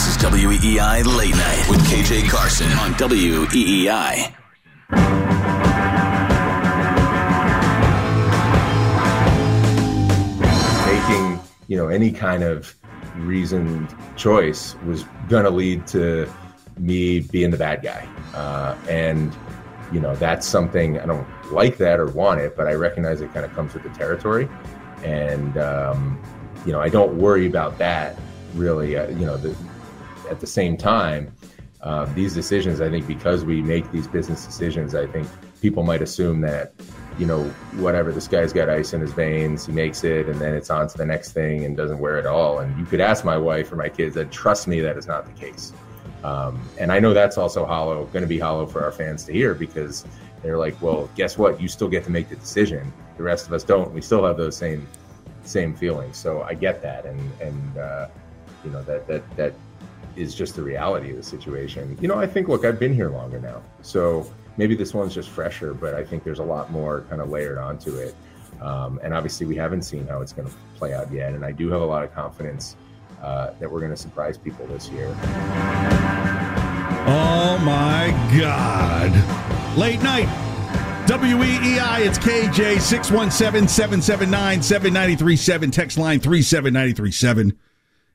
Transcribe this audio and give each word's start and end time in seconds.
This 0.00 0.16
is 0.16 0.22
WEEI 0.22 1.04
Late 1.18 1.34
Night 1.34 1.66
with 1.68 1.80
KJ 1.80 2.30
Carson 2.30 2.72
on 2.78 2.94
WEEI. 2.94 4.32
Making, 10.86 11.40
you 11.68 11.76
know, 11.76 11.88
any 11.88 12.10
kind 12.12 12.42
of 12.42 12.74
reasoned 13.16 13.94
choice 14.16 14.74
was 14.86 15.04
going 15.28 15.44
to 15.44 15.50
lead 15.50 15.86
to 15.88 16.32
me 16.78 17.20
being 17.20 17.50
the 17.50 17.58
bad 17.58 17.82
guy. 17.82 18.08
Uh, 18.32 18.74
and, 18.88 19.36
you 19.92 20.00
know, 20.00 20.16
that's 20.16 20.46
something 20.46 20.98
I 20.98 21.04
don't 21.04 21.28
like 21.52 21.76
that 21.76 22.00
or 22.00 22.06
want 22.06 22.40
it, 22.40 22.56
but 22.56 22.66
I 22.66 22.72
recognize 22.72 23.20
it 23.20 23.34
kind 23.34 23.44
of 23.44 23.52
comes 23.52 23.74
with 23.74 23.82
the 23.82 23.90
territory. 23.90 24.48
And, 25.04 25.58
um, 25.58 26.18
you 26.64 26.72
know, 26.72 26.80
I 26.80 26.88
don't 26.88 27.18
worry 27.18 27.46
about 27.46 27.76
that 27.76 28.18
really. 28.54 28.96
Uh, 28.96 29.08
you 29.10 29.26
know, 29.26 29.36
the, 29.36 29.54
at 30.30 30.40
the 30.40 30.46
same 30.46 30.76
time, 30.76 31.34
uh, 31.82 32.04
these 32.14 32.34
decisions, 32.34 32.80
I 32.80 32.90
think, 32.90 33.06
because 33.06 33.44
we 33.44 33.62
make 33.62 33.90
these 33.90 34.06
business 34.06 34.44
decisions, 34.44 34.94
I 34.94 35.06
think 35.06 35.26
people 35.60 35.82
might 35.82 36.02
assume 36.02 36.40
that, 36.42 36.72
you 37.18 37.26
know, 37.26 37.44
whatever, 37.76 38.12
this 38.12 38.28
guy's 38.28 38.52
got 38.52 38.68
ice 38.68 38.92
in 38.92 39.00
his 39.00 39.12
veins, 39.12 39.66
he 39.66 39.72
makes 39.72 40.04
it, 40.04 40.28
and 40.28 40.40
then 40.40 40.54
it's 40.54 40.70
on 40.70 40.88
to 40.88 40.98
the 40.98 41.06
next 41.06 41.32
thing 41.32 41.64
and 41.64 41.76
doesn't 41.76 41.98
wear 41.98 42.18
it 42.18 42.26
all. 42.26 42.58
And 42.58 42.78
you 42.78 42.84
could 42.84 43.00
ask 43.00 43.24
my 43.24 43.36
wife 43.36 43.72
or 43.72 43.76
my 43.76 43.88
kids, 43.88 44.16
and 44.16 44.30
trust 44.30 44.68
me, 44.68 44.80
that 44.80 44.96
is 44.96 45.06
not 45.06 45.26
the 45.26 45.32
case. 45.32 45.72
Um, 46.22 46.60
and 46.78 46.92
I 46.92 46.98
know 46.98 47.14
that's 47.14 47.38
also 47.38 47.64
hollow, 47.64 48.04
going 48.06 48.22
to 48.22 48.28
be 48.28 48.38
hollow 48.38 48.66
for 48.66 48.84
our 48.84 48.92
fans 48.92 49.24
to 49.24 49.32
hear 49.32 49.54
because 49.54 50.04
they're 50.42 50.58
like, 50.58 50.80
well, 50.82 51.08
guess 51.16 51.38
what? 51.38 51.60
You 51.60 51.68
still 51.68 51.88
get 51.88 52.04
to 52.04 52.10
make 52.10 52.28
the 52.28 52.36
decision. 52.36 52.92
The 53.16 53.22
rest 53.22 53.46
of 53.46 53.52
us 53.52 53.64
don't. 53.64 53.92
We 53.92 54.02
still 54.02 54.24
have 54.24 54.36
those 54.36 54.56
same 54.56 54.86
same 55.44 55.74
feelings. 55.74 56.16
So 56.16 56.42
I 56.42 56.54
get 56.54 56.82
that, 56.82 57.06
and 57.06 57.20
and 57.40 57.78
uh, 57.78 58.08
you 58.64 58.70
know 58.70 58.82
that 58.84 59.06
that 59.06 59.36
that 59.36 59.54
is 60.20 60.34
just 60.34 60.56
the 60.56 60.62
reality 60.62 61.10
of 61.10 61.16
the 61.16 61.22
situation. 61.22 61.96
You 62.00 62.08
know, 62.08 62.18
I 62.18 62.26
think 62.26 62.48
look, 62.48 62.64
I've 62.64 62.78
been 62.78 62.94
here 62.94 63.10
longer 63.10 63.40
now, 63.40 63.62
so 63.82 64.30
maybe 64.56 64.74
this 64.74 64.92
one's 64.92 65.14
just 65.14 65.30
fresher, 65.30 65.74
but 65.74 65.94
I 65.94 66.04
think 66.04 66.24
there's 66.24 66.38
a 66.38 66.44
lot 66.44 66.70
more 66.70 67.04
kind 67.08 67.20
of 67.20 67.30
layered 67.30 67.58
onto 67.58 67.96
it. 67.96 68.14
Um, 68.60 69.00
and 69.02 69.14
obviously, 69.14 69.46
we 69.46 69.56
haven't 69.56 69.82
seen 69.82 70.06
how 70.06 70.20
it's 70.20 70.32
going 70.32 70.48
to 70.48 70.54
play 70.76 70.92
out 70.92 71.10
yet. 71.10 71.32
And 71.32 71.44
I 71.44 71.52
do 71.52 71.70
have 71.70 71.80
a 71.80 71.86
lot 71.86 72.04
of 72.04 72.14
confidence 72.14 72.76
uh, 73.22 73.52
that 73.58 73.70
we're 73.70 73.80
going 73.80 73.90
to 73.90 73.96
surprise 73.96 74.36
people 74.36 74.66
this 74.66 74.88
year. 74.90 75.08
Oh 77.06 77.58
my 77.64 78.10
God. 78.38 79.78
Late 79.78 80.02
night. 80.02 80.28
WEEI, 81.06 82.06
it's 82.06 82.18
KJ 82.18 82.80
617 82.80 83.66
779 83.66 84.62
7937. 84.62 85.70
Text 85.70 85.98
line 85.98 86.20
37937. 86.20 87.58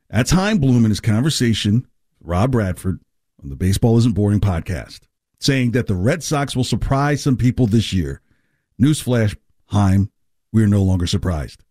That's 0.09 0.31
Chaim 0.31 0.59
Bloom 0.59 0.85
in 0.85 0.91
his 0.91 1.01
conversation, 1.01 1.87
Rob 2.25 2.51
Bradford, 2.51 2.99
on 3.41 3.49
the 3.49 3.55
Baseball 3.55 3.97
Isn't 3.97 4.13
Boring 4.13 4.39
podcast, 4.39 5.01
saying 5.39 5.71
that 5.71 5.87
the 5.87 5.95
Red 5.95 6.23
Sox 6.23 6.55
will 6.55 6.63
surprise 6.63 7.21
some 7.21 7.37
people 7.37 7.67
this 7.67 7.93
year. 7.93 8.21
Newsflash, 8.81 9.35
Chaim, 9.67 10.11
we 10.51 10.63
are 10.63 10.67
no 10.67 10.83
longer 10.83 11.07
surprised. 11.07 11.63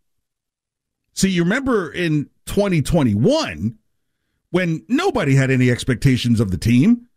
See, 1.15 1.31
you 1.31 1.43
remember 1.43 1.91
in 1.91 2.29
2021 2.47 3.79
when 4.51 4.85
nobody 4.89 5.35
had 5.35 5.51
any 5.51 5.71
expectations 5.71 6.41
of 6.41 6.51
the 6.51 6.59
team, 6.59 7.09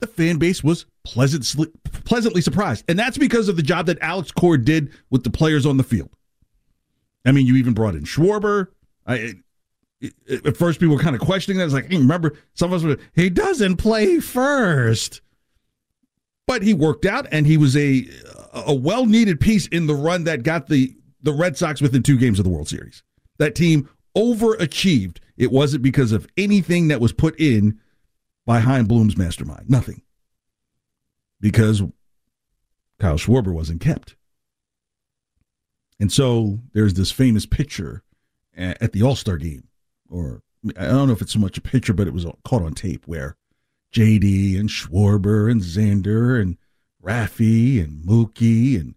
the 0.00 0.06
fan 0.06 0.36
base 0.38 0.62
was 0.62 0.86
pleasantly, 1.04 1.68
pleasantly 2.04 2.40
surprised. 2.40 2.84
And 2.88 2.98
that's 2.98 3.18
because 3.18 3.48
of 3.48 3.56
the 3.56 3.62
job 3.62 3.86
that 3.86 4.00
Alex 4.00 4.30
Cora 4.30 4.62
did 4.62 4.90
with 5.10 5.24
the 5.24 5.30
players 5.30 5.66
on 5.66 5.76
the 5.76 5.82
field. 5.82 6.10
I 7.24 7.32
mean, 7.32 7.46
you 7.46 7.56
even 7.56 7.74
brought 7.74 7.94
in 7.94 8.04
Schwarber. 8.04 8.68
I, 9.06 9.34
at 10.30 10.56
first, 10.56 10.80
people 10.80 10.96
were 10.96 11.02
kind 11.02 11.16
of 11.16 11.22
questioning 11.22 11.58
that. 11.58 11.64
It's 11.64 11.74
like, 11.74 11.90
hey, 11.90 11.98
remember, 11.98 12.34
some 12.54 12.72
of 12.72 12.82
us 12.82 12.84
were, 12.84 13.02
he 13.14 13.30
doesn't 13.30 13.76
play 13.76 14.20
first. 14.20 15.20
But 16.46 16.62
he 16.62 16.74
worked 16.74 17.04
out, 17.04 17.26
and 17.32 17.46
he 17.46 17.56
was 17.56 17.76
a 17.76 18.08
a 18.52 18.74
well 18.74 19.06
needed 19.06 19.40
piece 19.40 19.66
in 19.66 19.86
the 19.86 19.94
run 19.94 20.24
that 20.24 20.42
got 20.42 20.68
the 20.68 20.94
the 21.22 21.32
Red 21.32 21.56
Sox 21.56 21.80
within 21.80 22.02
two 22.02 22.18
games 22.18 22.38
of 22.38 22.44
the 22.44 22.50
World 22.50 22.68
Series. 22.68 23.02
That 23.38 23.54
team 23.54 23.88
overachieved. 24.16 25.18
It 25.36 25.50
wasn't 25.50 25.82
because 25.82 26.12
of 26.12 26.26
anything 26.36 26.88
that 26.88 27.00
was 27.00 27.12
put 27.12 27.38
in 27.38 27.78
by 28.46 28.60
Chaim 28.60 28.86
Bloom's 28.86 29.16
mastermind. 29.16 29.68
Nothing. 29.68 30.02
Because 31.40 31.82
Kyle 32.98 33.18
Schwarber 33.18 33.52
wasn't 33.52 33.80
kept. 33.80 34.16
And 35.98 36.12
so 36.12 36.60
there's 36.72 36.94
this 36.94 37.10
famous 37.10 37.44
picture 37.44 38.02
at 38.56 38.92
the 38.92 39.02
All 39.02 39.16
Star 39.16 39.36
game, 39.36 39.64
or 40.10 40.42
I 40.76 40.86
don't 40.86 41.08
know 41.08 41.12
if 41.12 41.22
it's 41.22 41.32
so 41.32 41.38
much 41.38 41.58
a 41.58 41.62
picture, 41.62 41.92
but 41.92 42.06
it 42.06 42.14
was 42.14 42.26
caught 42.44 42.62
on 42.62 42.74
tape 42.74 43.06
where 43.06 43.36
JD 43.92 44.58
and 44.58 44.68
Schwarber 44.68 45.50
and 45.50 45.60
Xander 45.60 46.40
and 46.40 46.56
Raffy 47.02 47.82
and 47.82 48.04
Mookie 48.04 48.78
and 48.78 48.94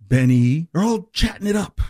Benny 0.00 0.68
are 0.74 0.82
all 0.82 1.10
chatting 1.12 1.46
it 1.46 1.56
up. 1.56 1.80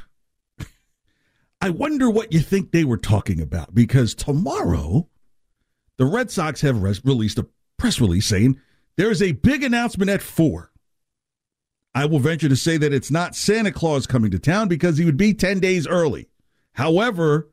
I 1.61 1.71
wonder 1.71 2.09
what 2.09 2.33
you 2.33 2.41
think 2.41 2.73
they 2.73 2.85
were 2.85 2.97
talking 2.97 3.41
about 3.41 3.75
because 3.75 4.15
tomorrow 4.15 5.09
the 5.99 6.07
Red 6.07 6.31
Sox 6.31 6.61
have 6.63 6.83
res- 6.83 7.05
released 7.05 7.39
a 7.39 7.47
press 7.77 8.01
release 8.01 8.27
saying 8.27 8.59
there 8.97 9.11
is 9.11 9.23
a 9.23 9.33
big 9.33 9.63
announcement 9.63 10.11
at 10.11 10.23
four. 10.23 10.73
I 11.95 12.07
will 12.07 12.19
venture 12.19 12.49
to 12.49 12.57
say 12.57 12.77
that 12.77 12.93
it's 12.93 13.11
not 13.11 13.35
Santa 13.35 13.73
Claus 13.73 14.07
coming 14.07 14.31
to 14.31 14.39
town 14.39 14.69
because 14.69 14.99
he 14.99 15.05
would 15.05 15.17
be 15.17 15.35
10 15.35 15.61
days 15.61 15.87
early. 15.87 16.29
However, 16.73 17.49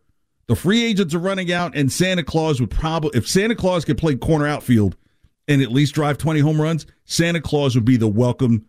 the 0.47 0.56
free 0.56 0.83
agents 0.83 1.13
are 1.16 1.19
running 1.19 1.51
out, 1.51 1.75
and 1.75 1.91
Santa 1.91 2.23
Claus 2.23 2.59
would 2.59 2.72
probably, 2.72 3.11
if 3.13 3.28
Santa 3.28 3.56
Claus 3.56 3.85
could 3.85 3.97
play 3.97 4.16
corner 4.16 4.47
outfield 4.47 4.95
and 5.47 5.61
at 5.61 5.72
least 5.72 5.95
drive 5.95 6.17
20 6.17 6.39
home 6.39 6.61
runs, 6.61 6.85
Santa 7.06 7.41
Claus 7.41 7.75
would 7.75 7.85
be 7.85 7.97
the 7.97 8.07
welcome 8.07 8.66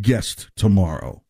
guest 0.00 0.50
tomorrow. 0.56 1.22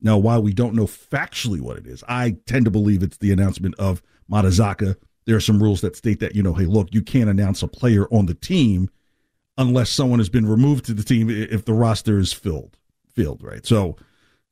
Now, 0.00 0.16
while 0.18 0.42
we 0.42 0.52
don't 0.52 0.74
know 0.74 0.86
factually 0.86 1.60
what 1.60 1.76
it 1.76 1.86
is, 1.86 2.04
I 2.08 2.36
tend 2.46 2.64
to 2.66 2.70
believe 2.70 3.02
it's 3.02 3.18
the 3.18 3.32
announcement 3.32 3.74
of 3.76 4.02
Matsuzaka. 4.30 4.96
There 5.26 5.36
are 5.36 5.40
some 5.40 5.62
rules 5.62 5.80
that 5.80 5.96
state 5.96 6.20
that, 6.20 6.34
you 6.34 6.42
know, 6.42 6.54
hey, 6.54 6.66
look, 6.66 6.88
you 6.92 7.02
can't 7.02 7.28
announce 7.28 7.62
a 7.62 7.68
player 7.68 8.06
on 8.12 8.26
the 8.26 8.34
team 8.34 8.90
unless 9.56 9.90
someone 9.90 10.20
has 10.20 10.28
been 10.28 10.46
removed 10.46 10.84
to 10.86 10.94
the 10.94 11.02
team 11.02 11.28
if 11.28 11.64
the 11.64 11.72
roster 11.72 12.18
is 12.18 12.32
filled, 12.32 12.76
filled, 13.14 13.42
right? 13.42 13.66
So, 13.66 13.96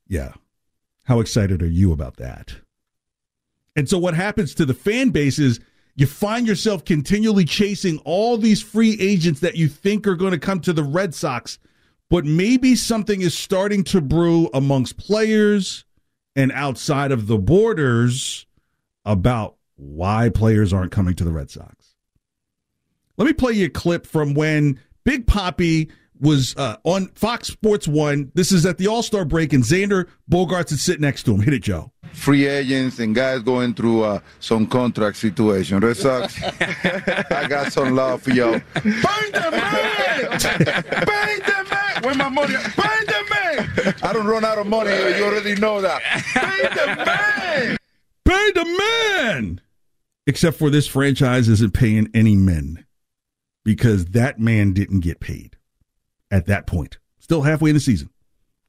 yeah. 0.07 0.33
How 1.05 1.21
excited 1.21 1.61
are 1.63 1.67
you 1.67 1.93
about 1.93 2.17
that? 2.17 2.55
And 3.77 3.87
so 3.87 3.97
what 3.97 4.13
happens 4.13 4.53
to 4.55 4.65
the 4.65 4.73
fan 4.73 5.11
base 5.11 5.39
is 5.39 5.61
you 5.95 6.05
find 6.05 6.45
yourself 6.45 6.83
continually 6.83 7.45
chasing 7.45 7.99
all 7.99 8.37
these 8.37 8.61
free 8.61 8.97
agents 8.99 9.39
that 9.39 9.55
you 9.55 9.69
think 9.69 10.05
are 10.05 10.15
going 10.15 10.33
to 10.33 10.39
come 10.39 10.59
to 10.61 10.73
the 10.73 10.83
Red 10.83 11.15
Sox 11.15 11.59
but 12.09 12.25
maybe 12.25 12.75
something 12.75 13.21
is 13.21 13.37
starting 13.37 13.83
to 13.85 14.01
brew 14.01 14.49
amongst 14.53 14.97
players 14.97 15.85
and 16.35 16.51
outside 16.51 17.11
of 17.11 17.27
the 17.27 17.37
borders 17.37 18.45
about 19.05 19.55
why 19.75 20.29
players 20.29 20.71
aren't 20.71 20.91
coming 20.91 21.15
to 21.15 21.23
the 21.23 21.31
Red 21.31 21.49
Sox. 21.49 21.95
Let 23.17 23.25
me 23.25 23.33
play 23.33 23.53
you 23.53 23.65
a 23.65 23.69
clip 23.69 24.05
from 24.05 24.33
when 24.33 24.79
Big 25.03 25.27
Poppy 25.27 25.89
was 26.19 26.55
uh, 26.55 26.77
on 26.83 27.07
Fox 27.09 27.47
Sports 27.49 27.87
One. 27.87 28.31
This 28.35 28.51
is 28.51 28.65
at 28.65 28.77
the 28.77 28.87
All 28.87 29.03
Star 29.03 29.25
break, 29.25 29.53
and 29.53 29.63
Xander 29.63 30.07
Bogaerts 30.29 30.71
is 30.71 30.81
sitting 30.81 31.01
next 31.01 31.23
to 31.23 31.33
him. 31.33 31.41
Hit 31.41 31.53
it, 31.53 31.63
Joe. 31.63 31.91
Free 32.17 32.47
agents 32.47 32.99
and 32.99 33.15
guys 33.15 33.41
going 33.41 33.73
through 33.73 34.03
uh, 34.03 34.19
some 34.39 34.67
contract 34.67 35.17
situation. 35.17 35.79
Red 35.79 35.97
Sox, 35.97 36.41
I 36.43 37.45
got 37.47 37.71
some 37.71 37.95
love 37.95 38.23
for 38.23 38.31
y'all. 38.31 38.59
Pay 38.73 38.81
the 39.31 39.49
man! 39.51 40.39
Pay 40.39 41.39
the 41.39 41.67
man! 41.69 42.03
Where 42.03 42.15
my 42.15 42.29
money? 42.29 42.55
Pay 42.55 43.05
the 43.05 43.23
man! 43.29 43.95
I 44.01 44.13
don't 44.13 44.27
run 44.27 44.43
out 44.43 44.57
of 44.57 44.67
money. 44.67 44.89
You 44.89 45.25
already 45.25 45.55
know 45.55 45.81
that. 45.81 46.01
Pay 46.01 46.67
the 46.69 47.05
man! 47.05 47.77
Pay 48.25 48.51
the 48.51 48.65
man! 48.65 49.61
Except 50.25 50.57
for 50.57 50.69
this 50.69 50.87
franchise 50.87 51.47
isn't 51.47 51.73
paying 51.73 52.09
any 52.13 52.35
men 52.35 52.85
because 53.63 54.07
that 54.07 54.39
man 54.39 54.73
didn't 54.73 54.99
get 55.01 55.19
paid 55.19 55.55
at 56.31 56.47
that 56.47 56.67
point. 56.67 56.97
Still 57.19 57.43
halfway 57.43 57.69
in 57.69 57.75
the 57.75 57.79
season. 57.79 58.09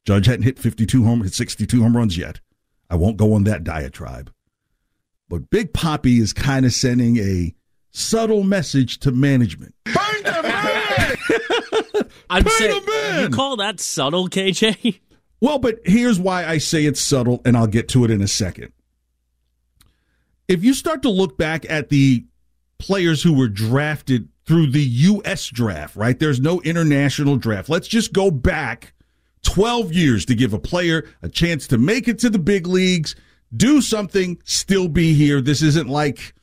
Judge 0.04 0.26
hadn't 0.26 0.44
hit 0.44 0.58
52 0.58 1.04
home, 1.04 1.22
hit 1.22 1.34
62 1.34 1.82
home 1.82 1.96
runs 1.96 2.16
yet. 2.16 2.40
I 2.90 2.96
won't 2.96 3.16
go 3.16 3.34
on 3.34 3.44
that 3.44 3.64
diatribe. 3.64 4.32
But 5.28 5.50
Big 5.50 5.72
Poppy 5.74 6.18
is 6.18 6.32
kind 6.32 6.64
of 6.64 6.72
sending 6.72 7.18
a 7.18 7.54
subtle 7.90 8.42
message 8.42 8.98
to 9.00 9.12
management. 9.12 9.74
Pay 9.84 10.22
the 10.22 10.42
man! 10.42 12.08
I'm 12.30 12.44
Pay 12.44 12.50
saying, 12.50 12.84
the 12.84 12.90
man! 12.90 13.20
you 13.22 13.28
call 13.28 13.56
that 13.56 13.80
subtle, 13.80 14.28
KJ? 14.28 15.00
Well, 15.40 15.60
but 15.60 15.78
here's 15.84 16.18
why 16.18 16.44
I 16.44 16.58
say 16.58 16.84
it's 16.84 17.00
subtle, 17.00 17.40
and 17.44 17.56
I'll 17.56 17.68
get 17.68 17.86
to 17.90 18.02
it 18.02 18.10
in 18.10 18.20
a 18.20 18.26
second. 18.26 18.72
If 20.48 20.64
you 20.64 20.74
start 20.74 21.02
to 21.02 21.10
look 21.10 21.38
back 21.38 21.64
at 21.70 21.90
the 21.90 22.26
players 22.78 23.22
who 23.22 23.34
were 23.34 23.46
drafted 23.46 24.28
through 24.46 24.72
the 24.72 24.82
U.S. 24.82 25.46
draft, 25.46 25.94
right? 25.94 26.18
There's 26.18 26.40
no 26.40 26.60
international 26.62 27.36
draft. 27.36 27.68
Let's 27.68 27.86
just 27.86 28.12
go 28.12 28.32
back 28.32 28.94
12 29.42 29.92
years 29.92 30.24
to 30.26 30.34
give 30.34 30.52
a 30.52 30.58
player 30.58 31.04
a 31.22 31.28
chance 31.28 31.66
to 31.68 31.78
make 31.78 32.08
it 32.08 32.18
to 32.20 32.30
the 32.30 32.38
big 32.38 32.66
leagues, 32.66 33.14
do 33.56 33.80
something, 33.80 34.38
still 34.44 34.88
be 34.88 35.14
here. 35.14 35.40
This 35.40 35.62
isn't 35.62 35.88
like 35.88 36.34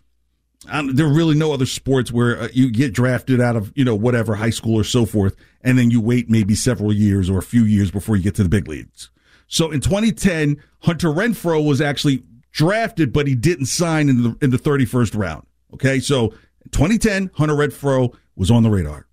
there 0.66 1.06
are 1.06 1.14
really 1.14 1.36
no 1.36 1.54
other 1.54 1.66
sports 1.66 2.12
where 2.12 2.42
uh, 2.42 2.48
you 2.54 2.72
get 2.72 2.94
drafted 2.94 3.40
out 3.40 3.56
of 3.56 3.72
you 3.76 3.86
know 3.86 3.96
whatever 3.96 4.36
high 4.36 4.50
school 4.50 4.76
or 4.76 4.84
so 4.84 5.06
forth, 5.06 5.36
and 5.62 5.78
then 5.78 5.92
you 5.92 6.02
wait 6.02 6.30
maybe 6.30 6.56
several 6.56 6.92
years 6.92 7.30
or 7.30 7.38
a 7.38 7.44
few 7.44 7.64
years 7.64 7.92
before 7.92 8.16
you 8.16 8.24
get 8.24 8.36
to 8.36 8.44
the 8.44 8.50
big 8.50 8.68
leagues. 8.68 9.10
So 9.48 9.72
in 9.72 9.80
2010, 9.80 10.62
Hunter 10.80 11.10
Renfroe 11.10 11.66
was 11.66 11.82
actually 11.82 12.24
drafted, 12.52 13.14
but 13.14 13.28
he 13.28 13.36
didn't 13.36 13.68
sign 13.68 14.10
in 14.10 14.24
the 14.24 14.38
in 14.42 14.50
the 14.50 14.58
31st 14.58 15.18
round. 15.18 15.46
Okay, 15.74 16.00
so 16.00 16.30
2010, 16.72 17.32
Hunter 17.36 17.56
Renfroe 17.56 18.16
was 18.36 18.50
on 18.50 18.64
the 18.64 18.70
radar. 18.70 19.08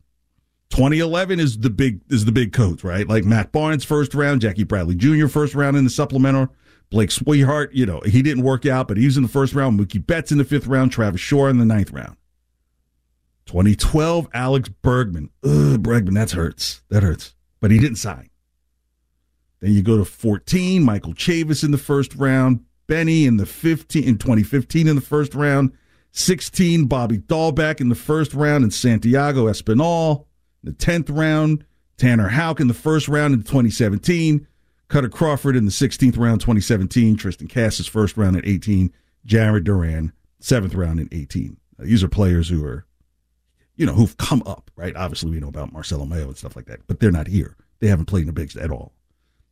2011 0.73 1.39
is 1.39 1.59
the 1.59 1.69
big 1.69 2.01
is 2.09 2.25
the 2.25 2.33
big 2.33 2.53
codes, 2.53 2.83
right? 2.83 3.07
Like 3.07 3.25
Matt 3.25 3.53
Barnes 3.53 3.85
first 3.85 4.15
round, 4.15 4.41
Jackie 4.41 4.65
Bradley 4.65 4.95
Jr. 4.95 5.29
first 5.29 5.55
round 5.55 5.77
in 5.77 5.85
the 5.85 5.91
supplemental. 5.91 6.49
Blake 6.91 7.11
Swihart, 7.11 7.69
you 7.73 7.87
know, 7.87 8.01
he 8.05 8.23
didn't 8.23 8.43
work 8.43 8.67
out, 8.67 8.89
but 8.89 8.97
he 8.97 9.05
was 9.05 9.17
in 9.17 9.23
the 9.23 9.29
first 9.29 9.55
round. 9.55 9.79
Mookie 9.79 10.05
Betts 10.05 10.33
in 10.33 10.39
the 10.39 10.45
fifth 10.45 10.67
round. 10.67 10.91
Travis 10.91 11.21
Shaw 11.21 11.47
in 11.47 11.59
the 11.59 11.65
ninth 11.65 11.91
round. 11.91 12.17
2012, 13.47 14.29
Alex 14.33 14.71
Bregman. 14.83 15.29
Ugh, 15.45 15.83
Bregman, 15.83 16.15
that 16.15 16.31
hurts. 16.31 16.83
That 16.89 17.03
hurts. 17.03 17.35
But 17.61 17.71
he 17.71 17.79
didn't 17.79 17.97
sign. 17.97 18.31
Then 19.61 19.73
you 19.73 19.83
go 19.83 19.99
to 19.99 20.05
14, 20.05 20.83
Michael 20.83 21.15
Chavis 21.15 21.65
in 21.65 21.71
the 21.71 21.79
first 21.79 22.15
round. 22.15 22.65
Benny 22.87 23.27
in 23.27 23.37
the 23.37 23.47
15 23.47 24.05
in 24.05 24.19
2015 24.19 24.89
in 24.89 24.97
the 24.97 25.03
first 25.03 25.35
round. 25.35 25.73
16, 26.13 26.87
Bobby 26.87 27.19
Dalbec 27.19 27.81
in 27.81 27.89
the 27.89 27.95
first 27.95 28.35
round, 28.35 28.65
and 28.65 28.73
Santiago 28.73 29.47
Espinal 29.47 30.27
in 30.27 30.32
the 30.63 30.73
10th 30.73 31.17
round. 31.17 31.65
Tanner 31.99 32.29
Houck 32.29 32.59
in 32.61 32.69
the 32.69 32.75
first 32.75 33.09
round 33.09 33.35
in 33.35 33.43
2017. 33.43 34.47
Kutter 34.89 35.11
Crawford 35.11 35.57
in 35.57 35.65
the 35.65 35.71
16th 35.71 36.19
round, 36.19 36.41
2017. 36.41 37.17
Triston 37.17 37.53
Casas 37.53 37.87
first 37.87 38.17
round 38.17 38.37
at 38.37 38.47
18. 38.47 38.93
Jarren 39.27 39.65
Duran, 39.65 40.13
seventh 40.41 40.75
round 40.75 41.01
in 41.01 41.09
18. 41.13 41.57
Uh, 41.79 41.85
these 41.85 42.03
are 42.03 42.09
players 42.09 42.49
who 42.49 42.65
are, 42.65 42.85
you 43.77 43.87
know, 43.87 43.93
who've 43.93 44.17
come 44.17 44.43
up, 44.47 44.71
right? 44.77 44.97
Obviously, 44.97 45.31
we 45.31 45.41
know 45.41 45.49
about 45.49 45.73
Marcelo 45.73 46.05
Mayer 46.05 46.23
and 46.23 46.37
stuff 46.37 46.57
like 46.57 46.67
that, 46.67 46.87
but 46.87 47.01
they're 47.01 47.11
not 47.13 47.29
here. 47.29 47.57
They 47.81 47.87
haven't 47.87 48.07
played 48.07 48.23
in 48.23 48.27
the 48.27 48.33
bigs 48.33 48.57
at 48.57 48.71
all. 48.71 48.93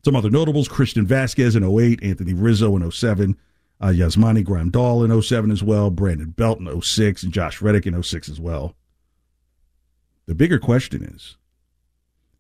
Some 0.05 0.17
other 0.17 0.31
notables 0.31 0.69
Christian 0.69 1.07
Vasquez 1.07 1.57
in 1.57 1.65
08, 1.65 2.03
Anthony 2.03 2.33
Rizzo 2.33 2.75
in 2.77 2.91
07, 2.91 3.37
uh, 3.81 3.87
Yasmani 3.87 4.45
Grandal 4.45 5.05
in 5.05 5.23
07 5.23 5.51
as 5.51 5.63
well, 5.63 5.91
Brandon 5.91 6.31
Belt 6.31 6.59
in 6.59 6.81
06, 6.81 7.23
and 7.23 7.33
Josh 7.33 7.61
Reddick 7.63 7.87
in 7.87 8.03
06 8.03 8.29
as 8.29 8.41
well. 8.41 8.75
The 10.31 10.37
bigger 10.37 10.61
question 10.61 11.03
is 11.03 11.37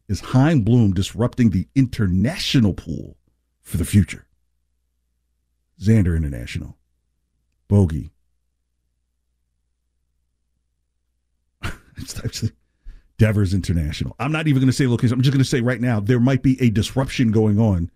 is 0.07 0.21
Chaim 0.21 0.61
Bloom 0.61 0.93
disrupting 0.95 1.51
the 1.51 1.67
international 1.75 2.73
pool 2.73 3.17
for 3.63 3.79
the 3.79 3.85
future? 3.85 4.29
Xander 5.81 6.17
International, 6.17 6.79
Bogey. 7.67 8.13
it's 11.97 12.17
actually 12.25 12.53
Devers 13.19 13.53
International. 13.55 14.15
I'm 14.21 14.31
not 14.31 14.47
even 14.47 14.61
going 14.61 14.71
to 14.71 14.73
say 14.73 14.87
location. 14.87 15.15
I'm 15.15 15.23
just 15.23 15.33
going 15.33 15.43
to 15.43 15.51
say 15.51 15.61
right 15.61 15.81
now 15.81 15.99
there 15.99 16.21
might 16.21 16.45
be 16.45 16.63
a 16.63 16.71
disruption 16.71 17.33
going 17.33 17.59
on 17.59 17.91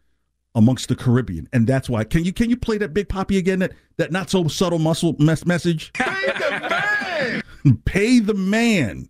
amongst 0.56 0.88
the 0.88 0.96
Caribbean, 0.96 1.48
and 1.52 1.68
that's 1.68 1.88
why. 1.88 2.02
Can 2.02 2.24
you 2.24 2.32
can 2.32 2.50
you 2.50 2.56
play 2.56 2.78
that 2.78 2.94
Big 2.94 3.08
Poppy 3.08 3.38
again? 3.38 3.60
That 3.60 3.74
that 3.98 4.10
not 4.10 4.28
so 4.28 4.48
subtle 4.48 4.80
muscle 4.80 5.14
mes- 5.20 5.46
message. 5.46 5.92
Pay 5.92 6.26
the 6.26 6.68
man! 6.68 7.42
Pay 7.84 8.18
the 8.18 8.34
man 8.34 9.08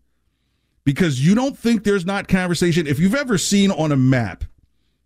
because 0.84 1.24
you 1.24 1.34
don't 1.34 1.58
think 1.58 1.84
there's 1.84 2.06
not 2.06 2.28
conversation. 2.28 2.86
If 2.86 2.98
you've 2.98 3.14
ever 3.14 3.38
seen 3.38 3.70
on 3.70 3.92
a 3.92 3.96
map, 3.96 4.44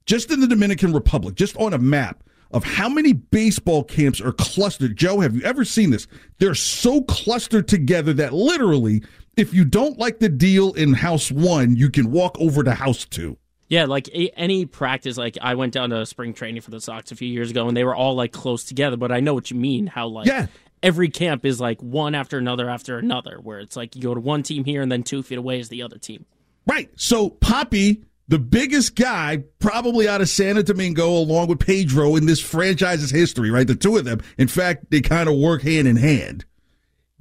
just 0.06 0.30
in 0.30 0.40
the 0.40 0.46
Dominican 0.46 0.92
Republic, 0.92 1.34
just 1.34 1.56
on 1.56 1.72
a 1.74 1.78
map 1.78 2.24
of 2.50 2.64
how 2.64 2.88
many 2.88 3.12
baseball 3.12 3.84
camps 3.84 4.20
are 4.20 4.32
clustered. 4.32 4.96
Joe, 4.96 5.20
have 5.20 5.36
you 5.36 5.42
ever 5.42 5.64
seen 5.64 5.90
this? 5.90 6.06
They're 6.38 6.54
so 6.54 7.02
clustered 7.02 7.68
together 7.68 8.12
that 8.14 8.32
literally, 8.32 9.02
if 9.36 9.52
you 9.52 9.64
don't 9.64 9.98
like 9.98 10.18
the 10.18 10.28
deal 10.28 10.72
in 10.72 10.94
house 10.94 11.30
one, 11.30 11.76
you 11.76 11.90
can 11.90 12.10
walk 12.10 12.38
over 12.40 12.62
to 12.64 12.72
house 12.72 13.04
two. 13.04 13.36
Yeah, 13.68 13.84
like 13.84 14.08
any 14.14 14.64
practice. 14.64 15.18
Like 15.18 15.36
I 15.42 15.54
went 15.54 15.74
down 15.74 15.90
to 15.90 16.06
spring 16.06 16.32
training 16.32 16.62
for 16.62 16.70
the 16.70 16.80
Sox 16.80 17.12
a 17.12 17.16
few 17.16 17.28
years 17.28 17.50
ago, 17.50 17.68
and 17.68 17.76
they 17.76 17.84
were 17.84 17.94
all 17.94 18.14
like 18.14 18.32
close 18.32 18.64
together. 18.64 18.96
But 18.96 19.12
I 19.12 19.20
know 19.20 19.34
what 19.34 19.50
you 19.50 19.58
mean. 19.58 19.86
How 19.86 20.08
like 20.08 20.26
Yeah. 20.26 20.46
Every 20.82 21.08
camp 21.08 21.44
is 21.44 21.60
like 21.60 21.80
one 21.82 22.14
after 22.14 22.38
another 22.38 22.68
after 22.68 22.98
another, 22.98 23.38
where 23.42 23.58
it's 23.60 23.76
like 23.76 23.96
you 23.96 24.02
go 24.02 24.14
to 24.14 24.20
one 24.20 24.42
team 24.42 24.64
here, 24.64 24.82
and 24.82 24.90
then 24.90 25.02
two 25.02 25.22
feet 25.22 25.38
away 25.38 25.58
is 25.58 25.68
the 25.68 25.82
other 25.82 25.98
team. 25.98 26.24
Right. 26.66 26.90
So 26.96 27.30
Poppy, 27.30 28.04
the 28.28 28.38
biggest 28.38 28.94
guy 28.94 29.44
probably 29.58 30.06
out 30.08 30.20
of 30.20 30.28
Santo 30.28 30.62
Domingo, 30.62 31.08
along 31.08 31.48
with 31.48 31.60
Pedro 31.60 32.14
in 32.16 32.26
this 32.26 32.40
franchise's 32.40 33.10
history, 33.10 33.50
right? 33.50 33.66
The 33.66 33.74
two 33.74 33.96
of 33.96 34.04
them. 34.04 34.20
In 34.36 34.48
fact, 34.48 34.90
they 34.90 35.00
kind 35.00 35.28
of 35.28 35.36
work 35.36 35.62
hand 35.62 35.88
in 35.88 35.96
hand. 35.96 36.44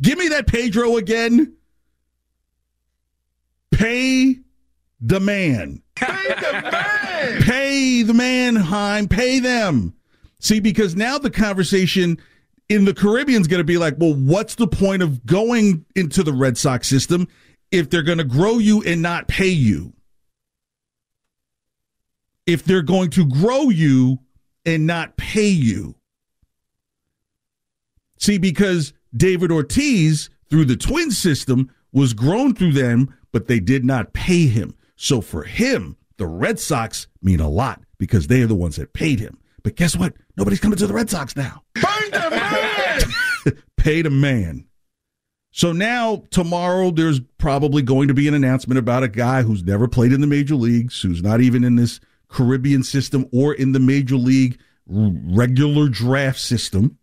Give 0.02 0.18
me 0.18 0.28
that 0.28 0.48
Pedro 0.48 0.98
again. 0.98 1.54
Pay 3.72 4.40
the 5.00 5.20
man. 5.20 5.82
Pay 5.96 6.28
the 6.28 6.70
man! 6.72 7.42
Pay 7.42 8.04
the 8.04 8.14
man, 8.14 8.56
Chaim. 8.56 9.08
Pay 9.08 9.40
them. 9.40 9.94
See, 10.40 10.60
because 10.60 10.96
now 10.96 11.18
the 11.18 11.32
conversation 11.32 12.18
in 12.70 12.86
the 12.86 12.94
Caribbean's 12.94 13.48
going 13.48 13.60
to 13.60 13.66
be 13.66 13.78
like, 13.78 13.96
well, 13.98 14.14
what's 14.14 14.56
the 14.56 14.68
point 14.68 15.02
of 15.02 15.26
going 15.26 15.86
into 15.96 16.24
the 16.24 16.34
Red 16.34 16.58
Sox 16.58 16.88
system 16.88 17.28
if 17.72 17.90
they're 17.90 18.04
going 18.04 18.18
to 18.18 18.24
grow 18.24 18.58
you 18.58 18.84
and 18.84 19.02
not 19.02 19.28
pay 19.28 19.48
you? 19.48 19.94
If 22.46 22.64
they're 22.64 22.82
going 22.82 23.10
to 23.12 23.26
grow 23.26 23.70
you 23.70 24.20
and 24.66 24.86
not 24.86 25.18
pay 25.18 25.48
you. 25.48 25.96
See, 28.20 28.38
because 28.38 28.94
David 29.16 29.52
Ortiz, 29.52 30.30
through 30.50 30.66
the 30.66 30.76
twin 30.76 31.12
system, 31.12 31.72
was 31.92 32.14
grown 32.14 32.54
through 32.54 32.74
them, 32.74 33.14
but 33.32 33.48
they 33.48 33.60
did 33.60 33.86
not 33.86 34.14
pay 34.14 34.48
him. 34.48 34.76
So 34.96 35.22
for 35.22 35.44
him, 35.44 35.98
the 36.18 36.28
Red 36.28 36.60
Sox 36.60 37.08
mean 37.22 37.40
a 37.40 37.50
lot 37.50 37.82
because 37.98 38.28
they 38.28 38.42
are 38.42 38.48
the 38.48 38.56
ones 38.56 38.76
that 38.78 38.94
paid 38.94 39.20
him. 39.20 39.38
But 39.68 39.76
guess 39.76 39.98
what? 39.98 40.14
Nobody's 40.38 40.62
coming 40.62 40.78
to 40.78 40.88
the 40.88 40.94
Red 40.94 41.10
Sox 41.10 41.36
now. 41.36 41.62
Pay 41.76 42.10
the 42.10 42.30
man! 42.30 43.54
Pay 43.76 44.02
the 44.02 44.10
man. 44.10 44.66
So 45.52 45.74
now, 45.74 46.24
tomorrow, 46.32 46.90
there's 46.90 47.20
probably 47.38 47.82
going 47.82 48.08
to 48.08 48.14
be 48.14 48.30
an 48.30 48.34
announcement 48.34 48.80
about 48.80 49.04
a 49.04 49.10
guy 49.10 49.42
who's 49.42 49.66
never 49.66 49.90
played 49.90 50.14
in 50.14 50.22
the 50.22 50.28
major 50.28 50.56
leagues, 50.56 51.02
who's 51.02 51.22
not 51.22 51.42
even 51.42 51.66
in 51.66 51.76
this 51.76 52.00
Caribbean 52.30 52.82
system 52.82 53.28
or 53.34 53.54
in 53.54 53.74
the 53.74 53.82
major 53.82 54.16
league 54.16 54.58
regular 54.86 55.90
draft 55.90 56.40
system. 56.40 56.98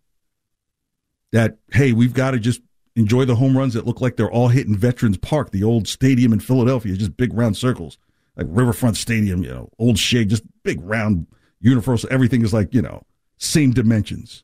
That, 1.33 1.59
hey, 1.71 1.91
we've 1.91 2.13
got 2.13 2.31
to 2.31 2.39
just 2.39 2.61
enjoy 2.95 3.25
the 3.25 3.35
home 3.35 3.55
runs 3.55 3.75
that 3.75 3.85
look 3.85 4.01
like 4.01 4.15
they're 4.15 4.31
all 4.31 4.47
hitting 4.47 4.75
Veterans 4.75 5.19
Park, 5.19 5.51
the 5.51 5.63
old 5.63 5.87
stadium 5.87 6.33
in 6.33 6.39
Philadelphia, 6.39 6.95
just 6.95 7.15
big 7.15 7.31
round 7.31 7.57
circles, 7.57 7.99
like 8.35 8.47
Riverfront 8.49 8.97
Stadium, 8.97 9.43
you 9.43 9.51
know, 9.51 9.69
old 9.77 9.99
shade, 9.99 10.29
just 10.29 10.41
big 10.63 10.81
round 10.81 11.27
universal. 11.59 12.09
Everything 12.11 12.41
is 12.41 12.53
like, 12.53 12.73
you 12.73 12.81
know, 12.81 13.03
same 13.37 13.71
dimensions. 13.71 14.43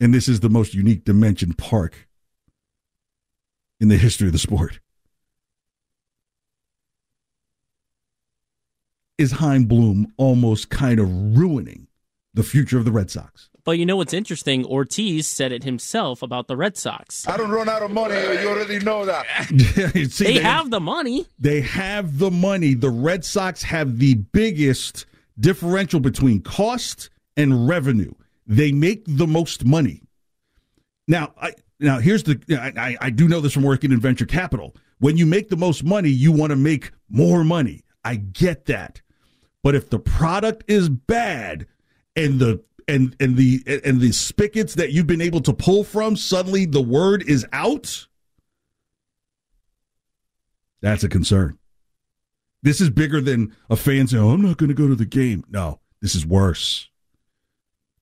And 0.00 0.14
this 0.14 0.28
is 0.28 0.40
the 0.40 0.48
most 0.48 0.74
unique 0.74 1.04
dimension 1.04 1.52
park 1.52 2.08
in 3.80 3.88
the 3.88 3.96
history 3.96 4.26
of 4.26 4.32
the 4.32 4.38
sport. 4.38 4.80
Is 9.18 9.32
Chaim 9.32 9.64
Bloom 9.66 10.12
almost 10.16 10.70
kind 10.70 10.98
of 10.98 11.08
ruining 11.36 11.88
the 12.32 12.42
future 12.42 12.78
of 12.78 12.86
the 12.86 12.92
Red 12.92 13.10
Sox? 13.10 13.50
But 13.64 13.72
you 13.72 13.84
know 13.84 13.96
what's 13.96 14.14
interesting? 14.14 14.64
Ortiz 14.64 15.26
said 15.26 15.52
it 15.52 15.64
himself 15.64 16.22
about 16.22 16.48
the 16.48 16.56
Red 16.56 16.78
Sox. 16.78 17.28
I 17.28 17.36
don't 17.36 17.50
run 17.50 17.68
out 17.68 17.82
of 17.82 17.90
money. 17.90 18.14
You 18.14 18.48
already 18.48 18.78
know 18.78 19.04
that. 19.04 19.26
See, 20.10 20.24
they, 20.24 20.38
have 20.38 20.70
the 20.70 20.80
money. 20.80 21.26
They 21.38 21.60
have 21.60 22.18
the 22.18 22.30
money. 22.30 22.72
The 22.72 22.88
Red 22.88 23.24
Sox 23.24 23.62
have 23.62 23.98
the 23.98 24.14
biggest 24.14 25.04
differential 25.38 26.00
between 26.00 26.40
cost 26.42 27.10
and 27.36 27.68
revenue. 27.68 28.12
They 28.46 28.72
make 28.72 29.04
the 29.06 29.26
most 29.26 29.64
money. 29.64 30.02
Now, 31.06 31.32
I 31.40 31.54
now 31.78 31.98
here's 31.98 32.24
the 32.24 32.40
I, 32.76 32.96
I 33.00 33.10
do 33.10 33.28
know 33.28 33.40
this 33.40 33.52
from 33.52 33.62
working 33.62 33.92
in 33.92 34.00
venture 34.00 34.26
capital. 34.26 34.76
When 34.98 35.16
you 35.16 35.26
make 35.26 35.48
the 35.48 35.56
most 35.56 35.82
money, 35.82 36.10
you 36.10 36.30
want 36.30 36.50
to 36.50 36.56
make 36.56 36.92
more 37.08 37.42
money. 37.42 37.84
I 38.04 38.16
get 38.16 38.66
that. 38.66 39.00
But 39.62 39.74
if 39.74 39.90
the 39.90 39.98
product 39.98 40.64
is 40.68 40.88
bad 40.88 41.66
and 42.16 42.38
the 42.38 42.62
and 42.88 43.14
and 43.20 43.36
the 43.36 43.62
and 43.84 44.00
the 44.00 44.12
spigots 44.12 44.74
that 44.74 44.92
you've 44.92 45.06
been 45.06 45.20
able 45.20 45.40
to 45.42 45.52
pull 45.52 45.84
from 45.84 46.16
suddenly 46.16 46.66
the 46.66 46.82
word 46.82 47.22
is 47.26 47.46
out, 47.52 48.06
that's 50.80 51.04
a 51.04 51.08
concern. 51.08 51.58
This 52.62 52.80
is 52.80 52.90
bigger 52.90 53.20
than 53.20 53.54
a 53.68 53.76
fan 53.76 54.06
saying, 54.06 54.22
oh, 54.22 54.30
I'm 54.30 54.42
not 54.42 54.58
going 54.58 54.68
to 54.68 54.74
go 54.74 54.88
to 54.88 54.94
the 54.94 55.06
game. 55.06 55.44
No, 55.50 55.80
this 56.00 56.14
is 56.14 56.26
worse. 56.26 56.88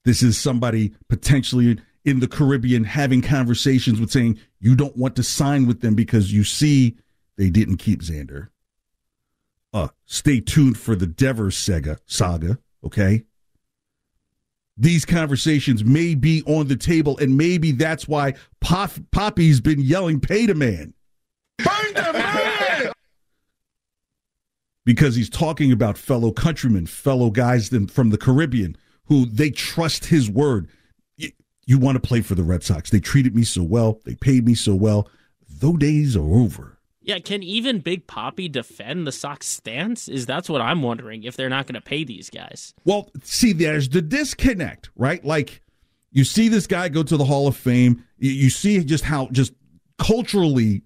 This 0.04 0.22
is 0.22 0.38
somebody 0.38 0.94
potentially 1.08 1.78
in 2.04 2.20
the 2.20 2.28
Caribbean 2.28 2.84
having 2.84 3.22
conversations 3.22 4.00
with 4.00 4.10
saying, 4.10 4.38
you 4.60 4.74
don't 4.74 4.96
want 4.96 5.14
to 5.16 5.22
sign 5.22 5.66
with 5.66 5.80
them 5.80 5.94
because 5.94 6.32
you 6.32 6.44
see 6.44 6.96
they 7.36 7.50
didn't 7.50 7.76
keep 7.76 8.02
Xander. 8.02 8.48
Uh, 9.72 9.88
stay 10.06 10.40
tuned 10.40 10.78
for 10.78 10.96
the 10.96 11.06
Devers 11.06 11.56
saga, 11.56 11.98
saga, 12.06 12.58
okay? 12.82 13.24
These 14.76 15.04
conversations 15.04 15.84
may 15.84 16.14
be 16.14 16.42
on 16.46 16.68
the 16.68 16.76
table, 16.76 17.18
and 17.18 17.36
maybe 17.36 17.72
that's 17.72 18.08
why 18.08 18.34
Pop, 18.60 18.92
Poppy's 19.10 19.60
been 19.60 19.80
yelling, 19.80 20.20
pay 20.20 20.46
the 20.46 20.54
man. 20.54 20.94
Pay 21.58 21.92
the 21.92 22.12
man! 22.12 22.57
Because 24.88 25.14
he's 25.14 25.28
talking 25.28 25.70
about 25.70 25.98
fellow 25.98 26.32
countrymen, 26.32 26.86
fellow 26.86 27.28
guys 27.28 27.68
from 27.90 28.08
the 28.08 28.16
Caribbean 28.16 28.74
who 29.04 29.26
they 29.26 29.50
trust 29.50 30.06
his 30.06 30.30
word. 30.30 30.66
You, 31.18 31.78
want 31.78 31.96
to 31.96 32.08
play 32.08 32.22
for 32.22 32.34
the 32.34 32.42
Red 32.42 32.62
Sox. 32.62 32.88
They 32.88 32.98
treated 32.98 33.36
me 33.36 33.44
so 33.44 33.62
well. 33.62 34.00
They 34.06 34.14
paid 34.14 34.46
me 34.46 34.54
so 34.54 34.74
well. 34.74 35.06
Those 35.46 35.76
days 35.76 36.16
are 36.16 36.22
over. 36.22 36.78
Yeah, 37.02 37.18
can 37.18 37.42
even 37.42 37.80
Big 37.80 38.06
Poppy 38.06 38.48
defend 38.48 39.06
the 39.06 39.12
Sox 39.12 39.46
stance? 39.46 40.08
Is 40.08 40.24
that's 40.24 40.48
what 40.48 40.62
I'm 40.62 40.80
wondering 40.80 41.24
if 41.24 41.36
they're 41.36 41.50
not 41.50 41.66
going 41.66 41.74
to 41.74 41.82
pay 41.82 42.04
these 42.04 42.30
guys. 42.30 42.72
Well, 42.86 43.10
see, 43.22 43.52
there's 43.52 43.90
the 43.90 44.00
disconnect, 44.00 44.88
right? 44.96 45.22
Like 45.22 45.60
you 46.12 46.24
see 46.24 46.48
this 46.48 46.66
guy 46.66 46.88
go 46.88 47.02
to 47.02 47.18
the 47.18 47.26
Hall 47.26 47.46
of 47.46 47.58
Fame. 47.58 48.06
You, 48.16 48.30
you 48.30 48.48
see 48.48 48.82
just 48.82 49.04
how 49.04 49.28
just 49.32 49.52
culturally 49.98 50.80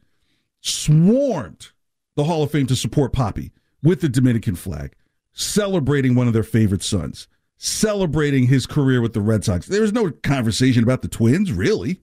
swarmed 0.60 1.68
the 2.16 2.24
Hall 2.24 2.42
of 2.42 2.50
Fame 2.50 2.66
to 2.66 2.74
support 2.74 3.12
Poppy 3.12 3.52
with 3.82 4.00
the 4.00 4.08
Dominican 4.08 4.54
flag, 4.54 4.94
celebrating 5.32 6.14
one 6.14 6.26
of 6.26 6.32
their 6.32 6.42
favorite 6.42 6.82
sons, 6.82 7.28
celebrating 7.56 8.46
his 8.46 8.66
career 8.66 9.00
with 9.00 9.12
the 9.12 9.20
Red 9.20 9.44
Sox. 9.44 9.66
There 9.66 9.82
was 9.82 9.92
no 9.92 10.10
conversation 10.10 10.82
about 10.82 11.02
the 11.02 11.08
Twins, 11.08 11.52
really. 11.52 12.00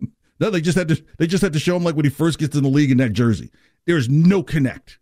No, 0.40 0.50
they 0.50 0.60
just 0.60 0.76
had 0.76 0.88
to 0.88 1.00
they 1.16 1.28
just 1.28 1.42
had 1.42 1.52
to 1.52 1.60
show 1.60 1.76
him 1.76 1.84
like 1.84 1.94
when 1.94 2.04
he 2.04 2.10
first 2.10 2.40
gets 2.40 2.56
in 2.56 2.64
the 2.64 2.68
league 2.68 2.90
in 2.90 2.98
that 2.98 3.12
jersey. 3.12 3.52
There's 3.86 4.08
no 4.08 4.42
connect. 4.42 4.98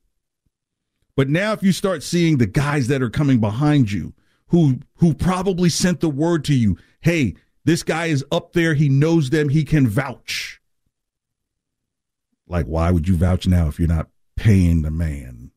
But 1.17 1.31
now 1.31 1.53
if 1.53 1.63
you 1.63 1.73
start 1.73 2.03
seeing 2.03 2.37
the 2.37 2.47
guys 2.47 2.89
that 2.89 3.03
are 3.03 3.09
coming 3.09 3.41
behind 3.41 3.91
you 3.91 4.13
who 4.49 4.81
who 4.97 5.15
probably 5.15 5.71
sent 5.71 6.01
the 6.01 6.11
word 6.11 6.45
to 6.45 6.55
you, 6.55 6.77
"Hey, 7.01 7.35
this 7.65 7.83
guy 7.83 8.07
is 8.07 8.23
up 8.31 8.53
there, 8.53 8.75
he 8.75 8.91
knows 8.91 9.31
them, 9.31 9.49
he 9.49 9.65
can 9.65 9.89
vouch." 9.89 10.61
Like 12.47 12.67
why 12.67 12.91
would 12.91 13.09
you 13.09 13.17
vouch 13.17 13.47
now 13.47 13.69
if 13.69 13.79
you're 13.79 13.89
not 13.89 14.11
paying 14.37 14.83
the 14.83 14.91
man? 14.91 15.52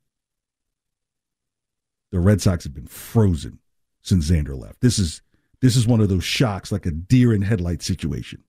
The 2.15 2.21
Red 2.21 2.41
Sox 2.41 2.63
have 2.63 2.73
been 2.73 2.87
frozen 2.87 3.59
since 4.01 4.31
Xander 4.31 4.57
left. 4.57 4.79
This 4.79 4.99
is 4.99 5.21
this 5.59 5.75
is 5.75 5.85
one 5.85 5.99
of 5.99 6.07
those 6.07 6.23
shocks, 6.23 6.71
like 6.71 6.85
a 6.85 6.91
deer 6.91 7.33
in 7.33 7.41
headlight 7.41 7.81
situation. 7.81 8.41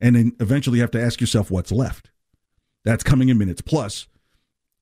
And 0.00 0.16
then 0.16 0.32
eventually 0.40 0.78
you 0.78 0.82
have 0.82 0.90
to 0.90 1.00
ask 1.00 1.20
yourself 1.20 1.52
what's 1.52 1.70
left. 1.70 2.10
That's 2.84 3.04
coming 3.04 3.28
in 3.28 3.38
minutes. 3.38 3.60
Plus, 3.60 4.08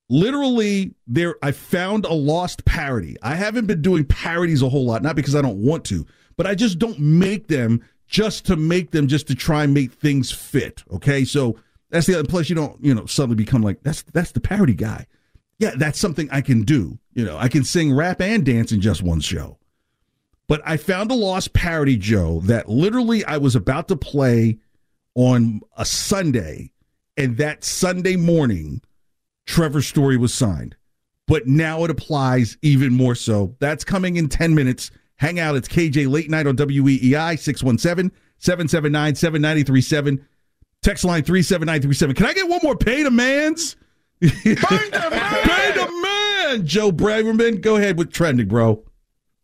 literally, 0.09 0.95
there 1.05 1.35
I 1.43 1.51
found 1.51 2.05
a 2.05 2.13
lost 2.13 2.65
parody. 2.65 3.15
I 3.21 3.35
haven't 3.35 3.67
been 3.67 3.83
doing 3.83 4.05
parodies 4.05 4.63
a 4.63 4.69
whole 4.69 4.85
lot, 4.85 5.03
not 5.03 5.15
because 5.15 5.35
I 5.35 5.43
don't 5.43 5.63
want 5.63 5.85
to, 5.85 6.03
but 6.35 6.47
I 6.47 6.55
just 6.55 6.79
don't 6.79 6.97
make 6.97 7.47
them 7.47 7.83
just 8.07 8.43
to 8.47 8.55
make 8.55 8.89
them, 8.89 9.07
just 9.07 9.27
to 9.27 9.35
try 9.35 9.65
and 9.65 9.71
make 9.71 9.93
things 9.93 10.31
fit. 10.31 10.83
Okay, 10.91 11.25
so 11.25 11.59
that's 11.91 12.07
the 12.07 12.15
other. 12.17 12.27
Plus, 12.27 12.49
you 12.49 12.55
don't, 12.55 12.83
you 12.83 12.95
know, 12.95 13.05
suddenly 13.05 13.35
become 13.35 13.61
like 13.61 13.83
that's 13.83 14.01
that's 14.01 14.31
the 14.31 14.41
parody 14.41 14.73
guy 14.73 15.05
yeah, 15.59 15.71
that's 15.77 15.99
something 15.99 16.29
I 16.31 16.41
can 16.41 16.63
do. 16.63 16.99
You 17.13 17.25
know, 17.25 17.37
I 17.37 17.47
can 17.47 17.63
sing 17.63 17.93
rap 17.93 18.21
and 18.21 18.45
dance 18.45 18.71
in 18.71 18.81
just 18.81 19.01
one 19.01 19.19
show. 19.19 19.57
But 20.47 20.61
I 20.65 20.77
found 20.77 21.11
a 21.11 21.15
lost 21.15 21.53
parody, 21.53 21.97
Joe, 21.97 22.41
that 22.41 22.67
literally 22.67 23.23
I 23.25 23.37
was 23.37 23.55
about 23.55 23.87
to 23.87 23.95
play 23.95 24.59
on 25.15 25.61
a 25.77 25.85
Sunday, 25.85 26.71
and 27.17 27.37
that 27.37 27.63
Sunday 27.63 28.15
morning, 28.15 28.81
Trevor's 29.45 29.87
story 29.87 30.17
was 30.17 30.33
signed. 30.33 30.75
But 31.27 31.47
now 31.47 31.83
it 31.85 31.91
applies 31.91 32.57
even 32.61 32.93
more 32.93 33.15
so. 33.15 33.55
That's 33.59 33.85
coming 33.85 34.17
in 34.17 34.27
10 34.27 34.53
minutes. 34.53 34.91
Hang 35.15 35.39
out. 35.39 35.55
It's 35.55 35.69
KJ 35.69 36.11
Late 36.11 36.29
Night 36.29 36.47
on 36.47 36.57
WEEI 36.57 37.39
617 37.39 38.11
779 38.39 39.15
7937. 39.15 40.25
Text 40.81 41.05
line 41.05 41.23
37937. 41.23 42.15
Can 42.15 42.25
I 42.25 42.33
get 42.33 42.49
one 42.49 42.59
more 42.61 42.75
pay 42.75 43.03
to 43.03 43.11
mans? 43.11 43.77
Pay 44.29 44.89
the 44.89 45.07
man! 45.11 45.43
Pay 45.43 45.71
the 45.73 46.01
man, 46.01 46.65
Joe 46.65 46.91
Braverman. 46.91 47.61
Go 47.61 47.75
ahead 47.75 47.97
with 47.97 48.11
trending, 48.11 48.47
bro. 48.47 48.83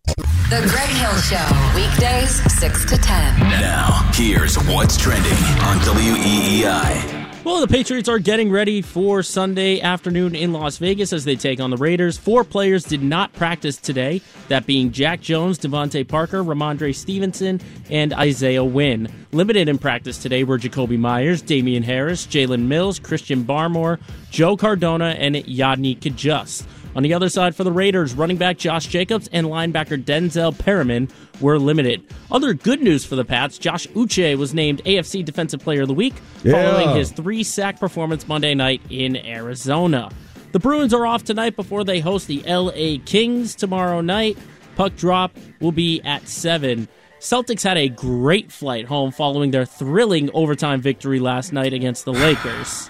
The 0.05 0.67
Greg 0.67 0.89
Hill 0.89 1.15
Show, 1.17 1.75
weekdays 1.75 2.41
6 2.59 2.86
to 2.86 2.98
10. 2.98 3.39
Now, 3.39 4.09
here's 4.13 4.55
what's 4.55 4.98
trending 4.98 5.31
on 5.62 5.77
WEEI. 5.79 7.18
Well, 7.50 7.62
the 7.62 7.68
Patriots 7.68 8.08
are 8.08 8.20
getting 8.20 8.51
ready 8.51 8.84
for 8.84 9.24
Sunday 9.24 9.82
afternoon 9.82 10.36
in 10.36 10.53
Las 10.53 10.77
Vegas 10.77 11.12
as 11.12 11.25
they 11.25 11.36
take 11.36 11.60
on 11.60 11.72
the 11.72 11.77
Raiders. 11.77 12.15
Four 12.15 12.44
players 12.44 12.84
did 12.84 13.01
not 13.01 13.34
practice 13.34 13.75
today, 13.75 14.22
that 14.50 14.68
being 14.68 14.91
Jack 14.91 15.20
Jones, 15.20 15.58
DeVante 15.58 16.08
Parker, 16.08 16.44
Rhamondre 16.44 16.94
Stevenson, 16.94 17.60
and 17.89 18.13
Isaiah 18.13 18.63
Wynn. 18.63 19.12
Limited 19.32 19.68
in 19.68 19.79
practice 19.79 20.20
today 20.20 20.44
were 20.44 20.60
Jakobi 20.60 21.00
Meyers, 21.00 21.41
Damien 21.41 21.82
Harris, 21.82 22.27
Jalen 22.27 22.68
Mills, 22.68 23.00
Christian 23.00 23.44
Barmore, 23.44 24.00
Joe 24.29 24.56
Cardona, 24.56 25.15
and 25.18 25.34
Yodny 25.34 25.98
Cajuste. 25.98 26.68
On 26.96 27.01
the 27.01 27.13
other 27.15 27.29
side 27.29 27.56
for 27.56 27.63
the 27.63 27.72
Raiders, 27.72 28.13
running 28.13 28.38
back 28.38 28.58
Josh 28.58 28.88
Jacobs 28.88 29.27
and 29.32 29.48
linebacker 29.48 30.03
Denzel 30.03 30.58
Perryman 30.58 31.08
were 31.41 31.58
limited. 31.60 32.03
Other 32.31 32.53
good 32.53 32.81
news 32.81 33.05
for 33.05 33.15
the 33.15 33.25
Pats, 33.25 33.58
Josh 33.58 33.88
Uche 33.88 34.38
was 34.38 34.53
named 34.53 34.81
AFC 34.86 35.24
Defensive 35.24 35.60
Player 35.62 35.81
of 35.84 35.88
the 35.88 35.93
Week 35.93 36.13
Yeah. 36.43 36.53
following 36.72 36.96
his 36.98 37.12
three 37.12 37.43
sack 37.43 37.79
performance 37.79 38.27
Monday 38.27 38.53
night 38.53 38.81
in 38.89 39.15
Arizona. 39.25 40.10
The 40.51 40.60
Bruins 40.60 40.93
are 40.93 41.05
off 41.05 41.24
tonight 41.24 41.55
before 41.55 41.84
they 41.84 42.00
host 42.00 42.27
the 42.27 42.41
LA 42.48 42.98
Kings 43.05 43.55
tomorrow 43.55 44.01
night. 44.01 44.38
Puck 44.75 44.96
drop 44.96 45.38
will 45.60 45.72
be 45.72 46.01
at 46.03 46.27
7. 46.27 46.88
Celtics 47.19 47.63
had 47.63 47.77
a 47.77 47.89
great 47.89 48.51
flight 48.51 48.86
home 48.86 49.12
following 49.12 49.51
their 49.51 49.65
thrilling 49.65 50.29
overtime 50.34 50.81
victory 50.81 51.19
last 51.19 51.51
night 51.51 51.74
against 51.74 52.05
the 52.05 52.13
Lakers. 52.13 52.89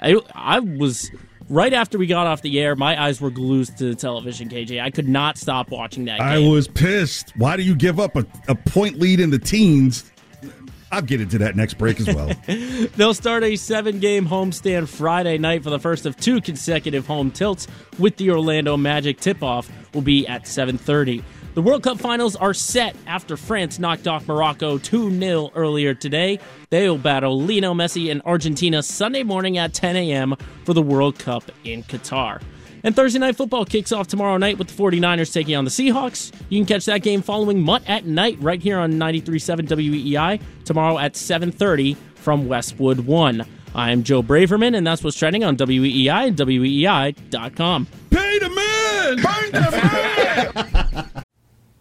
I, 0.00 0.16
I 0.34 0.60
was 0.60 1.10
right 1.48 1.72
after 1.72 1.98
we 1.98 2.06
got 2.06 2.26
off 2.26 2.42
the 2.42 2.60
air, 2.60 2.76
my 2.76 3.00
eyes 3.00 3.20
were 3.20 3.30
glued 3.30 3.66
to 3.78 3.84
the 3.90 3.94
television, 3.94 4.48
KJ. 4.48 4.80
I 4.80 4.90
could 4.90 5.08
not 5.08 5.38
stop 5.38 5.70
watching 5.70 6.04
that 6.06 6.20
I 6.20 6.38
game. 6.38 6.50
was 6.50 6.68
pissed. 6.68 7.32
Why 7.36 7.56
do 7.56 7.62
you 7.62 7.74
give 7.74 7.98
up 8.00 8.16
a, 8.16 8.26
a 8.48 8.54
point 8.54 8.98
lead 8.98 9.20
in 9.20 9.30
the 9.30 9.38
teens? 9.38 10.10
I'll 10.92 11.02
get 11.02 11.20
into 11.20 11.38
that 11.38 11.56
next 11.56 11.74
break 11.74 11.98
as 11.98 12.06
well. 12.06 12.30
They'll 12.96 13.14
start 13.14 13.42
a 13.42 13.56
seven 13.56 13.98
game 13.98 14.26
homestand 14.28 14.88
Friday 14.88 15.38
night 15.38 15.64
for 15.64 15.70
the 15.70 15.80
first 15.80 16.06
of 16.06 16.16
two 16.16 16.40
consecutive 16.40 17.04
home 17.06 17.32
tilts 17.32 17.66
with 17.98 18.16
the 18.16 18.30
Orlando 18.30 18.76
Magic 18.76 19.18
tip 19.18 19.42
off 19.42 19.68
will 19.92 20.02
be 20.02 20.24
at 20.28 20.44
7:30. 20.44 21.24
The 21.54 21.62
World 21.62 21.84
Cup 21.84 22.00
finals 22.00 22.34
are 22.34 22.52
set 22.52 22.96
after 23.06 23.36
France 23.36 23.78
knocked 23.78 24.08
off 24.08 24.26
Morocco 24.26 24.76
2 24.76 25.16
0 25.20 25.52
earlier 25.54 25.94
today. 25.94 26.40
They 26.70 26.88
will 26.88 26.98
battle 26.98 27.40
Lionel 27.40 27.76
Messi 27.76 28.10
and 28.10 28.20
Argentina 28.24 28.82
Sunday 28.82 29.22
morning 29.22 29.56
at 29.56 29.72
10 29.72 29.94
a.m. 29.94 30.34
for 30.64 30.74
the 30.74 30.82
World 30.82 31.16
Cup 31.16 31.44
in 31.62 31.84
Qatar. 31.84 32.42
And 32.82 32.96
Thursday 32.96 33.20
Night 33.20 33.36
Football 33.36 33.66
kicks 33.66 33.92
off 33.92 34.08
tomorrow 34.08 34.36
night 34.36 34.58
with 34.58 34.66
the 34.66 34.82
49ers 34.82 35.32
taking 35.32 35.54
on 35.54 35.64
the 35.64 35.70
Seahawks. 35.70 36.34
You 36.48 36.58
can 36.58 36.66
catch 36.66 36.86
that 36.86 37.02
game 37.02 37.22
following 37.22 37.62
Mut 37.62 37.84
at 37.86 38.04
night 38.04 38.36
right 38.40 38.60
here 38.60 38.80
on 38.80 38.94
93.7 38.94 39.68
WEEI 39.68 40.40
tomorrow 40.64 40.98
at 40.98 41.14
7.30 41.14 41.96
from 42.16 42.48
Westwood 42.48 42.98
1. 42.98 43.46
I'm 43.76 44.02
Joe 44.02 44.24
Braverman, 44.24 44.76
and 44.76 44.84
that's 44.84 45.04
what's 45.04 45.16
trending 45.16 45.44
on 45.44 45.56
WEEI 45.56 46.26
and 46.26 46.36
WEEI.com. 46.36 47.86
Pay 48.10 48.38
the 48.40 48.50
man! 48.50 49.16
Burn 49.22 49.52
the 49.52 49.70
man! 49.70 50.13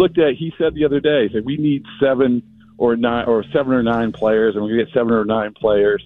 Looked 0.00 0.18
at, 0.18 0.34
he 0.34 0.52
said 0.58 0.74
the 0.74 0.84
other 0.84 1.00
day, 1.00 1.28
said 1.32 1.44
we 1.44 1.56
need 1.56 1.84
seven 2.00 2.42
or 2.78 2.96
nine 2.96 3.26
or 3.26 3.44
seven 3.52 3.72
or 3.72 3.82
nine 3.82 4.12
players, 4.12 4.56
and 4.56 4.68
to 4.68 4.76
get 4.76 4.92
seven 4.92 5.12
or 5.12 5.24
nine 5.24 5.52
players. 5.52 6.04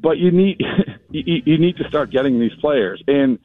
But 0.00 0.18
you 0.18 0.30
need 0.30 0.60
you, 1.10 1.42
you 1.44 1.58
need 1.58 1.76
to 1.76 1.88
start 1.88 2.10
getting 2.10 2.40
these 2.40 2.54
players. 2.60 3.02
And 3.06 3.38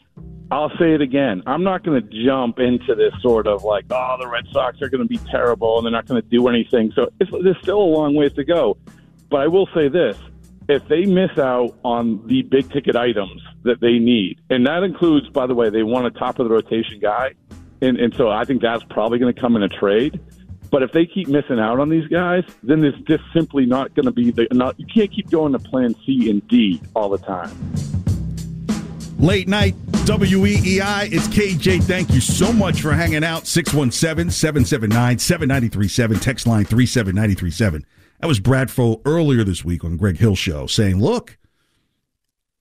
I'll 0.52 0.72
say 0.80 0.94
it 0.94 1.02
again. 1.02 1.44
I'm 1.46 1.64
not 1.64 1.84
going 1.84 2.02
to 2.02 2.26
jump 2.26 2.60
into 2.60 2.96
this 2.96 3.14
sort 3.22 3.46
of 3.46 3.64
like, 3.64 3.86
oh, 3.92 4.18
the 4.20 4.28
Red 4.28 4.46
Sox 4.52 4.82
are 4.82 4.90
going 4.90 5.04
to 5.04 5.08
be 5.08 5.20
terrible 5.30 5.78
and 5.78 5.86
they're 5.86 5.92
not 5.92 6.08
going 6.08 6.22
to 6.22 6.28
do 6.28 6.48
anything. 6.48 6.92
So 6.96 7.12
there's 7.20 7.58
still 7.62 7.80
a 7.80 7.92
long 7.98 8.16
ways 8.16 8.34
to 8.34 8.44
go. 8.44 8.78
But 9.30 9.42
I 9.42 9.48
will 9.48 9.70
say 9.76 9.90
this 9.90 10.18
if 10.68 10.88
they 10.88 11.06
miss 11.06 11.38
out 11.38 11.78
on 11.84 12.26
the 12.28 12.44
big 12.44 12.72
ticket 12.72 12.96
items 12.96 13.42
that 13.64 13.80
they 13.80 14.00
need, 14.00 14.40
and 14.50 14.66
that 14.66 14.84
includes, 14.84 15.28
by 15.30 15.46
the 15.46 15.54
way, 15.54 15.70
they 15.70 15.84
want 15.84 16.08
a 16.08 16.12
top 16.12 16.40
of 16.40 16.48
the 16.48 16.54
rotation 16.54 17.00
guy. 17.00 17.34
And, 17.82 17.98
and 17.98 18.14
so 18.16 18.30
I 18.30 18.46
think 18.46 18.62
that's 18.62 18.84
probably 18.90 19.20
going 19.20 19.34
to 19.34 19.40
come 19.40 19.56
in 19.56 19.64
a 19.64 19.70
trade. 19.70 20.20
But 20.72 20.84
if 20.84 20.92
they 20.92 21.06
keep 21.06 21.28
missing 21.28 21.60
out 21.60 21.80
on 21.80 21.90
these 21.90 22.08
guys, 22.08 22.44
then 22.62 22.82
there's 22.82 23.00
just 23.02 23.24
simply 23.34 23.66
not 23.66 23.94
going 23.96 24.06
to 24.06 24.12
be 24.12 24.32
the. 24.32 24.48
Not, 24.52 24.80
you 24.80 24.86
can't 24.86 25.12
keep 25.12 25.30
going 25.30 25.54
to 25.54 25.60
Plan 25.60 25.96
C 26.06 26.30
and 26.30 26.48
D 26.48 26.82
all 26.96 27.10
the 27.10 27.18
time. 27.18 27.52
Late 29.18 29.48
night 29.48 29.76
WEEI. 29.92 31.12
It's 31.12 31.28
KJ. 31.28 31.84
Thank 31.84 32.12
you 32.12 32.22
so 32.22 32.54
much 32.54 32.82
for 32.82 32.94
hanging 32.94 33.24
out. 33.24 33.48
617 33.48 34.32
779 34.32 35.20
7937. 35.20 36.20
Text 36.20 36.48
line 36.48 36.66
37937. 36.66 37.86
That 38.20 38.28
was 38.28 38.40
Bradfo 38.40 39.02
earlier 39.06 39.44
this 39.44 39.66
week 39.66 39.84
on 39.84 39.98
Greg 39.98 40.18
Hill 40.18 40.36
Show 40.36 40.68
saying, 40.68 41.00
look, 41.00 41.38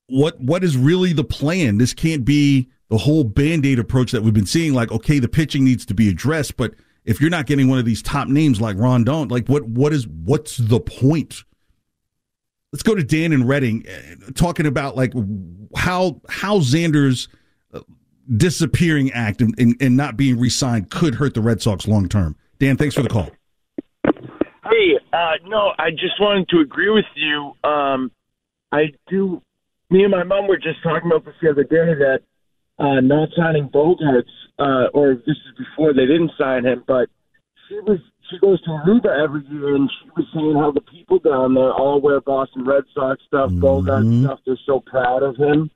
what 0.08 0.40
what 0.40 0.64
is 0.64 0.76
really 0.76 1.12
the 1.12 1.24
plan? 1.24 1.78
This 1.78 1.92
can't 1.92 2.24
be 2.24 2.68
the 2.88 2.98
whole 2.98 3.24
band 3.24 3.66
aid 3.66 3.78
approach 3.78 4.12
that 4.12 4.22
we've 4.22 4.34
been 4.34 4.46
seeing. 4.46 4.74
Like, 4.74 4.90
okay, 4.90 5.18
the 5.18 5.28
pitching 5.28 5.64
needs 5.64 5.84
to 5.86 5.94
be 5.94 6.08
addressed, 6.08 6.56
but 6.56 6.74
if 7.04 7.20
you're 7.20 7.30
not 7.30 7.46
getting 7.46 7.68
one 7.68 7.78
of 7.78 7.84
these 7.84 8.02
top 8.02 8.28
names 8.28 8.60
like 8.60 8.76
Rodon, 8.76 9.30
like 9.30 9.48
what 9.48 9.64
what 9.64 9.92
is 9.92 10.06
what's 10.06 10.56
the 10.58 10.80
point? 10.80 11.44
Let's 12.72 12.82
go 12.82 12.94
to 12.94 13.02
Dan 13.02 13.32
and 13.32 13.48
Reading, 13.48 13.86
uh, 13.88 14.30
talking 14.34 14.66
about 14.66 14.94
like 14.94 15.14
how 15.74 16.20
how 16.28 16.58
Xander's 16.58 17.28
uh, 17.72 17.80
disappearing 18.36 19.10
act 19.12 19.40
and, 19.40 19.54
and, 19.58 19.74
and 19.80 19.96
not 19.96 20.18
being 20.18 20.38
re-signed 20.38 20.90
could 20.90 21.14
hurt 21.14 21.32
the 21.32 21.40
Red 21.40 21.62
Sox 21.62 21.88
long 21.88 22.08
term. 22.08 22.36
Dan, 22.58 22.76
thanks 22.76 22.94
for 22.94 23.02
the 23.02 23.08
call. 23.08 23.30
Hey, 24.04 24.98
uh, 25.12 25.32
no, 25.46 25.72
I 25.78 25.90
just 25.90 26.20
wanted 26.20 26.46
to 26.50 26.60
agree 26.60 26.90
with 26.90 27.06
you. 27.14 27.52
Um, 27.64 28.12
I 28.70 28.92
do. 29.08 29.40
Me 29.90 30.02
and 30.02 30.10
my 30.10 30.24
mom 30.24 30.46
were 30.46 30.58
just 30.58 30.82
talking 30.82 31.10
about 31.10 31.24
this 31.24 31.34
the 31.40 31.48
other 31.50 31.64
day 31.64 31.94
that 31.94 32.20
uh, 32.78 33.00
not 33.00 33.28
signing 33.36 33.68
Bogaerts, 33.68 34.30
uh, 34.58 34.88
or 34.94 35.14
this 35.14 35.36
is 35.36 35.58
before 35.58 35.92
they 35.92 36.06
didn't 36.06 36.32
sign 36.38 36.64
him, 36.64 36.84
but 36.86 37.08
she 37.68 37.74
was 37.80 37.98
she 38.30 38.38
goes 38.38 38.60
to 38.62 38.70
Aruba 38.70 39.24
every 39.24 39.42
year, 39.48 39.74
and 39.74 39.90
she 39.90 40.10
was 40.16 40.26
saying 40.34 40.54
how 40.54 40.70
the 40.70 40.80
people 40.80 41.18
down 41.18 41.54
there 41.54 41.72
all 41.72 42.00
wear 42.00 42.20
Boston 42.20 42.64
Red 42.64 42.84
Sox 42.94 43.22
stuff, 43.26 43.50
mm-hmm. 43.50 43.60
Bogart 43.60 44.04
stuff. 44.04 44.40
They're 44.44 44.58
so 44.66 44.80
proud 44.80 45.22
of 45.22 45.36
him, 45.36 45.70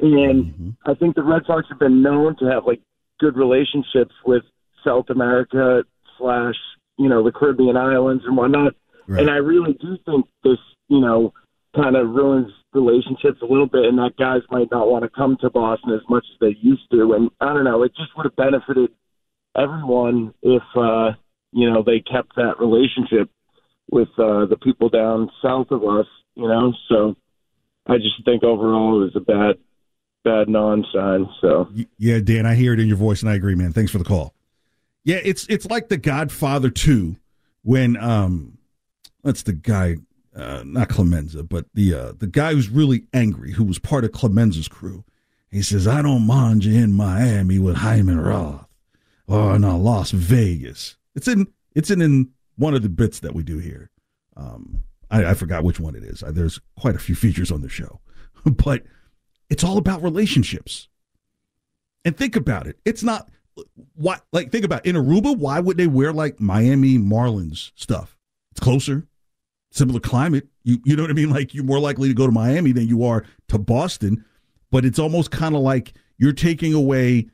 and 0.00 0.44
mm-hmm. 0.44 0.70
I 0.86 0.94
think 0.94 1.14
the 1.14 1.22
Red 1.22 1.42
Sox 1.46 1.66
have 1.68 1.78
been 1.78 2.02
known 2.02 2.36
to 2.38 2.46
have 2.46 2.64
like 2.66 2.80
good 3.18 3.36
relationships 3.36 4.14
with 4.24 4.42
South 4.84 5.10
America 5.10 5.82
slash 6.18 6.56
you 6.98 7.08
know 7.08 7.22
the 7.22 7.32
Caribbean 7.32 7.76
islands 7.76 8.24
and 8.26 8.36
whatnot. 8.36 8.74
Right. 9.06 9.20
And 9.20 9.30
I 9.30 9.36
really 9.36 9.74
do 9.74 9.96
think 10.06 10.26
this 10.42 10.58
you 10.88 11.00
know 11.00 11.32
kind 11.74 11.96
of 11.96 12.10
ruins 12.10 12.52
relationships 12.72 13.38
a 13.42 13.46
little 13.46 13.66
bit, 13.66 13.84
and 13.84 13.98
that 13.98 14.16
guys 14.18 14.42
might 14.50 14.70
not 14.70 14.88
want 14.88 15.04
to 15.04 15.10
come 15.10 15.36
to 15.40 15.50
Boston 15.50 15.92
as 15.92 16.08
much 16.08 16.24
as 16.32 16.38
they 16.40 16.56
used 16.60 16.90
to. 16.90 17.12
And 17.14 17.30
I 17.40 17.52
don't 17.52 17.64
know, 17.64 17.82
it 17.82 17.92
just 17.96 18.10
would 18.16 18.26
have 18.26 18.36
benefited 18.36 18.90
everyone 19.56 20.34
if 20.42 20.62
uh, 20.76 21.12
you 21.52 21.70
know 21.70 21.82
they 21.84 22.00
kept 22.00 22.36
that 22.36 22.58
relationship 22.60 23.30
with 23.90 24.08
uh, 24.18 24.46
the 24.46 24.56
people 24.62 24.88
down 24.88 25.30
south 25.42 25.70
of 25.70 25.82
us. 25.84 26.06
You 26.34 26.48
know, 26.48 26.72
so 26.88 27.16
I 27.86 27.96
just 27.96 28.24
think 28.24 28.44
overall 28.44 29.02
it 29.02 29.12
was 29.12 29.16
a 29.16 29.20
bad 29.20 29.58
bad 30.24 30.48
non-sign. 30.48 31.28
So 31.40 31.68
yeah, 31.98 32.20
Dan, 32.20 32.46
I 32.46 32.54
hear 32.54 32.72
it 32.72 32.80
in 32.80 32.88
your 32.88 32.96
voice, 32.96 33.22
and 33.22 33.30
I 33.30 33.34
agree, 33.34 33.54
man. 33.54 33.72
Thanks 33.72 33.90
for 33.90 33.98
the 33.98 34.04
call. 34.04 34.34
Yeah, 35.04 35.20
it's 35.24 35.46
it's 35.48 35.66
like 35.66 35.88
The 35.88 35.96
Godfather 35.96 36.70
two 36.70 37.16
when 37.62 37.96
um 37.96 38.58
that's 39.22 39.42
the 39.42 39.52
guy 39.52 39.96
uh, 40.40 40.62
not 40.64 40.88
Clemenza, 40.88 41.42
but 41.42 41.66
the 41.74 41.94
uh, 41.94 42.12
the 42.16 42.26
guy 42.26 42.54
who's 42.54 42.68
really 42.68 43.04
angry, 43.12 43.52
who 43.52 43.64
was 43.64 43.78
part 43.78 44.04
of 44.04 44.12
Clemenza's 44.12 44.68
crew. 44.68 45.04
He 45.50 45.62
says, 45.62 45.86
"I 45.86 46.02
don't 46.02 46.26
mind 46.26 46.64
you 46.64 46.82
in 46.82 46.92
Miami 46.92 47.58
with 47.58 47.76
Hyman 47.76 48.20
Roth 48.20 48.66
or 49.26 49.56
in 49.56 49.62
Las 49.62 50.10
Vegas." 50.12 50.96
It's 51.14 51.28
in 51.28 51.48
it's 51.74 51.90
in, 51.90 52.00
in 52.00 52.30
one 52.56 52.74
of 52.74 52.82
the 52.82 52.88
bits 52.88 53.20
that 53.20 53.34
we 53.34 53.42
do 53.42 53.58
here. 53.58 53.90
Um, 54.36 54.84
I, 55.10 55.26
I 55.26 55.34
forgot 55.34 55.64
which 55.64 55.80
one 55.80 55.94
it 55.94 56.04
is. 56.04 56.22
There's 56.26 56.60
quite 56.78 56.96
a 56.96 57.00
few 57.00 57.14
features 57.14 57.50
on 57.50 57.62
the 57.62 57.68
show, 57.68 58.00
but 58.44 58.84
it's 59.50 59.64
all 59.64 59.78
about 59.78 60.02
relationships. 60.02 60.88
And 62.04 62.16
think 62.16 62.34
about 62.34 62.66
it. 62.66 62.78
It's 62.86 63.02
not 63.02 63.28
why 63.94 64.20
like 64.32 64.50
think 64.50 64.64
about 64.64 64.86
it. 64.86 64.88
in 64.88 64.96
Aruba. 64.96 65.36
Why 65.36 65.60
would 65.60 65.76
they 65.76 65.86
wear 65.86 66.12
like 66.12 66.40
Miami 66.40 66.96
Marlins 66.96 67.72
stuff? 67.74 68.16
It's 68.52 68.60
closer 68.60 69.06
similar 69.70 70.00
climate. 70.00 70.48
You 70.64 70.78
you 70.84 70.96
know 70.96 71.02
what 71.02 71.10
I 71.10 71.14
mean? 71.14 71.30
Like 71.40 71.54
you're 71.54 71.64
more 71.64 71.80
likely 71.80 72.08
to 72.08 72.14
go 72.14 72.26
to 72.26 72.32
Miami 72.32 72.72
than 72.72 72.88
you 72.88 73.04
are 73.04 73.24
to 73.48 73.58
Boston, 73.58 74.24
but 74.70 74.84
it's 74.84 74.98
almost 74.98 75.30
kind 75.30 75.54
of 75.54 75.62
like 75.62 75.94
you're 76.18 76.32
taking 76.32 76.74
away 76.74 77.28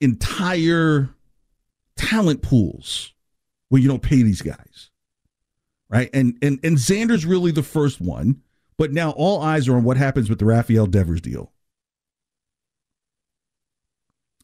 entire 0.00 1.10
talent 1.96 2.42
pools 2.42 3.12
where 3.68 3.80
you 3.80 3.88
don't 3.88 4.02
pay 4.02 4.22
these 4.22 4.42
guys. 4.42 4.90
Right? 5.88 6.10
And 6.12 6.38
and 6.42 6.58
and 6.64 6.76
Xander's 6.76 7.26
really 7.26 7.50
the 7.50 7.62
first 7.62 8.00
one, 8.00 8.42
but 8.76 8.92
now 8.92 9.10
all 9.10 9.42
eyes 9.42 9.68
are 9.68 9.76
on 9.76 9.84
what 9.84 9.96
happens 9.96 10.28
with 10.28 10.38
the 10.38 10.44
Rafael 10.44 10.86
Devers 10.86 11.20
deal. 11.20 11.52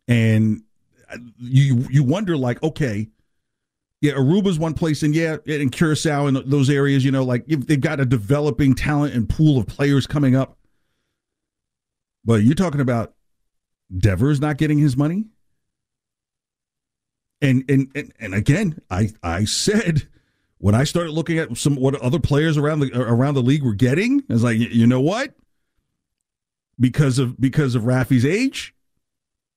And 0.07 0.63
uh, 1.11 1.19
you 1.39 1.87
you 1.91 2.05
wonder 2.05 2.37
like, 2.37 2.63
okay, 2.63 3.09
yeah, 4.01 4.13
Aruba's 4.13 4.59
one 4.59 4.73
place, 4.73 5.03
and 5.03 5.15
yeah, 5.15 5.37
in 5.45 5.69
Curacao 5.69 6.27
and 6.27 6.37
those 6.39 6.71
areas, 6.71 7.05
you 7.05 7.11
know, 7.11 7.23
like 7.23 7.45
they've 7.47 7.81
got 7.81 8.01
a 8.01 8.07
developing 8.07 8.75
talent 8.75 9.15
and 9.15 9.29
pool 9.29 9.59
of 9.59 9.67
players 9.67 10.07
coming 10.07 10.35
up. 10.35 10.57
But 12.25 12.43
you're 12.43 12.55
talking 12.55 12.81
about 12.81 13.15
Devers 13.97 14.41
not 14.41 14.57
getting 14.57 14.79
his 14.79 14.97
money, 14.97 15.27
and 17.43 17.63
and 17.69 17.91
and, 17.95 18.13
and 18.19 18.35
again, 18.35 18.81
I 18.91 19.11
I 19.23 19.45
said 19.45 20.09
when 20.57 20.75
I 20.75 20.85
started 20.85 21.13
looking 21.13 21.39
at 21.39 21.55
some 21.59 21.77
what 21.77 21.95
other 21.97 22.19
players 22.19 22.57
around 22.57 22.81
the 22.81 22.99
around 22.99 23.35
the 23.35 23.43
league 23.43 23.63
were 23.63 23.75
getting, 23.75 24.23
I 24.31 24.33
was 24.33 24.45
like, 24.45 24.59
you 24.59 24.87
know 24.87 25.01
what? 25.01 25.35
Because 26.79 27.19
of 27.19 27.39
because 27.39 27.75
of 27.75 27.83
Rafi's 27.83 28.25
age 28.25 28.75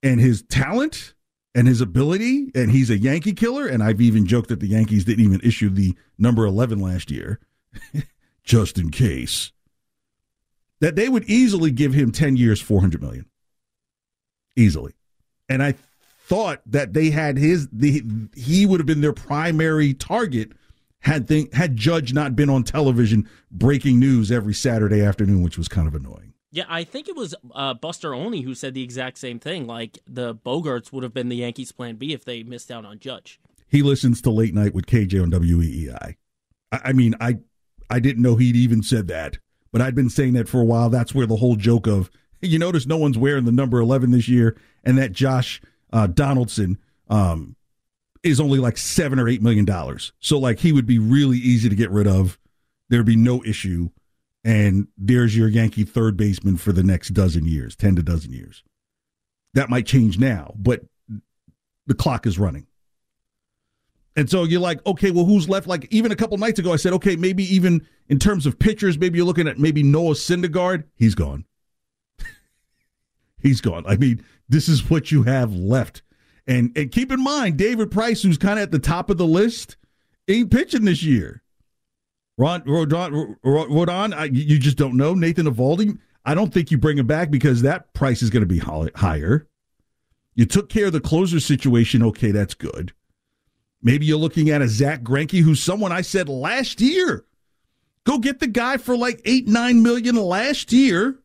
and 0.02 0.20
his 0.20 0.42
talent 0.44 1.14
and 1.56 1.68
his 1.68 1.82
ability, 1.82 2.52
and 2.56 2.72
he's 2.72 2.90
a 2.90 2.98
Yankee 2.98 3.34
killer. 3.34 3.68
And 3.68 3.84
I've 3.84 4.02
even 4.02 4.26
joked 4.26 4.50
that 4.50 4.60
the 4.60 4.68
Yankees 4.68 5.06
didn't 5.06 5.26
even 5.26 5.42
issue 5.42 5.70
the 5.70 5.96
number 6.18 6.46
11 6.46 6.80
last 6.80 7.12
year, 7.12 7.40
just 8.44 8.78
in 8.78 8.90
case, 8.92 9.52
that 10.80 10.96
they 10.96 11.10
would 11.10 11.26
easily 11.26 11.72
give 11.72 11.94
him 11.94 12.12
10 12.12 12.36
years, 12.36 12.62
400 12.62 13.02
million. 13.02 13.26
Easily. 14.56 14.94
And 15.50 15.62
I 15.62 15.76
thought 16.26 16.62
that 16.66 16.94
they 16.94 17.10
had 17.10 17.38
his 17.38 17.68
the 17.70 18.04
he 18.36 18.66
would 18.66 18.80
have 18.80 18.88
been 18.88 19.02
their 19.02 19.14
primary 19.14 19.94
target 19.94 20.54
had 21.00 21.28
they, 21.28 21.50
had 21.52 21.76
Judge 21.76 22.14
not 22.14 22.36
been 22.36 22.50
on 22.50 22.64
television 22.64 23.30
breaking 23.52 24.00
news 24.00 24.32
every 24.32 24.54
Saturday 24.54 25.02
afternoon, 25.02 25.42
which 25.42 25.58
was 25.58 25.68
kind 25.68 25.88
of 25.88 25.96
annoying. 25.96 26.33
Yeah, 26.54 26.66
I 26.70 26.84
think 26.84 27.10
it 27.10 27.16
was 27.16 27.34
uh, 27.56 27.74
Buster 27.74 28.14
Olney 28.14 28.42
who 28.42 28.54
said 28.54 28.76
the 28.76 28.84
exact 28.84 29.18
same 29.18 29.40
thing. 29.40 29.66
Like 29.66 29.98
the 30.06 30.36
Bogaerts 30.36 30.94
would 30.94 31.02
have 31.02 31.12
been 31.12 31.30
the 31.30 31.38
Yankees' 31.38 31.72
plan 31.72 31.96
B 31.96 32.14
if 32.14 32.26
they 32.26 32.44
missed 32.44 32.70
out 32.70 32.86
on 32.86 33.00
Judge. 33.00 33.40
He 33.68 33.82
listens 33.82 34.22
to 34.22 34.30
Late 34.30 34.54
Night 34.54 34.76
with 34.76 34.86
KJ 34.86 35.20
on 35.20 35.32
WEEI. 35.32 36.16
I, 36.72 36.80
I 36.86 36.94
mean, 36.94 37.16
I 37.20 37.40
I 37.90 38.00
didn't 38.00 38.22
know 38.22 38.36
he'd 38.36 38.56
even 38.56 38.84
said 38.84 39.08
that, 39.08 39.40
but 39.72 39.82
I'd 39.82 39.96
been 39.96 40.12
saying 40.12 40.34
that 40.34 40.48
for 40.48 40.62
a 40.62 40.64
while. 40.64 40.92
That's 40.92 41.16
where 41.16 41.26
the 41.26 41.38
whole 41.38 41.56
joke 41.56 41.88
of 41.88 42.12
you 42.42 42.60
notice 42.60 42.86
no 42.86 42.98
one's 42.98 43.18
wearing 43.18 43.46
the 43.46 43.52
number 43.52 43.80
eleven 43.80 44.12
this 44.12 44.28
year, 44.28 44.56
and 44.84 44.96
that 45.00 45.12
Josh 45.12 45.60
uh, 45.92 46.06
Donaldson 46.06 46.78
um, 47.10 47.56
is 48.22 48.40
only 48.40 48.60
like 48.60 48.78
seven 48.78 49.18
or 49.18 49.28
eight 49.28 49.42
million 49.42 49.66
dollars. 49.66 50.14
So 50.20 50.38
like 50.38 50.60
he 50.60 50.72
would 50.72 50.86
be 50.86 51.00
really 51.00 51.40
easy 51.40 51.68
to 51.68 51.76
get 51.76 51.90
rid 51.90 52.06
of. 52.06 52.38
There'd 52.90 53.08
be 53.08 53.16
no 53.16 53.44
issue. 53.44 53.90
And 54.44 54.88
there's 54.98 55.38
your 55.38 55.48
Yankee 55.48 55.86
third 55.86 56.18
baseman 56.18 56.58
for 56.58 56.74
the 56.74 56.84
next 56.84 57.10
dozen 57.10 57.46
years, 57.46 57.76
ten 57.76 57.96
to 57.96 58.04
dozen 58.04 58.34
years. 58.34 58.64
That 59.54 59.70
might 59.70 59.86
change 59.86 60.20
now, 60.20 60.54
but 60.58 60.82
the 61.86 61.94
clock 61.94 62.26
is 62.26 62.40
running. 62.40 62.68
And 64.16 64.30
so 64.30 64.44
you're 64.44 64.62
like, 64.62 64.86
okay, 64.86 65.12
well, 65.12 65.26
who's 65.26 65.50
left? 65.50 65.68
Like 65.68 65.88
even 65.92 66.12
a 66.12 66.16
couple 66.16 66.38
nights 66.38 66.60
ago, 66.60 66.74
I 66.74 66.76
said, 66.76 66.94
okay, 66.94 67.16
maybe 67.16 67.44
even 67.54 67.86
in 68.10 68.20
terms 68.20 68.46
of 68.46 68.60
pitchers, 68.60 68.98
maybe 68.98 69.18
you're 69.18 69.26
looking 69.26 69.48
at 69.48 69.58
maybe 69.58 69.82
Noah 69.82 70.14
Syndergaard. 70.14 70.84
He's 70.96 71.16
gone. 71.16 71.46
He's 73.42 73.62
gone. 73.62 73.86
I 73.88 73.96
mean, 73.96 74.24
this 74.50 74.70
is 74.70 74.90
what 74.90 75.12
you 75.12 75.24
have 75.24 75.54
left. 75.54 76.04
And 76.46 76.78
and 76.78 76.92
keep 76.92 77.12
in 77.12 77.24
mind, 77.24 77.58
David 77.58 77.90
Price, 77.90 78.22
who's 78.22 78.38
kind 78.38 78.60
of 78.60 78.64
at 78.64 78.72
the 78.72 78.80
top 78.80 79.10
of 79.10 79.18
the 79.18 79.26
list, 79.26 79.78
ain't 80.28 80.52
pitching 80.52 80.86
this 80.86 81.02
year. 81.02 81.43
Ron 82.38 82.62
Rodon, 82.62 83.36
Rodon 83.44 84.30
you 84.34 84.58
just 84.58 84.78
don't 84.78 84.98
know. 84.98 85.14
Nathan 85.14 85.46
Eovaldi, 85.46 85.98
I 86.26 86.34
don't 86.34 86.54
think 86.54 86.72
you 86.72 86.78
bring 86.78 86.98
him 86.98 87.08
back 87.08 87.30
because 87.30 87.62
that 87.62 87.94
price 87.94 88.22
is 88.22 88.30
going 88.30 88.42
to 88.42 88.48
be 88.48 88.60
higher. 88.60 89.48
You 90.36 90.46
took 90.46 90.70
care 90.70 90.88
of 90.88 90.94
the 90.94 91.00
closer 91.00 91.40
situation. 91.40 92.02
Okay, 92.02 92.32
that's 92.32 92.56
good. 92.56 92.94
Maybe 93.82 94.06
you're 94.06 94.18
looking 94.18 94.50
at 94.50 94.62
a 94.62 94.68
Zack 94.68 95.04
Greinke, 95.04 95.42
who's 95.42 95.62
someone 95.62 95.92
I 95.92 96.02
said 96.02 96.30
last 96.30 96.82
year. 96.82 97.26
Go 98.06 98.18
get 98.18 98.40
the 98.40 98.48
guy 98.48 98.78
for 98.78 98.98
like 98.98 99.22
eight, 99.26 99.48
nine 99.48 99.84
million 99.84 100.16
last 100.16 100.74
year, 100.74 101.20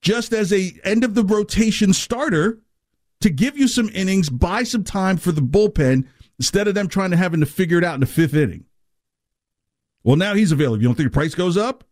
just 0.00 0.32
as 0.32 0.52
a 0.52 0.72
end 0.84 1.04
of 1.04 1.14
the 1.14 1.24
rotation 1.24 1.92
starter 1.92 2.60
to 3.20 3.30
give 3.30 3.56
you 3.56 3.68
some 3.68 3.88
innings, 3.90 4.30
buy 4.30 4.62
some 4.62 4.84
time 4.84 5.16
for 5.16 5.32
the 5.32 5.40
bullpen 5.40 6.06
instead 6.38 6.68
of 6.68 6.74
them 6.74 6.88
trying 6.88 7.10
to 7.10 7.16
having 7.16 7.40
to 7.40 7.46
figure 7.46 7.78
it 7.78 7.84
out 7.84 7.94
in 7.94 8.00
the 8.00 8.06
fifth 8.06 8.34
inning. 8.34 8.64
Well, 10.04 10.16
now 10.16 10.34
he's 10.34 10.52
available. 10.52 10.82
You 10.82 10.88
don't 10.88 10.94
think 10.94 11.10
the 11.10 11.14
price 11.14 11.34
goes 11.34 11.56
up? 11.56 11.84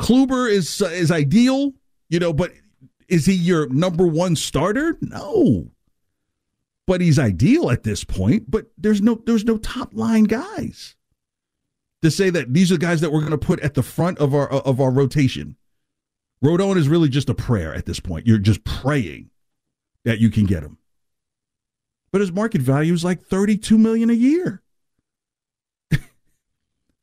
Kluber 0.00 0.50
is 0.50 0.80
uh, 0.80 0.86
is 0.86 1.10
ideal, 1.10 1.72
you 2.08 2.18
know, 2.18 2.32
but 2.32 2.52
is 3.08 3.26
he 3.26 3.34
your 3.34 3.68
number 3.68 4.06
one 4.06 4.36
starter? 4.36 4.96
No. 5.00 5.70
But 6.86 7.00
he's 7.00 7.18
ideal 7.18 7.70
at 7.70 7.82
this 7.82 8.02
point, 8.02 8.50
but 8.50 8.70
there's 8.78 9.02
no 9.02 9.20
there's 9.26 9.44
no 9.44 9.58
top 9.58 9.94
line 9.94 10.24
guys. 10.24 10.96
To 12.02 12.10
say 12.10 12.30
that 12.30 12.54
these 12.54 12.72
are 12.72 12.78
guys 12.78 13.02
that 13.02 13.12
we're 13.12 13.20
going 13.20 13.32
to 13.32 13.38
put 13.38 13.60
at 13.60 13.74
the 13.74 13.82
front 13.82 14.18
of 14.18 14.34
our 14.34 14.48
of 14.48 14.80
our 14.80 14.90
rotation. 14.90 15.56
Rodon 16.42 16.78
is 16.78 16.88
really 16.88 17.10
just 17.10 17.28
a 17.28 17.34
prayer 17.34 17.74
at 17.74 17.84
this 17.84 18.00
point. 18.00 18.26
You're 18.26 18.38
just 18.38 18.64
praying 18.64 19.28
that 20.04 20.18
you 20.18 20.30
can 20.30 20.46
get 20.46 20.62
him. 20.62 20.78
But 22.10 22.22
his 22.22 22.32
market 22.32 22.62
value 22.62 22.94
is 22.94 23.04
like 23.04 23.22
32 23.22 23.76
million 23.76 24.08
a 24.08 24.14
year. 24.14 24.62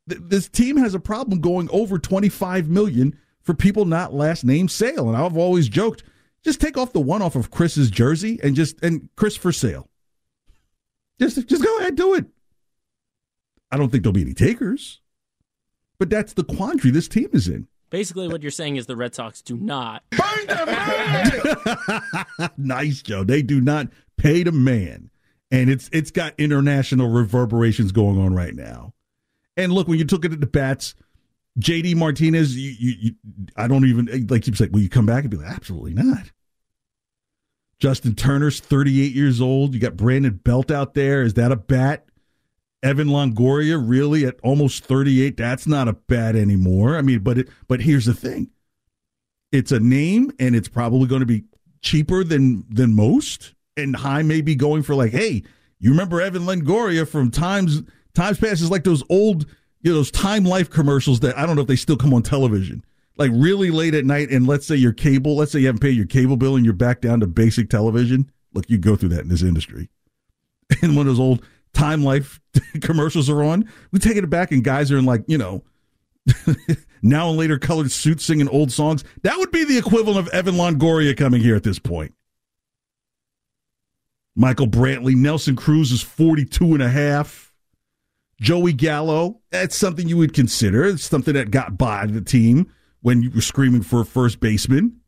This 0.08 0.48
team 0.48 0.78
has 0.78 0.96
a 0.96 1.00
problem 1.00 1.42
going 1.42 1.70
over 1.72 2.00
25 2.00 2.70
million 2.70 3.18
for 3.42 3.54
people 3.54 3.86
not 3.86 4.14
last 4.14 4.44
name 4.44 4.68
sale. 4.68 5.08
And 5.08 5.18
I've 5.18 5.38
always 5.38 5.70
joked, 5.70 6.04
just 6.44 6.62
take 6.62 6.78
off 6.78 6.94
the 6.94 7.00
one 7.00 7.22
off 7.22 7.36
of 7.36 7.52
Chris's 7.52 7.92
jersey 7.92 8.40
and 8.42 8.56
just 8.56 8.82
and 8.84 9.10
Chris 9.16 9.36
for 9.36 9.52
sale. 9.52 9.90
Just 11.20 11.48
just 11.48 11.64
go 11.64 11.80
ahead, 11.80 11.96
do 11.96 12.14
it. 12.14 12.26
I 13.72 13.78
don't 13.78 13.90
think 13.90 14.04
there'll 14.04 14.14
be 14.14 14.22
any 14.22 14.34
takers. 14.34 15.02
But 16.00 16.10
that's 16.10 16.34
the 16.34 16.44
quandary 16.44 16.92
this 16.92 17.08
team 17.08 17.30
is 17.34 17.48
in. 17.48 17.68
Basically, 17.90 18.28
what 18.28 18.42
you're 18.42 18.52
saying 18.52 18.76
is 18.76 18.86
the 18.86 18.96
Red 18.96 19.16
Sox 19.16 19.42
do 19.42 19.58
not. 19.58 20.04
nice, 22.58 23.02
Joe. 23.02 23.24
They 23.24 23.42
do 23.42 23.62
not 23.62 23.88
pay 24.18 24.44
the 24.44 24.52
man, 24.52 25.10
and 25.52 25.70
it's 25.70 25.90
it's 25.94 26.12
got 26.12 26.34
international 26.38 27.10
reverberations 27.10 27.92
going 27.92 28.20
on 28.20 28.34
right 28.34 28.54
now. 28.54 28.94
And 29.58 29.74
look, 29.74 29.88
when 29.88 30.00
you 30.00 30.06
took 30.06 30.24
it 30.24 30.32
at 30.32 30.40
the 30.40 30.48
bats, 30.48 30.96
JD 31.60 31.96
Martinez, 31.96 32.56
you, 32.56 32.76
you, 32.78 32.96
you, 33.00 33.16
I 33.56 33.68
don't 33.68 33.86
even 33.86 34.28
like 34.28 34.48
you 34.48 34.54
say, 34.54 34.68
will 34.68 34.80
you 34.80 34.90
come 34.90 35.06
back 35.06 35.24
and 35.24 35.32
be 35.32 35.38
like, 35.38 35.52
absolutely 35.52 35.94
not. 35.94 36.32
Justin 37.80 38.16
Turner's 38.16 38.60
38 38.60 39.14
years 39.14 39.42
old. 39.42 39.74
You 39.74 39.80
got 39.80 39.98
Brandon 39.98 40.40
Belt 40.44 40.72
out 40.72 40.94
there. 40.94 41.22
Is 41.22 41.36
that 41.36 41.52
a 41.52 41.56
bat? 41.56 42.08
Evan 42.84 43.08
Longoria 43.08 43.82
really 43.84 44.26
at 44.26 44.40
almost 44.44 44.86
38 44.86 45.36
that's 45.36 45.66
not 45.66 45.88
a 45.88 45.94
bat 45.94 46.36
anymore 46.36 46.96
i 46.96 47.02
mean 47.02 47.20
but 47.20 47.40
it 47.40 47.50
but 47.68 47.82
here's 47.82 48.06
the 48.06 48.14
thing 48.14 48.50
it's 49.52 49.72
a 49.72 49.80
name 49.80 50.32
and 50.40 50.56
it's 50.56 50.68
probably 50.68 51.08
going 51.08 51.22
to 51.22 51.26
be 51.26 51.44
cheaper 51.82 52.24
than 52.24 52.64
than 52.70 52.96
most 52.96 53.56
and 53.76 53.96
high 53.96 54.22
may 54.22 54.42
be 54.42 54.56
going 54.56 54.84
for 54.84 54.94
like 54.94 55.12
hey 55.12 55.42
you 55.80 55.90
remember 55.90 56.22
evan 56.22 56.44
longoria 56.44 57.08
from 57.08 57.32
times 57.32 57.82
times 58.18 58.40
past 58.40 58.62
is 58.62 58.72
like 58.72 58.84
those 58.84 59.04
old 59.10 59.46
you 59.82 59.92
know 59.92 59.98
those 59.98 60.12
time 60.12 60.44
life 60.44 60.70
commercials 60.70 61.20
that 61.20 61.38
i 61.38 61.46
don't 61.46 61.56
know 61.56 61.62
if 61.62 61.68
they 61.68 61.76
still 61.76 61.98
come 61.98 62.14
on 62.14 62.22
television 62.22 62.84
like 63.18 63.32
really 63.34 63.72
late 63.72 63.94
at 63.94 64.06
night 64.06 64.30
and 64.30 64.48
let's 64.48 64.68
say 64.68 64.76
your 64.76 64.94
cable 64.94 65.36
let's 65.36 65.52
say 65.52 65.60
you 65.60 65.68
haven't 65.68 65.82
paid 65.82 65.96
your 65.96 66.06
cable 66.06 66.38
bill 66.38 66.56
and 66.56 66.66
you're 66.66 66.74
back 66.74 67.02
down 67.02 67.20
to 67.20 67.28
basic 67.28 67.70
television 67.70 68.30
look 68.54 68.70
you 68.70 68.78
go 68.78 68.96
through 68.96 69.10
that 69.10 69.22
in 69.22 69.30
this 69.30 69.44
industry 69.44 69.90
and 70.82 70.98
of 70.98 71.06
those 71.06 71.20
old 71.20 71.44
Time 71.78 72.04
Life 72.04 72.40
commercials 72.82 73.30
are 73.30 73.44
on. 73.44 73.70
We 73.92 74.00
take 74.00 74.18
it 74.18 74.30
back 74.30 74.52
and 74.52 74.64
guys 74.64 74.92
are 74.92 74.98
in 74.98 75.06
like, 75.06 75.24
you 75.28 75.38
know, 75.38 75.64
now 77.04 77.30
and 77.30 77.38
later 77.38 77.60
colored 77.60 77.92
suits 77.92 78.26
singing 78.26 78.50
old 78.50 78.72
songs. 78.72 79.04
That 79.22 79.38
would 79.38 79.52
be 79.52 79.64
the 79.64 79.78
equivalent 79.78 80.20
of 80.20 80.34
Evan 80.34 80.56
Longoria 80.56 81.16
coming 81.16 81.42
here 81.42 81.56
at 81.56 81.64
this 81.64 81.78
point. 81.78 82.14
Michael 84.36 84.68
Brantley, 84.68 85.16
Nelson 85.16 85.56
Cruz 85.56 85.92
is 85.92 86.02
42 86.02 86.74
and 86.74 86.84
a 86.84 86.90
half. 86.90 87.47
Joey 88.40 88.74
Gallo, 88.74 89.40
that's 89.50 89.76
something 89.76 90.08
you 90.08 90.18
would 90.18 90.34
consider. 90.34 90.86
It's 90.86 91.04
something 91.04 91.34
that 91.34 91.52
got 91.52 91.78
by 91.78 92.06
the 92.06 92.22
team 92.22 92.72
when 93.02 93.24
you 93.24 93.32
were 93.32 93.42
screaming 93.42 93.82
for 93.82 94.02
a 94.02 94.06
first 94.06 94.40
baseman. 94.40 95.00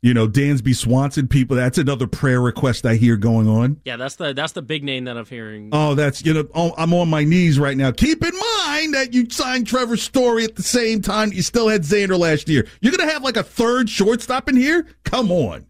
You 0.00 0.14
know, 0.14 0.28
Dansby 0.28 0.76
Swanson 0.76 1.26
people. 1.26 1.56
That's 1.56 1.76
another 1.76 2.06
prayer 2.06 2.40
request 2.40 2.86
I 2.86 2.94
hear 2.94 3.16
going 3.16 3.48
on. 3.48 3.80
Yeah, 3.84 3.96
that's 3.96 4.14
the 4.14 4.32
that's 4.32 4.52
the 4.52 4.62
big 4.62 4.84
name 4.84 5.04
that 5.04 5.16
I'm 5.16 5.26
hearing. 5.26 5.70
Oh, 5.72 5.96
that's 5.96 6.24
you 6.24 6.34
know, 6.34 6.46
oh, 6.54 6.72
I'm 6.78 6.94
on 6.94 7.08
my 7.08 7.24
knees 7.24 7.58
right 7.58 7.76
now. 7.76 7.90
Keep 7.90 8.22
in 8.22 8.32
mind 8.38 8.94
that 8.94 9.08
you 9.12 9.28
signed 9.28 9.66
Trevor 9.66 9.96
Story 9.96 10.44
at 10.44 10.54
the 10.54 10.62
same 10.62 11.02
time 11.02 11.32
you 11.32 11.42
still 11.42 11.68
had 11.68 11.82
Xander 11.82 12.16
last 12.16 12.48
year. 12.48 12.68
You're 12.80 12.96
gonna 12.96 13.10
have 13.10 13.24
like 13.24 13.36
a 13.36 13.42
third 13.42 13.90
shortstop 13.90 14.48
in 14.48 14.56
here? 14.56 14.86
Come 15.02 15.32
on. 15.32 15.66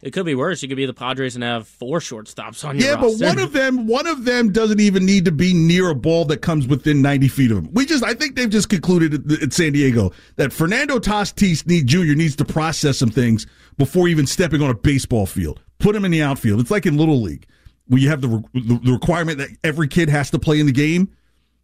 It 0.00 0.12
could 0.12 0.26
be 0.26 0.34
worse. 0.34 0.62
You 0.62 0.68
could 0.68 0.76
be 0.76 0.86
the 0.86 0.94
Padres 0.94 1.34
and 1.34 1.42
have 1.42 1.66
four 1.66 1.98
shortstops 1.98 2.64
on 2.64 2.78
your 2.78 2.88
yeah, 2.88 2.94
roster. 2.94 3.18
but 3.18 3.26
one 3.26 3.38
of 3.38 3.52
them, 3.52 3.86
one 3.86 4.06
of 4.06 4.24
them 4.24 4.52
doesn't 4.52 4.78
even 4.78 5.04
need 5.04 5.24
to 5.24 5.32
be 5.32 5.52
near 5.52 5.90
a 5.90 5.94
ball 5.94 6.24
that 6.26 6.38
comes 6.38 6.68
within 6.68 7.02
ninety 7.02 7.26
feet 7.26 7.50
of 7.50 7.58
him. 7.58 7.68
We 7.72 7.84
just, 7.84 8.04
I 8.04 8.14
think 8.14 8.36
they've 8.36 8.48
just 8.48 8.68
concluded 8.68 9.32
at, 9.32 9.42
at 9.42 9.52
San 9.52 9.72
Diego 9.72 10.12
that 10.36 10.52
Fernando 10.52 10.98
Tatis 10.98 11.66
need, 11.66 11.88
Jr. 11.88 12.14
needs 12.14 12.36
to 12.36 12.44
process 12.44 12.98
some 12.98 13.10
things 13.10 13.46
before 13.76 14.06
even 14.06 14.26
stepping 14.26 14.62
on 14.62 14.70
a 14.70 14.74
baseball 14.74 15.26
field. 15.26 15.60
Put 15.78 15.96
him 15.96 16.04
in 16.04 16.12
the 16.12 16.22
outfield. 16.22 16.60
It's 16.60 16.70
like 16.70 16.86
in 16.86 16.96
Little 16.96 17.20
League 17.20 17.46
where 17.88 18.00
you 18.00 18.08
have 18.08 18.20
the, 18.20 18.28
the, 18.54 18.80
the 18.84 18.92
requirement 18.92 19.38
that 19.38 19.48
every 19.64 19.88
kid 19.88 20.08
has 20.08 20.30
to 20.30 20.38
play 20.38 20.60
in 20.60 20.66
the 20.66 20.72
game. 20.72 21.08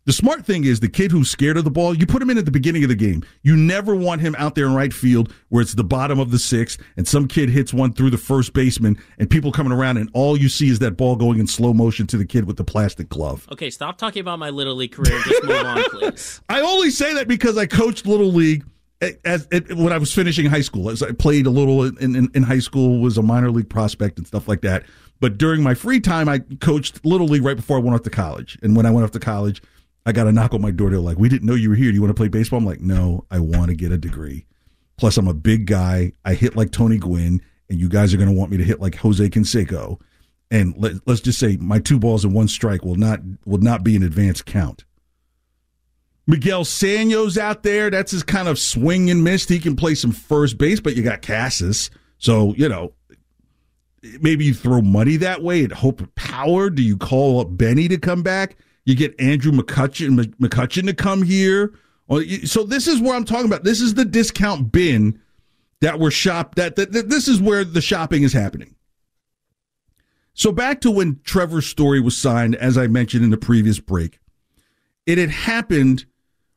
The 0.06 0.12
smart 0.12 0.44
thing 0.44 0.64
is 0.64 0.80
the 0.80 0.88
kid 0.88 1.10
who's 1.10 1.30
scared 1.30 1.56
of 1.56 1.64
the 1.64 1.70
ball, 1.70 1.96
you 1.96 2.06
put 2.06 2.20
him 2.20 2.28
in 2.28 2.36
at 2.36 2.44
the 2.44 2.50
beginning 2.50 2.82
of 2.82 2.90
the 2.90 2.94
game. 2.94 3.24
You 3.40 3.56
never 3.56 3.94
want 3.94 4.20
him 4.20 4.34
out 4.38 4.54
there 4.54 4.66
in 4.66 4.74
right 4.74 4.92
field 4.92 5.32
where 5.48 5.62
it's 5.62 5.72
the 5.72 5.84
bottom 5.84 6.18
of 6.18 6.30
the 6.30 6.38
sixth 6.38 6.78
and 6.98 7.08
some 7.08 7.26
kid 7.26 7.48
hits 7.48 7.72
one 7.72 7.94
through 7.94 8.10
the 8.10 8.18
first 8.18 8.52
baseman 8.52 8.98
and 9.18 9.30
people 9.30 9.50
coming 9.50 9.72
around 9.72 9.96
and 9.96 10.10
all 10.12 10.36
you 10.36 10.50
see 10.50 10.68
is 10.68 10.78
that 10.80 10.98
ball 10.98 11.16
going 11.16 11.38
in 11.38 11.46
slow 11.46 11.72
motion 11.72 12.06
to 12.08 12.18
the 12.18 12.26
kid 12.26 12.44
with 12.44 12.58
the 12.58 12.64
plastic 12.64 13.08
glove. 13.08 13.48
Okay, 13.50 13.70
stop 13.70 13.96
talking 13.96 14.20
about 14.20 14.38
my 14.38 14.50
little 14.50 14.74
league 14.74 14.92
career. 14.92 15.18
Just 15.24 15.42
move 15.42 15.64
on, 15.64 15.82
please. 15.90 16.42
I 16.50 16.60
only 16.60 16.90
say 16.90 17.14
that 17.14 17.26
because 17.26 17.56
I 17.56 17.64
coached 17.64 18.06
little 18.06 18.30
league 18.30 18.62
as, 19.24 19.48
as, 19.52 19.62
when 19.74 19.92
I 19.92 19.96
was 19.96 20.12
finishing 20.12 20.46
high 20.46 20.60
school. 20.60 20.90
As 20.90 21.02
I 21.02 21.12
played 21.12 21.46
a 21.46 21.50
little 21.50 21.84
in, 21.84 22.14
in, 22.14 22.30
in 22.34 22.42
high 22.42 22.58
school, 22.58 23.00
was 23.00 23.16
a 23.16 23.22
minor 23.22 23.50
league 23.50 23.70
prospect 23.70 24.18
and 24.18 24.26
stuff 24.26 24.48
like 24.48 24.60
that. 24.62 24.84
But 25.20 25.38
during 25.38 25.62
my 25.62 25.74
free 25.74 26.00
time, 26.00 26.28
I 26.28 26.40
coached 26.60 27.04
little 27.04 27.26
league 27.26 27.44
right 27.44 27.56
before 27.56 27.78
I 27.78 27.80
went 27.80 27.94
off 27.94 28.02
to 28.02 28.10
college. 28.10 28.58
And 28.62 28.76
when 28.76 28.84
I 28.84 28.90
went 28.90 29.04
off 29.04 29.12
to 29.12 29.20
college, 29.20 29.62
I 30.06 30.12
got 30.12 30.26
a 30.26 30.32
knock 30.32 30.52
on 30.54 30.60
my 30.60 30.70
door. 30.70 30.90
They're 30.90 30.98
like, 30.98 31.18
"We 31.18 31.28
didn't 31.28 31.46
know 31.46 31.54
you 31.54 31.70
were 31.70 31.74
here. 31.74 31.90
Do 31.90 31.94
you 31.94 32.02
want 32.02 32.10
to 32.10 32.20
play 32.20 32.28
baseball?" 32.28 32.58
I'm 32.58 32.66
like, 32.66 32.80
"No, 32.80 33.24
I 33.30 33.38
want 33.38 33.68
to 33.68 33.74
get 33.74 33.92
a 33.92 33.98
degree. 33.98 34.46
Plus, 34.96 35.16
I'm 35.16 35.28
a 35.28 35.34
big 35.34 35.66
guy. 35.66 36.12
I 36.24 36.34
hit 36.34 36.56
like 36.56 36.70
Tony 36.70 36.98
Gwynn, 36.98 37.40
and 37.68 37.80
you 37.80 37.88
guys 37.88 38.14
are 38.14 38.16
going 38.16 38.28
to 38.28 38.34
want 38.34 38.50
me 38.50 38.56
to 38.58 38.64
hit 38.64 38.80
like 38.80 38.96
Jose 38.96 39.28
Canseco, 39.28 40.00
and 40.50 40.74
let, 40.76 40.94
let's 41.06 41.20
just 41.20 41.38
say 41.38 41.56
my 41.56 41.78
two 41.78 41.98
balls 41.98 42.24
and 42.24 42.34
one 42.34 42.48
strike 42.48 42.84
will 42.84 42.96
not 42.96 43.20
will 43.44 43.58
not 43.58 43.82
be 43.82 43.96
an 43.96 44.02
advance 44.02 44.42
count. 44.42 44.84
Miguel 46.26 46.64
Sano's 46.64 47.36
out 47.36 47.62
there. 47.62 47.90
That's 47.90 48.12
his 48.12 48.22
kind 48.22 48.48
of 48.48 48.58
swing 48.58 49.10
and 49.10 49.22
miss. 49.22 49.46
He 49.46 49.58
can 49.58 49.76
play 49.76 49.94
some 49.94 50.12
first 50.12 50.56
base, 50.56 50.80
but 50.80 50.96
you 50.96 51.02
got 51.02 51.20
Casas. 51.22 51.90
So, 52.18 52.54
you 52.54 52.68
know, 52.68 52.94
maybe 54.20 54.46
you 54.46 54.54
throw 54.54 54.80
money 54.80 55.16
that 55.18 55.42
way 55.42 55.64
at 55.64 55.72
Hope 55.72 56.02
Power. 56.14 56.70
Do 56.70 56.82
you 56.82 56.96
call 56.96 57.40
up 57.40 57.48
Benny 57.50 57.88
to 57.88 57.98
come 57.98 58.22
back? 58.22 58.56
You 58.84 58.94
get 58.94 59.18
Andrew 59.20 59.52
McCutchen, 59.52 60.34
McCutchen 60.36 60.86
to 60.86 60.94
come 60.94 61.22
here. 61.22 61.72
Oh, 62.08 62.22
so 62.44 62.64
this 62.64 62.86
is 62.86 63.00
where 63.00 63.14
I'm 63.14 63.24
talking 63.24 63.46
about. 63.46 63.64
This 63.64 63.80
is 63.80 63.94
the 63.94 64.04
discount 64.04 64.72
bin 64.72 65.20
that 65.80 65.98
we're 65.98 66.10
shop 66.10 66.54
that, 66.56 66.76
that, 66.76 66.92
that 66.92 67.08
this 67.08 67.28
is 67.28 67.40
where 67.40 67.64
the 67.64 67.80
shopping 67.80 68.22
is 68.22 68.32
happening. 68.32 68.74
So 70.34 70.52
back 70.52 70.80
to 70.82 70.90
when 70.90 71.20
Trevor 71.24 71.62
Story 71.62 72.00
was 72.00 72.16
signed, 72.16 72.56
as 72.56 72.76
I 72.76 72.88
mentioned 72.88 73.24
in 73.24 73.30
the 73.30 73.36
previous 73.36 73.78
break, 73.78 74.18
it 75.06 75.16
had 75.16 75.30
happened 75.30 76.06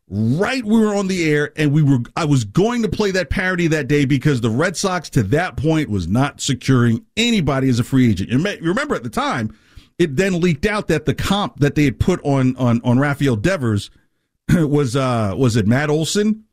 right 0.10 0.64
we 0.64 0.80
were 0.80 0.96
on 0.96 1.08
the 1.08 1.30
air 1.30 1.52
and 1.58 1.74
we 1.74 1.84
were 1.84 2.00
I 2.16 2.24
was 2.24 2.46
going 2.46 2.82
to 2.82 2.88
play 2.88 3.12
that 3.12 3.30
parody 3.30 3.68
that 3.68 3.88
day 3.88 4.06
because 4.06 4.40
the 4.40 4.50
Red 4.50 4.78
Sox 4.78 5.10
to 5.12 5.24
that 5.24 5.58
point 5.58 5.90
was 5.90 6.08
not 6.08 6.40
securing 6.40 7.06
anybody 7.18 7.70
as 7.70 7.80
a 7.80 7.84
free 7.84 8.10
agent. 8.10 8.30
You 8.30 8.38
remember 8.62 8.96
at 8.96 9.04
the 9.04 9.10
time, 9.10 9.56
it 10.00 10.16
then 10.16 10.40
leaked 10.40 10.66
out 10.66 10.88
that 10.88 11.06
the 11.06 11.14
comp 11.14 11.60
that 11.60 11.76
they 11.76 11.86
had 11.86 12.00
put 12.00 12.20
on 12.24 12.56
on 12.58 12.82
on 12.84 13.00
Rafael 13.00 13.36
Devers 13.36 13.90
was 14.50 14.96
uh 14.96 15.34
was 15.38 15.56
it 15.56 15.68
Matt 15.68 15.90
Olson? 15.90 16.44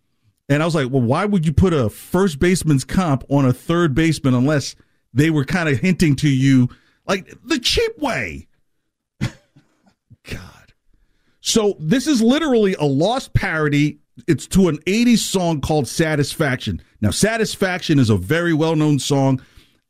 And 0.49 0.63
I 0.63 0.67
was 0.67 0.75
like, 0.75 0.91
well, 0.91 1.03
why 1.03 1.25
would 1.25 1.47
you 1.47 1.53
put 1.53 1.73
a 1.73 1.89
first 1.89 2.39
baseman's 2.39 2.85
comp 2.85 3.25
on 3.31 3.47
a 3.47 3.53
third 3.53 3.95
baseman 3.95 4.35
unless 4.35 4.77
they 5.15 5.31
were 5.31 5.45
kind 5.45 5.69
of 5.69 5.79
hinting 5.79 6.17
to 6.17 6.29
you 6.29 6.69
like 7.07 7.33
the 7.45 7.59
cheap 7.59 7.99
way? 7.99 8.47
God. 9.21 10.73
So 11.41 11.77
this 11.79 12.07
is 12.07 12.21
literally 12.21 12.75
a 12.75 12.85
lost 12.85 13.33
parody. 13.33 14.01
It's 14.29 14.47
to 14.49 14.69
an 14.69 14.79
80s 14.81 15.19
song 15.19 15.61
called 15.61 15.89
Satisfaction. 15.89 16.83
Now, 17.01 17.11
Satisfaction 17.11 17.99
is 17.99 18.11
a 18.11 18.17
very 18.17 18.53
well 18.53 18.77
known 18.77 18.99
song. 18.99 19.41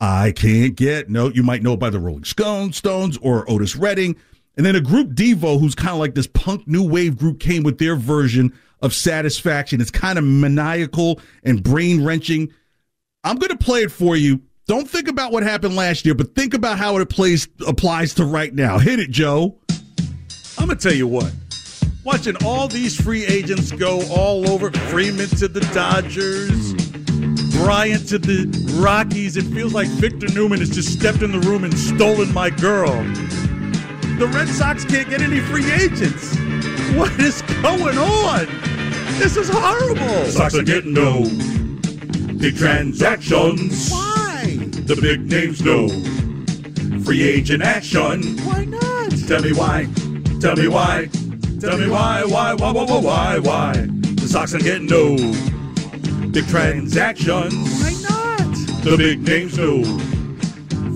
I 0.05 0.33
can't 0.33 0.77
get 0.77 1.09
no, 1.09 1.31
you 1.31 1.43
might 1.43 1.63
know 1.63 1.73
it 1.73 1.81
by 1.81 1.89
the 1.89 1.99
Rolling 1.99 2.25
Stones 2.25 3.17
or 3.23 3.51
Otis 3.51 3.75
Redding. 3.75 4.17
And 4.55 4.67
then 4.67 4.77
a 4.77 4.81
group 4.81 5.13
Devo, 5.13 5.59
who's 5.59 5.75
kind 5.75 5.93
of 5.93 5.99
like 5.99 6.15
this 6.15 6.27
punk 6.27 6.69
new 6.69 6.87
wave 6.87 7.17
group, 7.17 7.41
came 7.41 7.63
with 7.63 7.79
their 7.79 7.97
version 7.97 8.53
of 8.83 8.93
Satisfaction. 8.93 9.81
It's 9.81 9.91
kind 9.91 10.19
of 10.19 10.25
maniacal 10.25 11.21
and 11.43 11.63
brain 11.63 12.05
wrenching. 12.05 12.53
I'm 13.25 13.37
going 13.39 13.49
to 13.49 13.57
play 13.57 13.85
it 13.85 13.91
for 13.91 14.15
you. 14.15 14.43
Don't 14.67 14.89
think 14.89 15.09
about 15.09 15.33
what 15.33 15.43
happened 15.43 15.75
last 15.75 16.05
year, 16.05 16.15
but 16.15 16.35
think 16.35 16.53
about 16.53 16.77
how 16.77 16.99
it 16.99 17.09
plays 17.09 17.49
applies 17.67 18.13
to 18.15 18.27
right 18.27 18.55
now. 18.55 18.79
Hit 18.79 18.99
it, 19.01 19.09
Joe. 19.11 19.57
I'm 20.59 20.67
going 20.67 20.77
to 20.77 20.89
tell 20.89 20.95
you 20.95 21.09
what. 21.09 21.33
Watching 22.05 22.37
all 22.45 22.69
these 22.69 23.01
free 23.01 23.25
agents 23.25 23.73
go 23.73 24.03
all 24.11 24.51
over 24.51 24.71
Freeman 24.71 25.29
to 25.31 25.49
the 25.49 25.61
Dodgers, 25.73 26.75
Bryant 27.55 28.09
to 28.09 28.19
the 28.19 28.47
Rockies. 28.81 29.37
It 29.37 29.45
feels 29.45 29.73
like 29.73 29.89
Victor 29.89 30.29
Newman 30.35 30.61
has 30.61 30.71
just 30.71 30.93
stepped 30.93 31.23
in 31.23 31.33
the 31.33 31.41
room 31.41 31.65
and 31.65 31.77
stolen 31.77 32.33
my 32.33 32.51
girl. 32.51 32.93
The 34.19 34.31
Red 34.33 34.49
Sox 34.49 34.85
can't 34.85 35.09
get 35.09 35.23
any 35.23 35.41
free 35.41 35.71
agents. 35.73 36.37
What 36.97 37.13
is 37.21 37.43
going 37.63 37.99
on? 37.99 38.47
This 39.19 39.37
is 39.37 39.49
horrible. 39.49 40.27
Sox 40.27 40.55
are 40.55 40.63
getting 40.63 40.93
no 40.93 41.23
big 42.39 42.57
transactions. 42.57 43.91
Why? 43.91 44.59
The 44.87 44.99
big 45.01 45.31
names 45.31 45.63
no 45.63 45.89
free 47.05 47.23
agent 47.23 47.63
action. 47.63 48.39
Why 48.39 48.65
not? 48.65 49.11
Tell 49.29 49.43
me 49.43 49.53
why. 49.53 49.89
Tell 50.41 50.57
me 50.57 50.69
why. 50.69 51.09
Tell 51.61 51.79
me 51.79 51.89
why, 51.89 52.25
why, 52.25 52.55
why, 52.55 52.73
why, 52.73 52.85
why, 52.85 52.99
why, 53.01 53.39
why? 53.39 53.73
The 53.73 54.29
Sox 54.29 54.55
are 54.55 54.59
getting 54.59 54.87
no 54.87 55.17
big 56.35 56.49
transactions. 56.49 57.55
Why 57.55 57.93
not? 58.03 58.55
The 58.83 58.97
big 58.99 59.23
names 59.23 59.57
no 59.57 59.85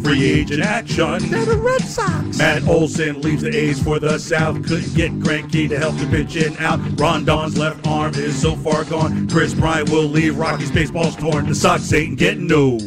free 0.02 0.24
agent 0.24 0.62
action. 0.62 1.30
They're 1.30 1.44
the 1.44 1.56
Red 1.56 1.82
Sox. 1.82 2.38
Matt 2.38 2.66
Olson 2.66 3.20
leaves 3.22 3.42
the 3.42 3.56
A's 3.56 3.80
for 3.80 4.00
the 4.00 4.18
South. 4.18 4.66
Couldn't 4.66 4.94
get 4.94 5.12
Greinke 5.20 5.68
to 5.68 5.78
help 5.78 5.96
the 5.96 6.06
pitch 6.06 6.34
in 6.34 6.56
out. 6.58 6.80
Rodon's 6.96 7.56
left 7.56 7.86
arm 7.86 8.14
is 8.14 8.40
so 8.40 8.56
far 8.56 8.84
gone. 8.84 9.28
Kris 9.28 9.54
Bryant 9.54 9.90
will 9.90 10.06
leave. 10.08 10.36
Rocky's 10.36 10.72
baseball's 10.72 11.14
torn. 11.14 11.46
The 11.46 11.54
Sox 11.54 11.92
ain't 11.92 12.18
getting 12.18 12.48
no 12.48 12.80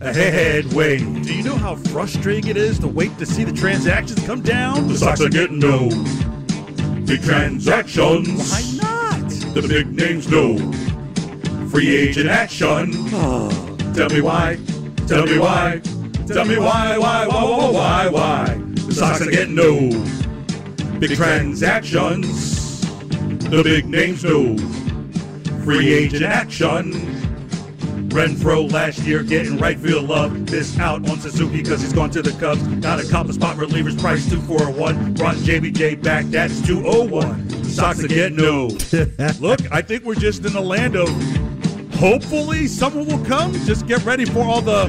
headway. 0.00 0.98
Do 0.98 1.34
you 1.34 1.44
know 1.44 1.56
how 1.56 1.76
frustrating 1.76 2.50
it 2.50 2.56
is 2.56 2.80
to 2.80 2.88
wait 2.88 3.16
to 3.18 3.26
see 3.26 3.44
the 3.44 3.52
transactions 3.52 4.24
come 4.26 4.42
down? 4.42 4.88
The 4.88 4.98
Sox 4.98 5.20
are 5.20 5.28
getting 5.28 5.60
no 5.60 5.88
big 7.06 7.22
transactions. 7.22 8.50
Why 8.50 8.82
not? 8.82 9.30
The 9.54 9.64
big 9.68 9.92
names 9.92 10.28
no 10.28 10.56
free 11.74 11.96
agent 11.96 12.30
action. 12.30 12.92
Tell 13.94 14.08
me 14.08 14.20
why. 14.20 14.60
Tell 15.08 15.26
me 15.26 15.38
why. 15.40 15.80
Tell 16.28 16.44
me 16.44 16.56
why, 16.56 16.96
why, 16.96 17.26
why, 17.26 17.44
why, 17.44 17.70
why, 17.70 18.08
why? 18.08 18.62
The 18.86 18.94
Sox 18.94 19.20
are 19.20 19.28
getting 19.28 19.56
no 19.56 19.90
big 21.00 21.16
transactions. 21.16 22.80
The 23.50 23.60
big 23.64 23.86
names 23.86 24.22
no 24.22 24.56
free 25.64 25.92
agent 25.92 26.22
action. 26.22 26.92
Renfroe 28.10 28.70
last 28.70 29.00
year 29.00 29.24
getting 29.24 29.58
right 29.58 29.76
field 29.76 30.04
love. 30.04 30.46
This 30.46 30.78
out 30.78 31.10
on 31.10 31.18
Suzuki 31.18 31.60
because 31.60 31.82
he's 31.82 31.92
gone 31.92 32.10
to 32.10 32.22
the 32.22 32.30
Cubs. 32.38 32.62
Got 32.76 33.04
a 33.04 33.10
couple 33.10 33.32
spot 33.32 33.56
relievers, 33.56 33.98
price 33.98 34.30
two 34.30 34.40
for 34.42 34.68
a 34.68 34.70
one. 34.70 35.14
Brought 35.14 35.34
JBJ 35.38 36.00
back, 36.04 36.24
that's 36.26 36.64
201. 36.64 37.48
The 37.48 37.64
Sox 37.64 38.04
are 38.04 38.06
getting 38.06 38.36
no. 38.36 38.68
Look, 39.40 39.72
I 39.72 39.82
think 39.82 40.04
we're 40.04 40.14
just 40.14 40.44
in 40.44 40.52
the 40.52 40.60
land 40.60 40.94
of 40.94 41.08
hopefully 42.04 42.66
someone 42.66 43.06
will 43.06 43.24
come. 43.24 43.54
Just 43.64 43.86
get 43.86 44.04
ready 44.04 44.26
for 44.26 44.40
all 44.40 44.60
the. 44.60 44.84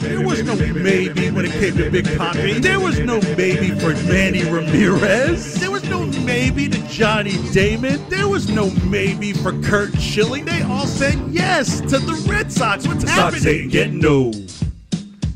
there 0.00 0.26
was 0.26 0.42
no 0.42 0.56
maybe 0.56 1.30
when 1.30 1.44
it 1.44 1.52
came 1.52 1.76
to 1.76 1.88
Big 1.88 2.18
Poppy. 2.18 2.58
There 2.58 2.80
was 2.80 2.98
no 2.98 3.20
maybe 3.36 3.70
for 3.70 3.94
Manny 4.10 4.42
Ramirez. 4.42 5.60
There 5.60 5.70
was 5.70 5.84
no 5.84 6.04
maybe 6.24 6.68
to 6.68 6.88
Johnny 6.88 7.36
Damon. 7.52 8.04
There 8.08 8.26
was 8.26 8.50
no 8.50 8.70
maybe 8.84 9.32
for 9.32 9.52
Curt 9.62 9.96
Schilling. 10.00 10.44
They 10.44 10.62
all 10.62 10.86
said 10.86 11.16
yes 11.28 11.80
to 11.82 11.98
the 11.98 12.20
Red 12.28 12.50
Sox. 12.50 12.88
What's 12.88 13.04
the 13.04 13.10
happening? 13.10 13.42
Sox 13.42 13.46
ain't 13.46 13.70
getting 13.70 14.00
no 14.00 14.32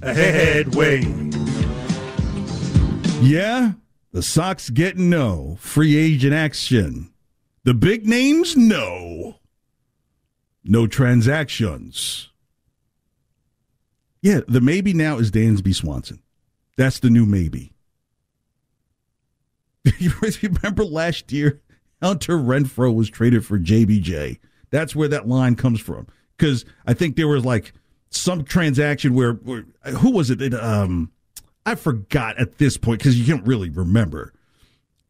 headway. 0.03 1.03
Yeah, 3.21 3.73
the 4.11 4.23
Sox 4.23 4.69
getting 4.69 5.09
no 5.09 5.59
free 5.61 5.97
agent 5.97 6.35
action. 6.35 7.13
The 7.63 7.75
big 7.75 8.05
names, 8.05 8.57
no. 8.57 9.40
No 10.65 10.87
transactions. 10.87 12.31
Yeah, 14.23 14.41
the 14.47 14.61
maybe 14.61 14.93
now 14.93 15.19
is 15.19 15.31
Dansby 15.31 15.75
Swanson. 15.75 16.23
That's 16.77 17.01
the 17.01 17.11
new 17.11 17.25
maybe. 17.25 17.73
you 19.99 20.13
remember 20.43 20.85
last 20.85 21.33
year, 21.33 21.63
Hunter 22.03 22.37
Renfroe 22.37 22.95
was 22.95 23.09
traded 23.09 23.45
for 23.45 23.59
JBJ. 23.59 24.39
That's 24.71 24.95
where 24.95 25.09
that 25.09 25.27
line 25.27 25.57
comes 25.57 25.81
from. 25.81 26.07
Because 26.37 26.65
I 26.87 26.95
think 26.95 27.17
there 27.17 27.29
was 27.29 27.45
like 27.45 27.73
some 28.11 28.45
transaction 28.45 29.15
where, 29.15 29.35
where 29.35 29.65
who 29.99 30.11
was 30.11 30.31
it? 30.31 30.43
it 30.43 30.55
um, 30.55 31.11
I 31.65 31.75
forgot 31.75 32.39
at 32.39 32.59
this 32.59 32.77
point 32.77 33.01
because 33.01 33.19
you 33.19 33.25
can't 33.25 33.47
really 33.47 33.71
remember 33.71 34.33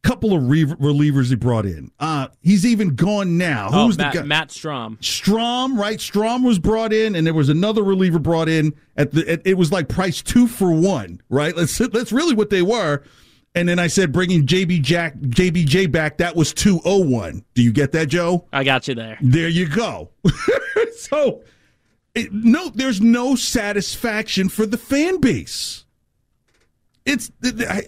couple 0.03 0.33
of 0.33 0.49
re- 0.49 0.65
relievers 0.65 1.29
he 1.29 1.35
brought 1.35 1.65
in. 1.65 1.91
Uh, 1.99 2.27
he's 2.41 2.65
even 2.65 2.95
gone 2.95 3.37
now. 3.37 3.69
Oh, 3.71 3.85
Who's 3.85 3.97
Matt, 3.97 4.13
the 4.13 4.19
guy? 4.19 4.25
Matt 4.25 4.49
Strahm. 4.49 4.97
Strahm, 4.99 5.77
right? 5.77 5.99
Strahm 5.99 6.43
was 6.43 6.59
brought 6.59 6.93
in, 6.93 7.15
and 7.15 7.25
there 7.25 7.33
was 7.33 7.49
another 7.49 7.83
reliever 7.83 8.19
brought 8.19 8.49
in 8.49 8.73
at 8.97 9.11
the. 9.11 9.31
It, 9.31 9.41
it 9.45 9.53
was 9.55 9.71
like 9.71 9.89
price 9.89 10.21
two 10.21 10.47
for 10.47 10.71
one, 10.71 11.21
right? 11.29 11.55
That's 11.55 11.77
that's 11.77 12.11
really 12.11 12.33
what 12.33 12.49
they 12.49 12.61
were. 12.61 13.03
And 13.53 13.67
then 13.67 13.79
I 13.79 13.87
said 13.87 14.13
bringing 14.13 14.45
JB 14.45 14.81
Jack 14.81 15.15
JBJ 15.17 15.91
back. 15.91 16.17
That 16.17 16.35
was 16.35 16.53
two 16.53 16.79
oh 16.85 16.99
one. 16.99 17.43
Do 17.53 17.61
you 17.61 17.71
get 17.71 17.91
that, 17.91 18.07
Joe? 18.07 18.47
I 18.53 18.63
got 18.63 18.87
you 18.87 18.95
there. 18.95 19.17
There 19.21 19.49
you 19.49 19.67
go. 19.67 20.11
so, 20.95 21.43
it, 22.15 22.31
no, 22.31 22.69
there's 22.69 23.01
no 23.01 23.35
satisfaction 23.35 24.47
for 24.49 24.65
the 24.65 24.77
fan 24.77 25.19
base. 25.19 25.85
It's. 27.05 27.31
I, 27.43 27.83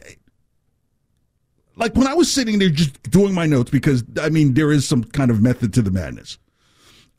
like 1.76 1.96
when 1.96 2.08
I 2.08 2.14
was 2.14 2.32
sitting 2.32 2.60
there 2.60 2.70
just 2.70 3.02
doing 3.10 3.34
my 3.34 3.46
notes 3.46 3.72
because 3.72 4.04
I 4.22 4.30
mean 4.30 4.54
there 4.54 4.72
is 4.72 4.88
some 4.88 5.04
kind 5.04 5.32
of 5.32 5.42
method 5.42 5.74
to 5.74 5.82
the 5.82 5.92
madness. 5.92 6.38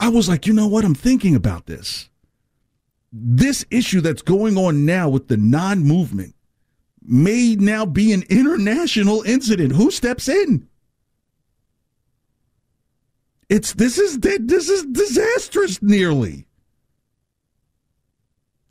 I 0.01 0.09
was 0.09 0.29
like, 0.29 0.47
you 0.47 0.53
know 0.53 0.67
what? 0.67 0.85
I'm 0.85 0.95
thinking 0.95 1.35
about 1.35 1.67
this. 1.67 2.09
This 3.13 3.65
issue 3.71 4.01
that's 4.01 4.23
going 4.23 4.57
on 4.59 4.85
now 4.85 5.09
with 5.09 5.29
the 5.29 5.37
non-movement 5.37 6.35
may 7.03 7.55
now 7.55 7.87
be 7.87 8.13
an 8.13 8.25
international 8.29 9.23
incident. 9.23 9.73
Who 9.73 9.91
steps 9.91 10.29
in? 10.29 10.69
It's 13.49 13.75
this 13.75 13.99
is 13.99 14.19
this 14.19 14.69
is 14.69 14.85
disastrous 14.87 15.83
nearly. 15.83 16.47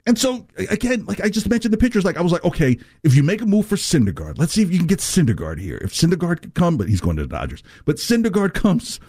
And 0.05 0.19
so 0.19 0.45
again, 0.57 1.05
like 1.05 1.21
I 1.21 1.29
just 1.29 1.49
mentioned 1.49 1.73
the 1.73 1.77
pictures, 1.77 2.03
like 2.03 2.17
I 2.17 2.21
was 2.21 2.33
like, 2.33 2.43
okay, 2.43 2.77
if 3.03 3.15
you 3.15 3.23
make 3.23 3.41
a 3.41 3.45
move 3.45 3.65
for 3.65 3.77
Syndergaard, 3.77 4.37
let's 4.37 4.53
see 4.53 4.61
if 4.61 4.71
you 4.71 4.77
can 4.77 4.87
get 4.87 4.99
Syndergaard 4.99 5.59
here. 5.59 5.79
If 5.81 5.93
Syndergaard 5.93 6.41
could 6.41 6.55
come, 6.55 6.75
but 6.75 6.89
he's 6.89 6.99
going 6.99 7.15
to 7.17 7.23
the 7.23 7.29
Dodgers. 7.29 7.63
But 7.85 7.97
Syndergaard 7.97 8.53
comes 8.53 8.99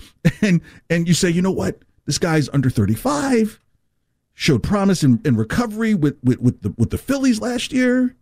and 0.40 0.61
and 0.88 1.09
you 1.09 1.14
say, 1.14 1.30
you 1.30 1.42
know 1.42 1.50
what? 1.50 1.83
This 2.07 2.18
guy's 2.18 2.48
under 2.50 2.70
35, 2.70 3.59
showed 4.35 4.62
promise 4.62 5.02
in, 5.02 5.20
in 5.24 5.37
recovery 5.37 5.94
with, 5.94 6.18
with, 6.22 6.40
with 6.40 6.62
the 6.62 6.74
with 6.76 6.90
the 6.90 6.98
Phillies 6.98 7.40
last 7.40 7.72
year. 7.72 8.14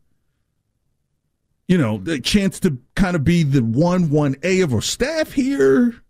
You 1.69 1.79
know, 1.79 1.99
the 1.99 2.21
chance 2.21 2.59
to 2.61 2.79
kind 2.97 3.17
of 3.17 3.25
be 3.25 3.43
the 3.43 3.63
one 3.63 4.09
one 4.09 4.37
A 4.43 4.61
of 4.61 4.73
our 4.73 4.81
staff 4.81 5.33
here. 5.33 6.03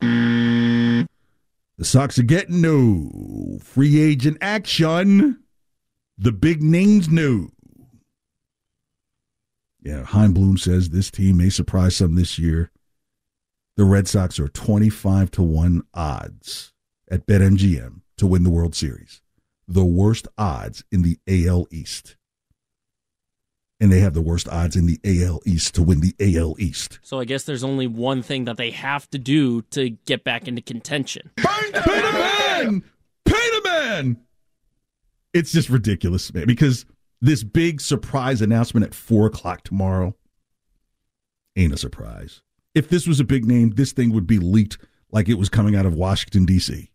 The 0.00 1.84
Sox 1.84 2.18
are 2.18 2.22
getting 2.22 2.60
no 2.60 3.58
free 3.62 4.00
agent 4.00 4.38
action. 4.40 5.42
The 6.18 6.32
big 6.32 6.62
names 6.62 7.08
know. 7.10 7.50
Yeah, 9.82 10.04
Chaim 10.04 10.32
Bloom 10.32 10.56
says 10.56 10.88
this 10.88 11.10
team 11.10 11.36
may 11.36 11.50
surprise 11.50 11.96
some 11.96 12.14
this 12.14 12.38
year. 12.38 12.70
The 13.76 13.84
Red 13.84 14.08
Sox 14.08 14.40
are 14.40 14.48
25 14.48 15.30
to 15.32 15.42
1 15.42 15.82
odds 15.92 16.72
at 17.10 17.26
BetMGM 17.26 18.00
to 18.16 18.26
win 18.26 18.42
the 18.42 18.50
World 18.50 18.74
Series. 18.74 19.20
The 19.68 19.84
worst 19.84 20.26
odds 20.38 20.84
in 20.90 21.02
the 21.02 21.18
AL 21.28 21.66
East. 21.70 22.16
And 23.78 23.92
they 23.92 24.00
have 24.00 24.14
the 24.14 24.22
worst 24.22 24.48
odds 24.48 24.74
in 24.74 24.86
the 24.86 24.98
AL 25.04 25.42
East 25.44 25.74
to 25.74 25.82
win 25.82 26.00
the 26.00 26.14
AL 26.18 26.56
East. 26.58 26.98
So 27.02 27.20
I 27.20 27.26
guess 27.26 27.44
there's 27.44 27.64
only 27.64 27.86
one 27.86 28.22
thing 28.22 28.46
that 28.46 28.56
they 28.56 28.70
have 28.70 29.08
to 29.10 29.18
do 29.18 29.60
to 29.72 29.90
get 29.90 30.24
back 30.24 30.48
into 30.48 30.62
contention. 30.62 31.30
Pay 31.36 31.70
the 31.72 31.82
man! 32.64 32.82
Pay 33.26 33.50
the 33.50 33.60
man! 33.64 34.16
It's 35.36 35.52
just 35.52 35.68
ridiculous, 35.68 36.32
man, 36.32 36.46
because 36.46 36.86
this 37.20 37.44
big 37.44 37.82
surprise 37.82 38.40
announcement 38.40 38.86
at 38.86 38.94
four 38.94 39.26
o'clock 39.26 39.64
tomorrow 39.64 40.16
ain't 41.56 41.74
a 41.74 41.76
surprise. 41.76 42.40
If 42.74 42.88
this 42.88 43.06
was 43.06 43.20
a 43.20 43.24
big 43.24 43.44
name, 43.44 43.70
this 43.70 43.92
thing 43.92 44.14
would 44.14 44.26
be 44.26 44.38
leaked 44.38 44.78
like 45.10 45.28
it 45.28 45.34
was 45.34 45.50
coming 45.50 45.76
out 45.76 45.84
of 45.84 45.92
Washington, 45.92 46.46
D.C. 46.46 46.90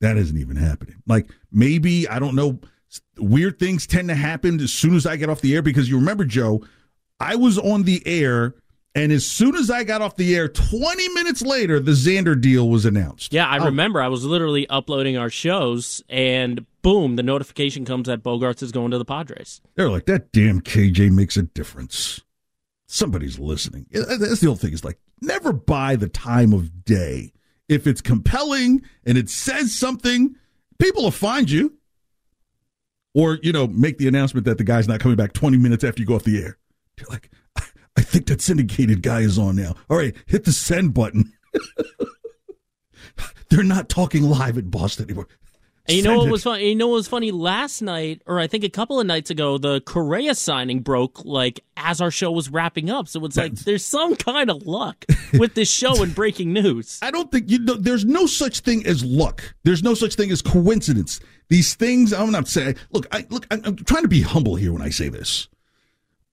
That 0.00 0.18
isn't 0.18 0.36
even 0.36 0.56
happening. 0.56 0.96
Like 1.06 1.30
maybe, 1.50 2.06
I 2.06 2.18
don't 2.18 2.34
know, 2.34 2.60
weird 3.18 3.58
things 3.58 3.86
tend 3.86 4.08
to 4.08 4.14
happen 4.14 4.60
as 4.60 4.72
soon 4.72 4.96
as 4.96 5.06
I 5.06 5.16
get 5.16 5.30
off 5.30 5.40
the 5.40 5.54
air 5.54 5.62
because 5.62 5.88
you 5.88 5.96
remember, 5.96 6.26
Joe, 6.26 6.62
I 7.18 7.36
was 7.36 7.56
on 7.56 7.84
the 7.84 8.02
air 8.06 8.54
and 8.94 9.10
as 9.10 9.26
soon 9.26 9.56
as 9.56 9.70
I 9.70 9.82
got 9.82 10.02
off 10.02 10.14
the 10.16 10.36
air, 10.36 10.48
20 10.48 11.08
minutes 11.10 11.42
later, 11.42 11.80
the 11.80 11.92
Xander 11.92 12.40
deal 12.40 12.68
was 12.68 12.84
announced. 12.84 13.32
Yeah, 13.32 13.48
I 13.48 13.58
oh. 13.58 13.64
remember. 13.66 14.00
I 14.00 14.08
was 14.08 14.24
literally 14.24 14.68
uploading 14.68 15.16
our 15.16 15.30
shows, 15.30 16.02
and 16.08 16.64
boom, 16.82 17.16
the 17.16 17.24
notification 17.24 17.84
comes 17.84 18.06
that 18.06 18.22
Bogaerts 18.22 18.62
is 18.62 18.70
going 18.70 18.92
to 18.92 18.98
the 18.98 19.04
Padres. 19.04 19.60
They're 19.74 19.90
like, 19.90 20.06
that 20.06 20.30
damn 20.30 20.60
KJ 20.60 21.10
makes 21.10 21.36
a 21.36 21.42
difference. 21.42 22.20
Somebody's 22.86 23.40
listening. 23.40 23.86
That's 23.90 24.40
the 24.40 24.46
old 24.46 24.60
thing 24.60 24.72
is 24.72 24.84
like, 24.84 25.00
never 25.20 25.52
buy 25.52 25.96
the 25.96 26.08
time 26.08 26.52
of 26.52 26.84
day. 26.84 27.32
If 27.68 27.88
it's 27.88 28.00
compelling 28.00 28.82
and 29.04 29.18
it 29.18 29.28
says 29.28 29.74
something, 29.76 30.36
people 30.78 31.02
will 31.02 31.10
find 31.10 31.50
you. 31.50 31.74
Or, 33.14 33.38
you 33.42 33.52
know, 33.52 33.66
make 33.66 33.98
the 33.98 34.08
announcement 34.08 34.44
that 34.46 34.58
the 34.58 34.64
guy's 34.64 34.86
not 34.86 35.00
coming 35.00 35.16
back 35.16 35.32
20 35.32 35.56
minutes 35.56 35.82
after 35.82 36.00
you 36.00 36.06
go 36.06 36.14
off 36.14 36.24
the 36.24 36.42
air. 36.42 36.58
You're 36.98 37.08
like, 37.08 37.30
I 37.96 38.02
think 38.02 38.26
that 38.26 38.40
syndicated 38.40 39.02
guy 39.02 39.20
is 39.20 39.38
on 39.38 39.56
now. 39.56 39.74
All 39.88 39.96
right, 39.96 40.14
hit 40.26 40.44
the 40.44 40.52
send 40.52 40.94
button. 40.94 41.32
They're 43.48 43.62
not 43.62 43.88
talking 43.88 44.24
live 44.24 44.58
at 44.58 44.70
Boston 44.70 45.04
anymore. 45.04 45.28
And 45.86 45.98
you 45.98 46.02
know 46.02 46.16
what 46.16 46.30
was 46.30 46.44
funny? 46.44 46.70
You 46.70 46.74
know 46.74 46.88
what 46.88 46.94
was 46.94 47.08
funny 47.08 47.30
last 47.30 47.82
night, 47.82 48.22
or 48.24 48.40
I 48.40 48.46
think 48.46 48.64
a 48.64 48.70
couple 48.70 49.00
of 49.00 49.06
nights 49.06 49.28
ago, 49.28 49.58
the 49.58 49.82
Correa 49.82 50.34
signing 50.34 50.80
broke 50.80 51.22
like 51.26 51.60
as 51.76 52.00
our 52.00 52.10
show 52.10 52.32
was 52.32 52.48
wrapping 52.48 52.88
up. 52.88 53.06
So 53.06 53.22
it's 53.26 53.36
like 53.36 53.52
there's 53.52 53.84
some 53.84 54.16
kind 54.16 54.50
of 54.50 54.66
luck 54.66 55.04
with 55.34 55.54
this 55.54 55.70
show 55.70 56.02
and 56.02 56.14
breaking 56.14 56.54
news. 56.54 56.98
I 57.02 57.10
don't 57.10 57.30
think 57.30 57.50
you 57.50 57.58
know. 57.58 57.74
There's 57.74 58.06
no 58.06 58.24
such 58.24 58.60
thing 58.60 58.86
as 58.86 59.04
luck. 59.04 59.54
There's 59.64 59.82
no 59.82 59.92
such 59.92 60.14
thing 60.14 60.30
as 60.30 60.40
coincidence. 60.40 61.20
These 61.50 61.74
things. 61.74 62.14
I'm 62.14 62.32
not 62.32 62.48
saying. 62.48 62.76
Look, 62.92 63.06
I 63.12 63.26
look. 63.28 63.46
I'm, 63.50 63.60
I'm 63.64 63.76
trying 63.76 64.02
to 64.02 64.08
be 64.08 64.22
humble 64.22 64.56
here 64.56 64.72
when 64.72 64.80
I 64.80 64.88
say 64.88 65.10
this. 65.10 65.48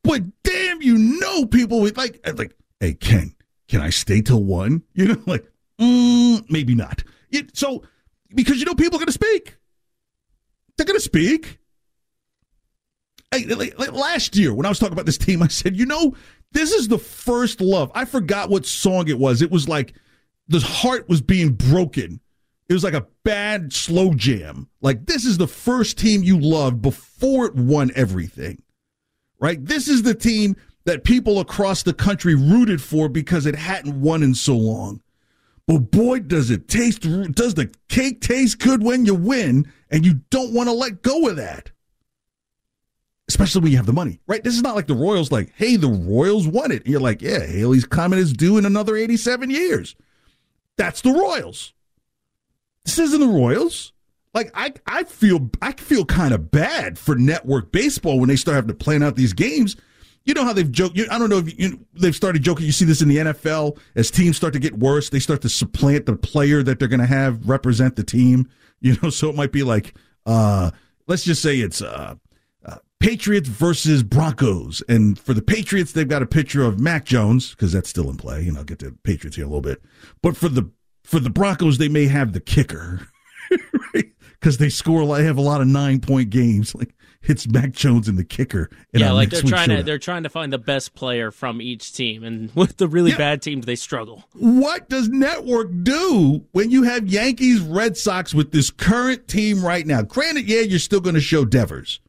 But 0.04 0.24
damn, 0.44 0.82
you 0.82 0.98
know, 0.98 1.46
people 1.46 1.82
with 1.82 1.98
like, 1.98 2.20
like, 2.38 2.56
hey, 2.80 2.94
Ken, 2.94 3.36
can 3.68 3.82
I 3.82 3.90
stay 3.90 4.22
till 4.22 4.44
one? 4.44 4.84
You 4.94 5.08
know, 5.10 5.22
like, 5.26 5.46
mm, 5.80 6.50
maybe 6.50 6.76
not. 6.76 7.04
It, 7.30 7.56
so, 7.56 7.84
because 8.34 8.60
you 8.60 8.66
know, 8.66 8.76
people 8.76 8.98
are 8.98 9.00
going 9.00 9.08
to 9.08 9.14
speak. 9.14 9.58
They're 10.78 10.86
going 10.86 10.98
to 10.98 11.04
speak. 11.04 11.60
Hey, 13.32 13.46
like, 13.46 13.80
like 13.80 13.94
last 13.94 14.36
year, 14.36 14.54
when 14.54 14.66
I 14.66 14.70
was 14.70 14.80
talking 14.80 14.94
about 14.94 15.06
this 15.06 15.18
team, 15.18 15.42
I 15.42 15.48
said, 15.48 15.78
you 15.78 15.86
know, 15.86 16.16
this 16.52 16.72
is 16.72 16.88
the 16.88 16.98
first 16.98 17.62
love. 17.62 17.92
I 17.96 18.06
forgot 18.06 18.50
what 18.50 18.66
song 18.66 19.08
it 19.08 19.18
was. 19.18 19.42
It 19.42 19.52
was 19.52 19.70
like 19.70 19.94
the 20.48 20.60
heart 20.60 21.08
was 21.08 21.22
being 21.22 21.54
broken. 21.54 22.20
It 22.68 22.74
was 22.74 22.84
like 22.84 22.94
a 22.94 23.08
bad 23.24 23.72
slow 23.72 24.14
jam. 24.14 24.70
Like, 24.82 25.06
this 25.06 25.26
is 25.26 25.38
the 25.38 25.48
first 25.48 25.98
team 25.98 26.24
you 26.24 26.40
loved 26.40 26.82
before 26.82 27.46
it 27.46 27.56
won 27.56 27.92
everything 27.96 28.62
right? 29.42 29.64
This 29.66 29.90
is 29.90 30.04
the 30.04 30.16
team 30.16 30.56
that 30.86 31.04
people 31.04 31.40
across 31.40 31.84
the 31.84 31.94
country 31.94 32.36
rooted 32.36 32.82
for 32.82 33.10
because 33.10 33.46
it 33.46 33.56
hadn't 33.56 34.00
won 34.00 34.24
in 34.24 34.34
so 34.34 34.56
long. 34.56 35.02
But 35.68 35.92
boy, 35.92 36.20
does 36.20 36.50
it 36.50 36.68
taste, 36.68 37.02
does 37.02 37.56
the 37.56 37.72
cake 37.90 38.22
taste 38.22 38.60
good 38.60 38.84
when 38.84 39.06
you 39.06 39.16
win 39.16 39.72
and 39.90 40.06
you 40.06 40.22
don't 40.30 40.54
want 40.54 40.70
to 40.70 40.74
let 40.74 41.02
go 41.02 41.28
of 41.28 41.36
that. 41.36 41.72
Especially 43.28 43.62
when 43.62 43.72
you 43.72 43.78
have 43.78 43.86
the 43.86 43.94
money, 43.94 44.20
right? 44.28 44.44
This 44.44 44.56
is 44.56 44.62
not 44.62 44.76
like 44.76 44.88
the 44.88 44.94
Royals, 44.94 45.32
like, 45.32 45.54
hey, 45.56 45.76
the 45.76 45.88
Royals 45.88 46.48
won 46.48 46.72
it. 46.72 46.84
And 46.84 46.92
you're 46.92 47.00
like, 47.00 47.22
yeah, 47.22 47.46
Halley's 47.46 47.86
Comet 47.86 48.20
is 48.20 48.34
due 48.34 48.58
in 48.58 48.66
another 48.66 48.96
87 48.96 49.50
years. 49.50 49.96
That's 50.78 51.02
the 51.02 51.12
Royals. 51.12 51.74
This 52.84 53.00
isn't 53.00 53.20
the 53.20 53.28
Royals. 53.28 53.94
Like 54.34 54.52
I, 54.54 54.74
I 54.88 55.04
feel 55.04 55.50
I 55.62 55.74
feel 55.74 56.06
kind 56.06 56.34
of 56.34 56.52
bad 56.52 56.98
for 56.98 57.16
network 57.16 57.72
baseball 57.72 58.20
when 58.20 58.30
they 58.30 58.36
start 58.36 58.56
having 58.56 58.70
to 58.70 58.74
plan 58.74 59.04
out 59.04 59.16
these 59.16 59.34
games. 59.34 59.76
You 60.24 60.36
know 60.36 60.44
how 60.46 60.54
they've 60.54 60.72
joked. 60.72 61.00
I 61.10 61.18
don't 61.18 61.30
know 61.30 61.40
if 61.40 61.60
you, 61.60 61.86
they've 61.94 62.16
started 62.16 62.44
joking. 62.44 62.66
You 62.66 62.72
see 62.72 62.86
this 62.86 63.02
in 63.02 63.10
the 63.10 63.18
NFL 63.18 63.78
as 63.96 64.12
teams 64.12 64.38
start 64.38 64.54
to 64.54 64.60
get 64.60 64.78
worse. 64.78 65.10
They 65.10 65.20
start 65.20 65.42
to 65.42 65.50
supplant 65.50 66.06
the 66.06 66.16
player 66.16 66.62
that 66.64 66.78
they're 66.78 66.88
going 66.88 67.00
to 67.00 67.08
have 67.08 67.50
represent 67.50 67.96
the 67.96 68.04
team. 68.04 68.50
You 68.84 68.98
know, 69.04 69.12
so 69.12 69.30
it 69.30 69.36
might 69.36 69.52
be 69.52 69.62
like, 69.62 69.94
uh, 70.26 70.72
let's 71.06 71.24
just 71.24 71.44
say 71.44 71.58
it's 71.58 71.84
uh, 71.84 72.16
uh, 72.66 72.78
Patriots 73.00 73.48
versus 73.48 74.02
Broncos, 74.02 74.82
and 74.90 75.20
for 75.20 75.36
the 75.36 75.42
Patriots, 75.44 75.92
they've 75.92 76.08
got 76.08 76.24
a 76.24 76.26
picture 76.26 76.64
of 76.64 76.80
Mac 76.80 77.06
Jones 77.06 77.52
because 77.52 77.72
that's 77.72 77.92
still 77.92 78.10
in 78.10 78.18
play. 78.18 78.42
You 78.42 78.54
know, 78.54 78.62
I'll 78.62 78.66
get 78.66 78.80
to 78.80 78.98
Patriots 79.04 79.36
here 79.36 79.46
a 79.46 79.48
little 79.48 79.62
bit, 79.62 79.84
but 80.24 80.36
for 80.36 80.50
the 80.50 80.72
for 81.04 81.20
the 81.20 81.30
Broncos, 81.30 81.78
they 81.78 81.90
may 81.90 82.08
have 82.08 82.34
the 82.34 82.40
kicker. 82.40 83.08
because 84.42 84.58
they 84.58 84.70
score. 84.70 85.06
They 85.16 85.24
have 85.24 85.38
a 85.38 85.42
lot 85.42 85.62
of 85.62 85.68
nine 85.68 86.00
point 86.02 86.32
games. 86.32 86.74
Like 86.76 86.94
it's 87.24 87.48
Mac 87.48 87.72
Jones 87.72 88.08
and 88.08 88.18
the 88.18 88.24
kicker. 88.24 88.70
yeah, 88.92 89.12
like 89.12 89.30
they're 89.30 89.42
trying 89.42 89.70
to 89.70 89.84
they're 89.84 90.00
trying 90.00 90.24
to 90.24 90.30
find 90.30 90.52
the 90.52 90.58
best 90.58 90.96
player 90.96 91.32
from 91.32 91.62
each 91.62 91.94
team, 91.94 92.24
and 92.24 92.52
with 92.56 92.78
the 92.78 92.88
really 92.88 93.12
yeah. 93.12 93.18
bad 93.18 93.42
teams, 93.42 93.66
they 93.66 93.76
struggle. 93.76 94.26
What 94.34 94.90
does 94.90 95.10
network 95.10 95.70
do 95.84 96.46
when 96.52 96.72
you 96.72 96.84
have 96.84 97.08
Yankees, 97.08 97.62
Red 97.62 97.96
Sox 97.96 98.34
with 98.34 98.52
this 98.52 98.72
current 98.72 99.28
team 99.28 99.64
right 99.64 99.86
now? 99.86 100.02
Granted, 100.02 100.48
yeah, 100.48 100.62
you're 100.62 100.80
still 100.80 101.02
going 101.02 101.16
to 101.16 101.22
show 101.22 101.46
Devers. 101.46 102.00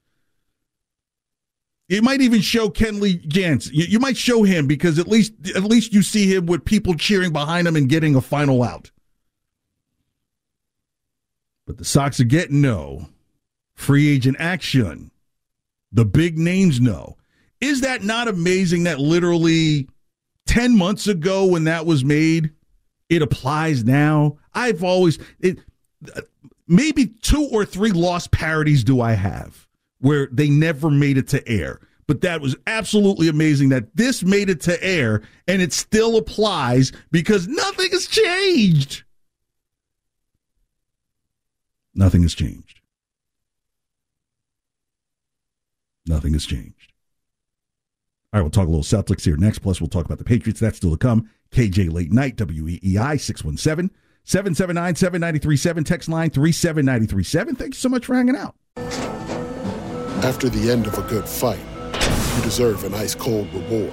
You 1.88 2.00
might 2.00 2.22
even 2.22 2.40
show 2.40 2.70
Kenley 2.70 3.26
Jansen. 3.28 3.74
You, 3.74 3.84
you 3.84 3.98
might 3.98 4.16
show 4.16 4.44
him 4.44 4.66
because 4.66 4.98
at 4.98 5.08
least 5.08 5.34
at 5.54 5.64
least 5.64 5.92
you 5.92 6.02
see 6.02 6.32
him 6.34 6.46
with 6.46 6.64
people 6.64 6.94
cheering 6.94 7.32
behind 7.32 7.68
him 7.68 7.76
and 7.76 7.86
getting 7.88 8.14
a 8.14 8.22
final 8.22 8.62
out. 8.62 8.90
But 11.66 11.78
the 11.78 11.84
Sox 11.84 12.20
are 12.20 12.24
getting 12.24 12.60
no. 12.60 13.08
Free 13.74 14.08
agent 14.08 14.36
action. 14.38 15.10
The 15.92 16.04
big 16.04 16.38
names 16.38 16.80
know. 16.80 17.16
Is 17.60 17.82
that 17.82 18.02
not 18.02 18.28
amazing 18.28 18.84
that 18.84 18.98
literally 18.98 19.88
10 20.46 20.76
months 20.76 21.06
ago 21.06 21.46
when 21.46 21.64
that 21.64 21.86
was 21.86 22.04
made, 22.04 22.50
it 23.08 23.22
applies 23.22 23.84
now? 23.84 24.38
I've 24.52 24.82
always, 24.82 25.18
it, 25.38 25.58
maybe 26.66 27.06
two 27.06 27.48
or 27.52 27.64
three 27.64 27.92
lost 27.92 28.30
parodies 28.32 28.82
do 28.82 29.00
I 29.00 29.12
have 29.12 29.68
where 30.00 30.28
they 30.32 30.50
never 30.50 30.90
made 30.90 31.16
it 31.16 31.28
to 31.28 31.48
air. 31.48 31.78
But 32.08 32.22
that 32.22 32.40
was 32.40 32.56
absolutely 32.66 33.28
amazing 33.28 33.68
that 33.68 33.96
this 33.96 34.24
made 34.24 34.50
it 34.50 34.60
to 34.62 34.82
air 34.84 35.22
and 35.46 35.62
it 35.62 35.72
still 35.72 36.16
applies 36.16 36.92
because 37.12 37.46
nothing 37.46 37.90
has 37.92 38.06
changed. 38.08 39.04
Nothing 41.94 42.22
has 42.22 42.34
changed. 42.34 42.80
Nothing 46.06 46.32
has 46.32 46.46
changed. 46.46 46.92
All 48.32 48.40
right, 48.40 48.42
we'll 48.42 48.50
talk 48.50 48.66
a 48.66 48.70
little 48.70 48.82
Celtics 48.82 49.24
here 49.24 49.36
next. 49.36 49.58
Plus, 49.58 49.80
we'll 49.80 49.88
talk 49.88 50.06
about 50.06 50.18
the 50.18 50.24
Patriots. 50.24 50.58
That's 50.58 50.78
still 50.78 50.90
to 50.90 50.96
come. 50.96 51.28
KJ 51.50 51.92
Late 51.92 52.10
Night, 52.10 52.36
WEEI 52.36 53.20
617 53.20 53.90
779 54.24 54.96
7937. 54.96 55.84
Text 55.84 56.08
line 56.08 56.30
37937. 56.30 57.56
Thank 57.56 57.74
you 57.74 57.78
so 57.78 57.88
much 57.90 58.06
for 58.06 58.14
hanging 58.14 58.36
out. 58.36 58.54
After 60.24 60.48
the 60.48 60.70
end 60.70 60.86
of 60.86 60.96
a 60.96 61.02
good 61.02 61.28
fight, 61.28 61.60
you 62.36 62.42
deserve 62.42 62.84
an 62.84 62.94
ice 62.94 63.14
cold 63.14 63.52
reward. 63.52 63.92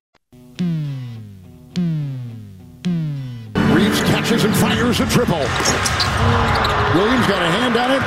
Catches 4.21 4.43
and 4.43 4.55
fires 4.55 4.99
a 4.99 5.05
triple. 5.09 5.41
Williams 6.93 7.25
got 7.25 7.41
a 7.41 7.49
hand 7.57 7.73
on 7.73 7.89
it. 7.89 8.03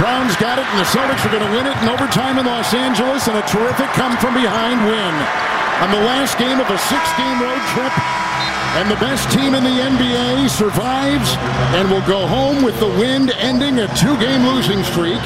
Brown's 0.00 0.34
got 0.36 0.56
it, 0.58 0.64
and 0.64 0.78
the 0.80 0.88
Celtics 0.88 1.20
are 1.28 1.32
going 1.32 1.44
to 1.44 1.52
win 1.52 1.66
it 1.66 1.76
in 1.82 1.88
overtime 1.88 2.38
in 2.38 2.46
Los 2.46 2.72
Angeles, 2.72 3.28
and 3.28 3.36
a 3.36 3.42
terrific 3.42 3.86
come 3.92 4.16
from 4.16 4.32
behind 4.32 4.80
win. 4.88 5.14
On 5.84 5.90
the 5.92 6.00
last 6.08 6.38
game 6.38 6.58
of 6.58 6.70
a 6.70 6.78
six 6.88 7.04
game 7.20 7.36
road 7.42 7.60
trip, 7.76 7.92
and 8.80 8.90
the 8.90 8.96
best 8.96 9.28
team 9.30 9.54
in 9.54 9.62
the 9.62 9.76
NBA 9.76 10.48
survives 10.48 11.36
and 11.76 11.90
will 11.90 12.06
go 12.06 12.26
home 12.26 12.62
with 12.64 12.78
the 12.80 12.88
win, 12.88 13.28
ending 13.36 13.78
a 13.80 13.88
two 13.96 14.16
game 14.16 14.46
losing 14.46 14.82
streak 14.84 15.20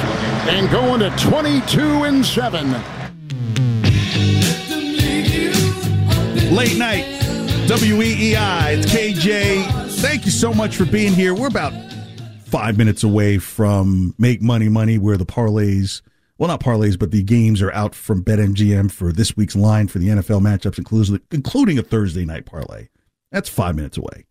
and 0.51 0.69
going 0.71 0.99
to 0.99 1.09
22 1.23 2.03
and 2.03 2.25
7. 2.25 2.71
Late 6.51 6.77
night, 6.77 7.05
WEEI. 7.67 8.77
It's 8.77 8.91
KJ. 8.91 9.82
Thank 10.03 10.25
you 10.25 10.31
so 10.31 10.53
much 10.53 10.75
for 10.75 10.83
being 10.83 11.13
here. 11.13 11.33
We're 11.33 11.47
about 11.47 11.71
five 12.43 12.77
minutes 12.77 13.03
away 13.03 13.37
from 13.37 14.13
Make 14.17 14.41
Money 14.41 14.67
Money, 14.67 14.97
where 14.97 15.15
the 15.15 15.25
parlays, 15.25 16.01
well, 16.37 16.49
not 16.49 16.59
parlays, 16.59 16.99
but 16.99 17.11
the 17.11 17.23
games 17.23 17.61
are 17.61 17.71
out 17.71 17.95
from 17.95 18.21
BetMGM 18.21 18.91
for 18.91 19.13
this 19.13 19.37
week's 19.37 19.55
line 19.55 19.87
for 19.87 19.99
the 19.99 20.09
NFL 20.09 20.41
matchups, 20.41 20.77
including, 20.77 21.21
including 21.31 21.79
a 21.79 21.83
Thursday 21.83 22.25
night 22.25 22.45
parlay. 22.45 22.89
That's 23.31 23.47
five 23.47 23.77
minutes 23.77 23.97
away. 23.97 24.25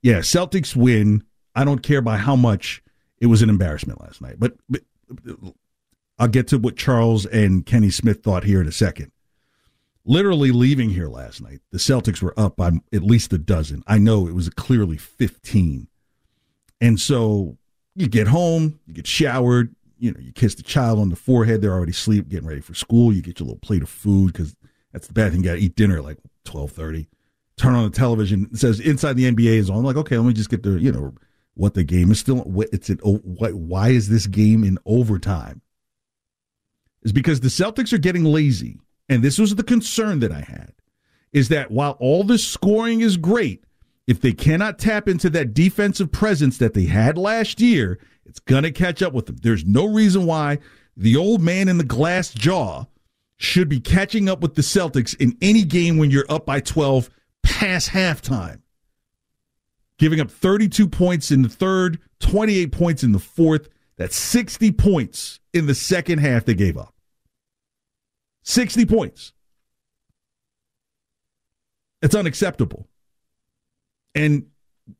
Yeah, 0.00 0.20
Celtics 0.20 0.74
win. 0.74 1.22
I 1.54 1.66
don't 1.66 1.82
care 1.82 2.00
by 2.00 2.16
how 2.16 2.34
much 2.34 2.82
it 3.18 3.26
was 3.26 3.42
an 3.42 3.50
embarrassment 3.50 4.00
last 4.00 4.22
night. 4.22 4.36
But, 4.38 4.54
but 4.70 4.80
I'll 6.18 6.28
get 6.28 6.48
to 6.48 6.58
what 6.58 6.78
Charles 6.78 7.26
and 7.26 7.66
Kenny 7.66 7.90
Smith 7.90 8.22
thought 8.22 8.44
here 8.44 8.62
in 8.62 8.66
a 8.66 8.72
second 8.72 9.11
literally 10.04 10.50
leaving 10.50 10.90
here 10.90 11.08
last 11.08 11.40
night, 11.40 11.60
the 11.70 11.78
Celtics 11.78 12.22
were 12.22 12.34
up 12.38 12.56
by 12.56 12.72
at 12.92 13.02
least 13.02 13.32
a 13.32 13.38
dozen. 13.38 13.82
I 13.86 13.98
know 13.98 14.26
it 14.26 14.34
was 14.34 14.48
clearly 14.50 14.96
15. 14.96 15.88
And 16.80 17.00
so 17.00 17.58
you 17.94 18.08
get 18.08 18.28
home, 18.28 18.80
you 18.86 18.94
get 18.94 19.06
showered, 19.06 19.74
you 19.98 20.10
know, 20.10 20.20
you 20.20 20.32
kiss 20.32 20.56
the 20.56 20.62
child 20.62 20.98
on 20.98 21.10
the 21.10 21.16
forehead. 21.16 21.60
They're 21.60 21.72
already 21.72 21.92
asleep, 21.92 22.28
getting 22.28 22.48
ready 22.48 22.60
for 22.60 22.74
school. 22.74 23.12
You 23.12 23.22
get 23.22 23.38
your 23.38 23.46
little 23.46 23.60
plate 23.60 23.82
of 23.82 23.88
food 23.88 24.32
because 24.32 24.56
that's 24.92 25.06
the 25.06 25.12
bad 25.12 25.30
thing. 25.30 25.42
You 25.42 25.50
got 25.50 25.54
to 25.54 25.60
eat 25.60 25.76
dinner 25.76 25.98
at 25.98 26.04
like 26.04 26.18
1230. 26.50 27.08
Turn 27.56 27.74
on 27.74 27.84
the 27.84 27.96
television. 27.96 28.48
It 28.52 28.58
says 28.58 28.80
inside 28.80 29.16
the 29.16 29.30
NBA 29.30 29.58
is 29.58 29.70
on. 29.70 29.78
I'm 29.78 29.84
like, 29.84 29.96
okay, 29.96 30.18
let 30.18 30.26
me 30.26 30.32
just 30.32 30.50
get 30.50 30.64
the, 30.64 30.72
you 30.72 30.90
know, 30.90 31.14
what 31.54 31.74
the 31.74 31.84
game 31.84 32.10
is 32.10 32.18
still. 32.18 32.44
It's 32.72 32.88
an, 32.88 32.98
oh, 33.04 33.18
why 33.18 33.90
is 33.90 34.08
this 34.08 34.26
game 34.26 34.64
in 34.64 34.78
overtime? 34.84 35.60
Is 37.02 37.12
because 37.12 37.40
the 37.40 37.48
Celtics 37.48 37.92
are 37.92 37.98
getting 37.98 38.24
lazy 38.24 38.80
and 39.08 39.22
this 39.22 39.38
was 39.38 39.54
the 39.54 39.62
concern 39.62 40.20
that 40.20 40.32
I 40.32 40.40
had, 40.40 40.72
is 41.32 41.48
that 41.48 41.70
while 41.70 41.96
all 42.00 42.24
this 42.24 42.46
scoring 42.46 43.00
is 43.00 43.16
great, 43.16 43.64
if 44.06 44.20
they 44.20 44.32
cannot 44.32 44.78
tap 44.78 45.08
into 45.08 45.30
that 45.30 45.54
defensive 45.54 46.10
presence 46.10 46.58
that 46.58 46.74
they 46.74 46.86
had 46.86 47.16
last 47.16 47.60
year, 47.60 47.98
it's 48.24 48.40
going 48.40 48.64
to 48.64 48.70
catch 48.70 49.02
up 49.02 49.12
with 49.12 49.26
them. 49.26 49.36
There's 49.42 49.64
no 49.64 49.86
reason 49.86 50.26
why 50.26 50.58
the 50.96 51.16
old 51.16 51.40
man 51.40 51.68
in 51.68 51.78
the 51.78 51.84
glass 51.84 52.32
jaw 52.32 52.86
should 53.36 53.68
be 53.68 53.80
catching 53.80 54.28
up 54.28 54.40
with 54.40 54.54
the 54.54 54.62
Celtics 54.62 55.18
in 55.20 55.36
any 55.40 55.64
game 55.64 55.98
when 55.98 56.10
you're 56.10 56.30
up 56.30 56.46
by 56.46 56.60
12 56.60 57.10
past 57.42 57.90
halftime. 57.90 58.60
Giving 59.98 60.20
up 60.20 60.30
32 60.30 60.88
points 60.88 61.30
in 61.30 61.42
the 61.42 61.48
third, 61.48 61.98
28 62.20 62.72
points 62.72 63.02
in 63.02 63.12
the 63.12 63.18
fourth. 63.18 63.68
That's 63.96 64.16
60 64.16 64.72
points 64.72 65.40
in 65.52 65.66
the 65.66 65.74
second 65.74 66.18
half 66.18 66.44
they 66.44 66.54
gave 66.54 66.76
up. 66.76 66.91
60 68.42 68.86
points. 68.86 69.32
It's 72.00 72.14
unacceptable. 72.14 72.88
And 74.14 74.46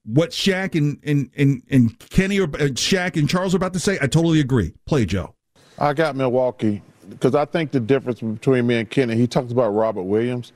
what 0.04 0.30
Shaq 0.30 0.76
and 0.76 0.98
and 1.02 1.30
and, 1.36 1.62
and 1.70 1.98
Kenny 2.10 2.38
or 2.38 2.44
uh, 2.44 2.70
Shaq 2.70 3.16
and 3.16 3.28
Charles 3.28 3.54
are 3.54 3.56
about 3.56 3.72
to 3.72 3.80
say, 3.80 3.98
I 4.00 4.06
totally 4.06 4.40
agree. 4.40 4.72
Play 4.86 5.04
Joe. 5.04 5.34
I 5.78 5.92
got 5.92 6.14
Milwaukee 6.14 6.82
because 7.10 7.34
I 7.34 7.44
think 7.44 7.72
the 7.72 7.80
difference 7.80 8.20
between 8.20 8.66
me 8.66 8.78
and 8.78 8.88
Kenny, 8.88 9.16
he 9.16 9.26
talks 9.26 9.50
about 9.50 9.70
Robert 9.70 10.04
Williams. 10.04 10.52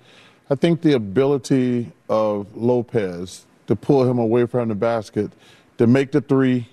I 0.48 0.54
think 0.54 0.80
the 0.80 0.92
ability 0.92 1.90
of 2.08 2.46
Lopez 2.56 3.46
to 3.66 3.74
pull 3.74 4.08
him 4.08 4.18
away 4.18 4.46
from 4.46 4.68
the 4.68 4.74
basket, 4.74 5.32
to 5.78 5.86
make 5.86 6.12
the 6.12 6.20
three, 6.20 6.68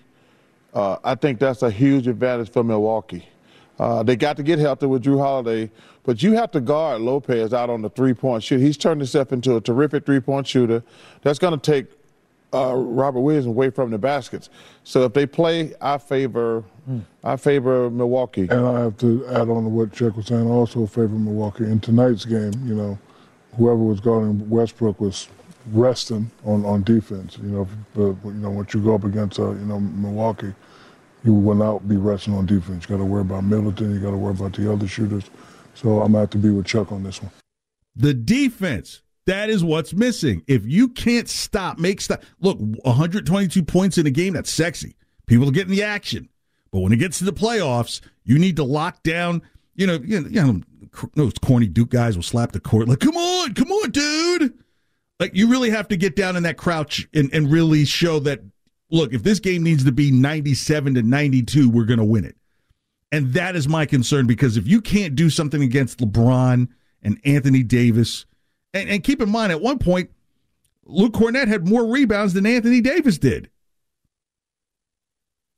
uh, 0.73 0.97
I 1.03 1.15
think 1.15 1.39
that's 1.39 1.63
a 1.63 1.71
huge 1.71 2.07
advantage 2.07 2.51
for 2.51 2.63
Milwaukee. 2.63 3.27
Uh, 3.79 4.03
they 4.03 4.15
got 4.15 4.37
to 4.37 4.43
get 4.43 4.59
healthy 4.59 4.85
with 4.85 5.03
Jrue 5.03 5.19
Holiday, 5.19 5.71
but 6.03 6.21
you 6.21 6.33
have 6.33 6.51
to 6.51 6.61
guard 6.61 7.01
Lopez 7.01 7.53
out 7.53 7.69
on 7.69 7.81
the 7.81 7.89
three 7.89 8.13
point 8.13 8.43
shoot. 8.43 8.59
He's 8.59 8.77
turned 8.77 9.01
himself 9.01 9.31
into 9.33 9.55
a 9.55 9.61
terrific 9.61 10.05
three 10.05 10.19
point 10.19 10.47
shooter. 10.47 10.83
That's 11.21 11.39
going 11.39 11.59
to 11.59 11.71
take 11.71 11.87
uh, 12.53 12.75
Robert 12.75 13.21
Williams 13.21 13.47
away 13.47 13.69
from 13.71 13.89
the 13.89 13.97
baskets. 13.97 14.49
So 14.83 15.03
if 15.03 15.13
they 15.13 15.25
play, 15.25 15.73
I 15.81 15.97
favor 15.97 16.61
hmm. 16.85 16.99
I 17.23 17.35
favor 17.35 17.89
Milwaukee. 17.89 18.47
And 18.49 18.65
I 18.65 18.81
have 18.81 18.97
to 18.97 19.25
add 19.27 19.49
on 19.49 19.63
to 19.63 19.69
what 19.69 19.91
Chuck 19.91 20.15
was 20.15 20.27
saying. 20.27 20.47
I 20.47 20.51
also 20.51 20.85
favor 20.85 21.15
Milwaukee 21.15 21.65
in 21.65 21.79
tonight's 21.79 22.25
game. 22.25 22.53
You 22.65 22.75
know, 22.75 22.99
whoever 23.57 23.77
was 23.77 23.99
guarding 23.99 24.47
Westbrook 24.49 24.99
was 24.99 25.29
resting 25.71 26.29
on, 26.45 26.65
on 26.65 26.83
defense. 26.83 27.37
You 27.41 27.49
know, 27.49 27.67
but 27.93 28.15
you 28.29 28.33
know 28.33 28.51
once 28.51 28.73
you 28.73 28.81
go 28.81 28.95
up 28.95 29.03
against 29.03 29.39
uh, 29.39 29.51
you 29.51 29.65
know 29.65 29.79
Milwaukee, 29.79 30.53
you 31.23 31.33
will 31.33 31.55
not 31.55 31.87
be 31.87 31.97
resting 31.97 32.33
on 32.33 32.45
defense. 32.45 32.83
You 32.83 32.95
got 32.95 33.03
to 33.03 33.05
worry 33.05 33.21
about 33.21 33.43
Middleton. 33.43 33.93
You 33.93 33.99
got 33.99 34.11
to 34.11 34.17
worry 34.17 34.33
about 34.33 34.53
the 34.53 34.71
other 34.71 34.87
shooters. 34.87 35.29
So 35.73 36.01
I'm 36.01 36.11
going 36.11 36.13
to 36.13 36.19
have 36.19 36.29
to 36.31 36.37
be 36.37 36.49
with 36.49 36.65
Chuck 36.65 36.91
on 36.91 37.03
this 37.03 37.21
one. 37.21 37.31
The 37.95 38.13
defense. 38.13 39.01
That 39.25 39.49
is 39.49 39.63
what's 39.63 39.93
missing. 39.93 40.43
If 40.47 40.65
you 40.65 40.89
can't 40.89 41.29
stop, 41.29 41.79
make 41.79 42.01
stop. 42.01 42.23
Look, 42.41 42.57
122 42.59 43.63
points 43.63 43.97
in 43.97 44.05
a 44.05 44.11
game, 44.11 44.33
that's 44.33 44.51
sexy. 44.51 44.97
People 45.27 45.47
are 45.47 45.53
getting 45.53 45.71
the 45.71 45.83
action. 45.83 46.27
But 46.71 46.81
when 46.81 46.91
it 46.91 46.97
gets 46.97 47.19
to 47.19 47.23
the 47.23 47.31
playoffs, 47.31 48.01
you 48.25 48.37
need 48.37 48.57
to 48.57 48.65
lock 48.65 49.01
down, 49.03 49.41
you 49.75 49.87
know, 49.87 49.99
you 50.03 50.21
know, 50.29 50.61
those 51.15 51.33
corny 51.41 51.67
Duke 51.67 51.89
guys 51.89 52.17
will 52.17 52.23
slap 52.23 52.51
the 52.51 52.59
court 52.59 52.89
like, 52.89 52.99
come 52.99 53.15
on, 53.15 53.53
come 53.53 53.71
on, 53.71 53.91
dude. 53.91 54.53
Like 55.19 55.33
you 55.35 55.47
really 55.47 55.69
have 55.69 55.87
to 55.87 55.97
get 55.97 56.15
down 56.15 56.35
in 56.35 56.43
that 56.43 56.57
crouch 56.57 57.07
and, 57.13 57.33
and 57.33 57.49
really 57.49 57.85
show 57.85 58.19
that 58.19 58.41
look, 58.93 59.11
if 59.11 59.23
this 59.23 59.39
game 59.39 59.63
needs 59.63 59.83
to 59.83 59.91
be 59.91 60.11
97 60.11 60.93
to 60.93 61.01
92, 61.01 61.69
we're 61.69 61.83
going 61.83 61.99
to 61.99 62.05
win 62.05 62.23
it. 62.23 62.37
And 63.11 63.33
that 63.33 63.55
is 63.55 63.67
my 63.67 63.85
concern 63.85 64.27
because 64.27 64.55
if 64.55 64.67
you 64.67 64.79
can't 64.79 65.15
do 65.15 65.29
something 65.29 65.61
against 65.61 65.99
LeBron 65.99 66.69
and 67.01 67.21
Anthony 67.25 67.63
Davis, 67.63 68.25
and, 68.73 68.89
and 68.89 69.03
keep 69.03 69.21
in 69.21 69.29
mind, 69.29 69.51
at 69.51 69.61
one 69.61 69.79
point, 69.79 70.11
Luke 70.85 71.13
Kornet 71.13 71.47
had 71.47 71.67
more 71.67 71.85
rebounds 71.85 72.33
than 72.33 72.45
Anthony 72.45 72.81
Davis 72.81 73.17
did. 73.17 73.49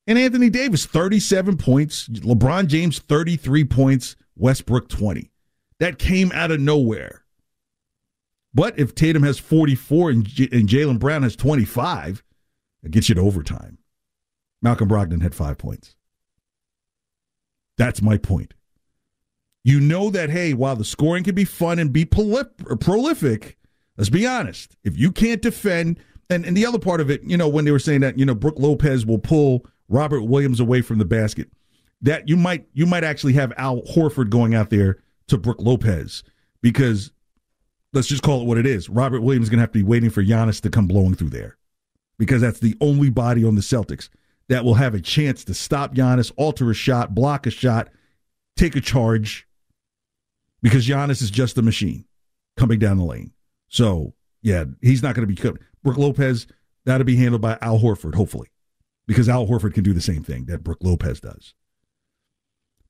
And 0.08 0.18
Anthony 0.18 0.50
Davis, 0.50 0.86
37 0.86 1.58
points. 1.58 2.08
LeBron 2.08 2.68
James, 2.68 3.00
33 3.00 3.66
points. 3.66 4.16
Westbrook, 4.36 4.90
20. 4.90 5.32
That 5.80 5.98
came 5.98 6.32
out 6.34 6.52
of 6.52 6.60
nowhere. 6.60 7.24
But 8.54 8.78
if 8.80 8.96
Tatum 8.96 9.24
has 9.24 9.40
44 9.40 10.10
and, 10.10 10.26
J- 10.26 10.50
and 10.52 10.70
Jaylen 10.70 11.00
Brown 11.00 11.24
has 11.24 11.36
25, 11.36 12.24
it 12.86 12.92
gets 12.92 13.10
you 13.10 13.16
to 13.16 13.22
overtime. 13.22 13.80
Malcolm 14.62 14.88
Brogdon 14.88 15.22
had 15.22 15.36
five 15.36 15.58
points. 15.58 15.96
That's 17.78 18.02
my 18.02 18.18
point. 18.18 18.54
You 19.64 19.80
know 19.80 20.10
that, 20.12 20.30
hey, 20.30 20.54
while 20.54 20.76
the 20.76 20.86
scoring 20.86 21.24
can 21.24 21.36
be 21.36 21.44
fun 21.44 21.80
and 21.80 21.92
be 21.92 22.06
prolif- 22.06 22.80
prolific, 22.80 23.58
let's 23.98 24.10
be 24.10 24.26
honest. 24.26 24.78
If 24.84 24.98
you 24.98 25.12
can't 25.12 25.42
defend, 25.42 26.00
and, 26.30 26.46
and 26.46 26.56
the 26.56 26.66
other 26.66 26.80
part 26.80 27.02
of 27.02 27.10
it, 27.10 27.24
you 27.24 27.36
know, 27.36 27.50
when 27.50 27.66
they 27.66 27.72
were 27.72 27.80
saying 27.80 28.02
that, 28.02 28.18
you 28.18 28.26
know, 28.26 28.36
Brook 28.36 28.56
Lopez 28.58 29.06
will 29.06 29.18
pull 29.18 29.66
Robert 29.90 30.22
Williams 30.22 30.60
away 30.60 30.82
from 30.82 31.00
the 31.00 31.06
basket, 31.06 31.50
that 32.02 32.30
you 32.30 32.38
might 32.38 32.68
you 32.74 32.86
might 32.86 33.04
actually 33.04 33.34
have 33.34 33.54
Al 33.58 33.82
Horford 33.84 34.30
going 34.30 34.54
out 34.54 34.70
there 34.70 35.00
to 35.28 35.38
Brook 35.38 35.58
Lopez 35.60 36.24
because 36.62 37.12
let's 37.94 38.08
just 38.08 38.22
call 38.22 38.42
it 38.42 38.46
what 38.46 38.58
it 38.58 38.68
is. 38.68 38.90
Robert 38.90 39.22
Williams 39.22 39.46
is 39.46 39.50
going 39.50 39.58
to 39.58 39.64
have 39.64 39.72
to 39.72 39.80
be 39.80 39.84
waiting 39.84 40.10
for 40.10 40.24
Giannis 40.24 40.62
to 40.62 40.70
come 40.70 40.88
blowing 40.88 41.16
through 41.16 41.30
there 41.30 41.58
because 42.18 42.42
that's 42.42 42.60
the 42.60 42.76
only 42.82 43.10
body 43.10 43.44
on 43.44 43.56
the 43.56 43.62
Celtics 43.62 44.10
that 44.50 44.64
will 44.64 44.76
have 44.76 44.94
a 44.94 45.02
chance 45.02 45.44
to 45.46 45.54
stop 45.54 45.96
Giannis, 45.96 46.32
alter 46.38 46.70
a 46.70 46.74
shot, 46.74 47.16
block 47.16 47.48
a 47.48 47.52
shot, 47.52 47.90
take 48.56 48.76
a 48.76 48.82
charge 48.82 49.48
because 50.62 50.88
Giannis 50.88 51.22
is 51.22 51.32
just 51.32 51.58
a 51.58 51.62
machine 51.62 52.06
coming 52.58 52.80
down 52.80 52.98
the 52.98 53.04
lane. 53.04 53.32
So, 53.68 54.14
yeah, 54.42 54.66
he's 54.82 55.04
not 55.04 55.16
going 55.16 55.28
to 55.28 55.34
be 55.34 55.40
cut. 55.40 55.58
Brook 55.84 55.98
Lopez, 55.98 56.48
that'll 56.86 57.06
be 57.06 57.18
handled 57.18 57.42
by 57.42 57.58
Al 57.62 57.80
Horford, 57.80 58.16
hopefully, 58.16 58.50
because 59.08 59.28
Al 59.28 59.48
Horford 59.48 59.74
can 59.74 59.84
do 59.84 59.94
the 59.94 60.02
same 60.02 60.24
thing 60.24 60.46
that 60.46 60.64
Brook 60.64 60.80
Lopez 60.82 61.20
does. 61.20 61.54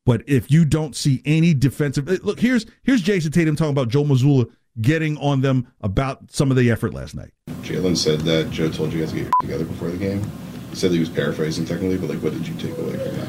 But 0.05 0.21
if 0.27 0.51
you 0.51 0.65
don't 0.65 0.95
see 0.95 1.21
any 1.25 1.53
defensive, 1.53 2.07
look, 2.23 2.39
here's 2.39 2.65
here's 2.83 3.01
Jayson 3.01 3.31
Tatum 3.31 3.55
talking 3.55 3.71
about 3.71 3.89
Joe 3.89 4.03
Mazzulla 4.03 4.49
getting 4.81 5.17
on 5.17 5.41
them 5.41 5.67
about 5.81 6.31
some 6.31 6.51
of 6.51 6.57
the 6.57 6.69
effort 6.69 6.93
last 6.93 7.15
night. 7.15 7.31
Jaylen 7.61 7.97
said 7.97 8.21
that 8.21 8.51
Joe 8.51 8.69
told 8.69 8.93
you 8.93 8.99
guys 8.99 9.11
to 9.11 9.23
get 9.23 9.31
together 9.41 9.65
before 9.65 9.89
the 9.89 9.97
game. 9.97 10.23
He 10.69 10.75
said 10.75 10.91
he 10.91 10.99
was 10.99 11.09
paraphrasing 11.09 11.65
technically, 11.65 11.97
but 11.97 12.09
like, 12.09 12.21
what 12.21 12.33
did 12.33 12.47
you 12.47 12.53
take 12.55 12.77
away 12.77 12.97
from 12.97 13.17
that? 13.17 13.27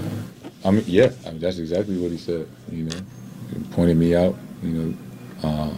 I 0.64 0.70
mean, 0.72 0.84
yeah, 0.86 1.10
I 1.24 1.30
mean, 1.30 1.40
that's 1.40 1.58
exactly 1.58 1.96
what 1.96 2.10
he 2.10 2.18
said. 2.18 2.48
You 2.70 2.84
know, 2.84 2.96
he 3.52 3.62
pointed 3.70 3.96
me 3.96 4.16
out. 4.16 4.34
You 4.62 4.70
know, 4.70 4.96
uh, 5.44 5.70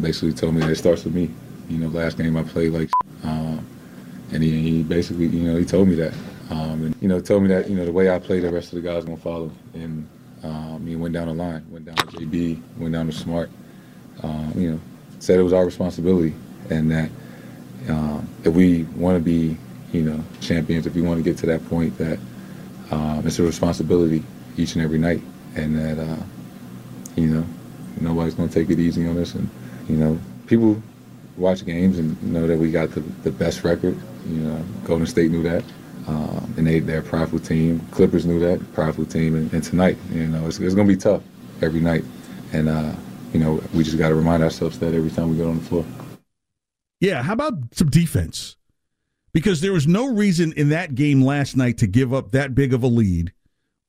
basically 0.00 0.34
told 0.34 0.54
me 0.54 0.60
that 0.60 0.70
it 0.70 0.76
starts 0.76 1.04
with 1.04 1.14
me. 1.14 1.30
You 1.68 1.78
know, 1.78 1.88
last 1.88 2.18
game 2.18 2.36
I 2.36 2.42
played 2.42 2.72
like, 2.72 2.90
uh, 3.24 3.58
and 4.32 4.42
he, 4.42 4.60
he, 4.60 4.82
basically, 4.82 5.26
you 5.26 5.50
know, 5.50 5.56
he 5.56 5.64
told 5.64 5.88
me 5.88 5.94
that, 5.94 6.12
um, 6.50 6.84
and 6.84 6.96
you 7.00 7.08
know, 7.08 7.18
told 7.20 7.42
me 7.42 7.48
that 7.48 7.68
you 7.68 7.76
know 7.76 7.84
the 7.84 7.92
way 7.92 8.10
I 8.10 8.18
play, 8.18 8.40
the 8.40 8.52
rest 8.52 8.72
of 8.74 8.82
the 8.82 8.88
guys 8.88 9.04
gonna 9.04 9.16
follow. 9.16 9.50
And 9.72 10.06
um, 10.42 10.86
he 10.86 10.96
went 10.96 11.14
down 11.14 11.28
the 11.28 11.34
line, 11.34 11.64
went 11.70 11.86
down 11.86 11.96
to 11.96 12.06
JB, 12.06 12.60
went 12.78 12.92
down 12.92 13.06
to 13.06 13.12
Smart. 13.12 13.50
Um, 14.22 14.52
you 14.54 14.72
know, 14.72 14.80
said 15.18 15.38
it 15.38 15.42
was 15.42 15.52
our 15.52 15.64
responsibility, 15.64 16.34
and 16.70 16.90
that 16.90 17.10
um, 17.88 18.28
if 18.44 18.54
we 18.54 18.84
want 18.96 19.16
to 19.16 19.22
be, 19.22 19.56
you 19.92 20.02
know, 20.02 20.22
champions, 20.40 20.86
if 20.86 20.94
we 20.94 21.02
want 21.02 21.18
to 21.18 21.24
get 21.24 21.38
to 21.38 21.46
that 21.46 21.66
point, 21.68 21.96
that 21.98 22.18
um, 22.90 23.22
it's 23.26 23.38
a 23.38 23.42
responsibility 23.42 24.22
each 24.56 24.74
and 24.74 24.84
every 24.84 24.98
night, 24.98 25.22
and 25.54 25.78
that 25.78 25.98
uh, 25.98 26.22
you 27.16 27.26
know 27.28 27.44
nobody's 28.00 28.34
going 28.34 28.48
to 28.48 28.54
take 28.54 28.70
it 28.70 28.78
easy 28.78 29.06
on 29.06 29.18
us, 29.18 29.34
and 29.34 29.48
you 29.88 29.96
know 29.96 30.18
people 30.46 30.80
watch 31.36 31.64
games 31.64 31.98
and 31.98 32.20
know 32.22 32.46
that 32.46 32.58
we 32.58 32.70
got 32.70 32.90
the, 32.90 33.00
the 33.00 33.30
best 33.30 33.64
record. 33.64 33.96
You 34.28 34.40
know, 34.40 34.64
Golden 34.84 35.06
State 35.06 35.30
knew 35.30 35.42
that. 35.42 35.64
Um, 36.06 36.54
and 36.56 36.66
they, 36.66 36.78
they're 36.78 37.00
a 37.00 37.02
prideful 37.02 37.40
team. 37.40 37.80
Clippers 37.90 38.26
knew 38.26 38.38
that, 38.40 38.72
prideful 38.74 39.06
team. 39.06 39.34
And, 39.34 39.52
and 39.52 39.62
tonight, 39.62 39.98
you 40.12 40.26
know, 40.28 40.46
it's, 40.46 40.58
it's 40.60 40.74
going 40.74 40.86
to 40.86 40.94
be 40.94 40.98
tough 40.98 41.22
every 41.62 41.80
night. 41.80 42.04
And, 42.52 42.68
uh, 42.68 42.92
you 43.36 43.44
know, 43.44 43.62
we 43.74 43.84
just 43.84 43.98
got 43.98 44.08
to 44.08 44.14
remind 44.14 44.42
ourselves 44.42 44.78
that 44.78 44.94
every 44.94 45.10
time 45.10 45.28
we 45.28 45.36
get 45.36 45.46
on 45.46 45.58
the 45.58 45.64
floor. 45.64 45.84
Yeah, 47.00 47.22
how 47.22 47.34
about 47.34 47.52
some 47.72 47.90
defense? 47.90 48.56
Because 49.34 49.60
there 49.60 49.74
was 49.74 49.86
no 49.86 50.10
reason 50.10 50.54
in 50.54 50.70
that 50.70 50.94
game 50.94 51.20
last 51.20 51.54
night 51.54 51.76
to 51.78 51.86
give 51.86 52.14
up 52.14 52.30
that 52.30 52.54
big 52.54 52.72
of 52.72 52.82
a 52.82 52.86
lead 52.86 53.34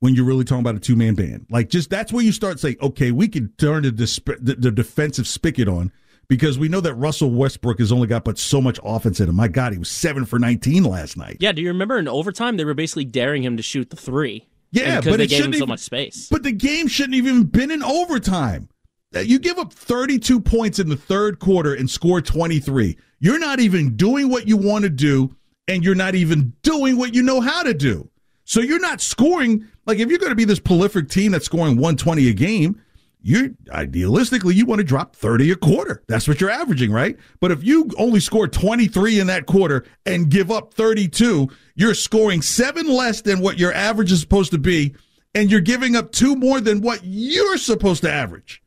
when 0.00 0.14
you're 0.14 0.26
really 0.26 0.44
talking 0.44 0.60
about 0.60 0.74
a 0.74 0.80
two 0.80 0.96
man 0.96 1.14
band. 1.14 1.46
Like, 1.48 1.70
just 1.70 1.88
that's 1.88 2.12
where 2.12 2.22
you 2.22 2.30
start 2.30 2.60
saying, 2.60 2.76
okay, 2.82 3.10
we 3.10 3.26
can 3.26 3.50
turn 3.56 3.84
the, 3.84 3.90
the, 4.38 4.54
the 4.58 4.70
defensive 4.70 5.26
spigot 5.26 5.66
on 5.66 5.92
because 6.28 6.58
we 6.58 6.68
know 6.68 6.82
that 6.82 6.92
Russell 6.96 7.30
Westbrook 7.30 7.78
has 7.78 7.90
only 7.90 8.06
got 8.06 8.24
but 8.24 8.38
so 8.38 8.60
much 8.60 8.78
offense 8.84 9.18
in 9.18 9.30
him. 9.30 9.36
My 9.36 9.48
God, 9.48 9.72
he 9.72 9.78
was 9.78 9.88
seven 9.88 10.26
for 10.26 10.38
19 10.38 10.84
last 10.84 11.16
night. 11.16 11.38
Yeah, 11.40 11.52
do 11.52 11.62
you 11.62 11.68
remember 11.68 11.98
in 11.98 12.06
overtime 12.06 12.58
they 12.58 12.66
were 12.66 12.74
basically 12.74 13.06
daring 13.06 13.42
him 13.42 13.56
to 13.56 13.62
shoot 13.62 13.88
the 13.88 13.96
three? 13.96 14.46
Yeah, 14.72 15.00
because 15.00 15.12
but 15.12 15.16
they 15.16 15.24
it 15.24 15.28
gave 15.28 15.38
him 15.38 15.42
shouldn't 15.44 15.54
so 15.54 15.58
even- 15.60 15.68
much 15.70 15.80
space. 15.80 16.28
But 16.30 16.42
the 16.42 16.52
game 16.52 16.86
shouldn't 16.88 17.14
even 17.14 17.44
been 17.44 17.70
in 17.70 17.82
overtime. 17.82 18.68
Uh, 19.14 19.20
You 19.20 19.38
give 19.38 19.58
up 19.58 19.72
32 19.72 20.40
points 20.40 20.78
in 20.78 20.88
the 20.88 20.96
third 20.96 21.38
quarter 21.38 21.74
and 21.74 21.88
score 21.88 22.20
23. 22.20 22.96
You're 23.20 23.38
not 23.38 23.60
even 23.60 23.96
doing 23.96 24.28
what 24.28 24.46
you 24.46 24.56
want 24.56 24.84
to 24.84 24.90
do, 24.90 25.34
and 25.66 25.82
you're 25.82 25.94
not 25.94 26.14
even 26.14 26.52
doing 26.62 26.96
what 26.96 27.14
you 27.14 27.22
know 27.22 27.40
how 27.40 27.62
to 27.62 27.74
do. 27.74 28.08
So 28.44 28.60
you're 28.60 28.80
not 28.80 29.00
scoring. 29.00 29.66
Like, 29.86 29.98
if 29.98 30.08
you're 30.08 30.18
going 30.18 30.30
to 30.30 30.36
be 30.36 30.44
this 30.44 30.60
prolific 30.60 31.08
team 31.08 31.32
that's 31.32 31.46
scoring 31.46 31.76
120 31.76 32.28
a 32.28 32.32
game, 32.32 32.80
you 33.20 33.56
idealistically 33.68 34.54
you 34.54 34.64
want 34.64 34.78
to 34.78 34.84
drop 34.84 35.16
30 35.16 35.50
a 35.50 35.56
quarter. 35.56 36.02
That's 36.06 36.28
what 36.28 36.40
you're 36.40 36.50
averaging, 36.50 36.92
right? 36.92 37.16
But 37.40 37.50
if 37.50 37.64
you 37.64 37.90
only 37.98 38.20
score 38.20 38.46
23 38.46 39.18
in 39.18 39.26
that 39.26 39.46
quarter 39.46 39.84
and 40.06 40.30
give 40.30 40.50
up 40.50 40.72
32, 40.74 41.48
you're 41.74 41.94
scoring 41.94 42.42
seven 42.42 42.86
less 42.86 43.20
than 43.22 43.40
what 43.40 43.58
your 43.58 43.72
average 43.72 44.12
is 44.12 44.20
supposed 44.20 44.52
to 44.52 44.58
be, 44.58 44.94
and 45.34 45.50
you're 45.50 45.60
giving 45.60 45.96
up 45.96 46.12
two 46.12 46.36
more 46.36 46.60
than 46.60 46.80
what 46.80 47.00
you're 47.02 47.58
supposed 47.58 48.02
to 48.02 48.10
average. 48.12 48.62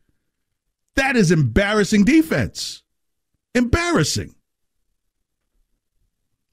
That 0.96 1.16
is 1.16 1.32
embarrassing 1.32 2.04
defense. 2.04 2.84
Embarrassing. 3.56 4.36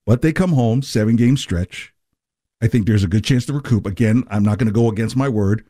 But 0.07 0.23
they 0.23 0.33
come 0.33 0.53
home, 0.53 0.83
seven 0.83 1.17
game 1.17 1.37
stretch. 1.37 1.93
I 2.61 2.67
think 2.67 2.87
there's 2.87 3.05
a 3.05 3.09
good 3.09 3.25
chance 3.25 3.47
to 3.47 3.53
recoup. 3.53 3.87
Again, 3.87 4.25
I'm 4.31 4.43
not 4.43 4.59
going 4.59 4.67
to 4.67 4.73
go 4.73 4.89
against 4.89 5.17
my 5.17 5.29
word 5.29 5.65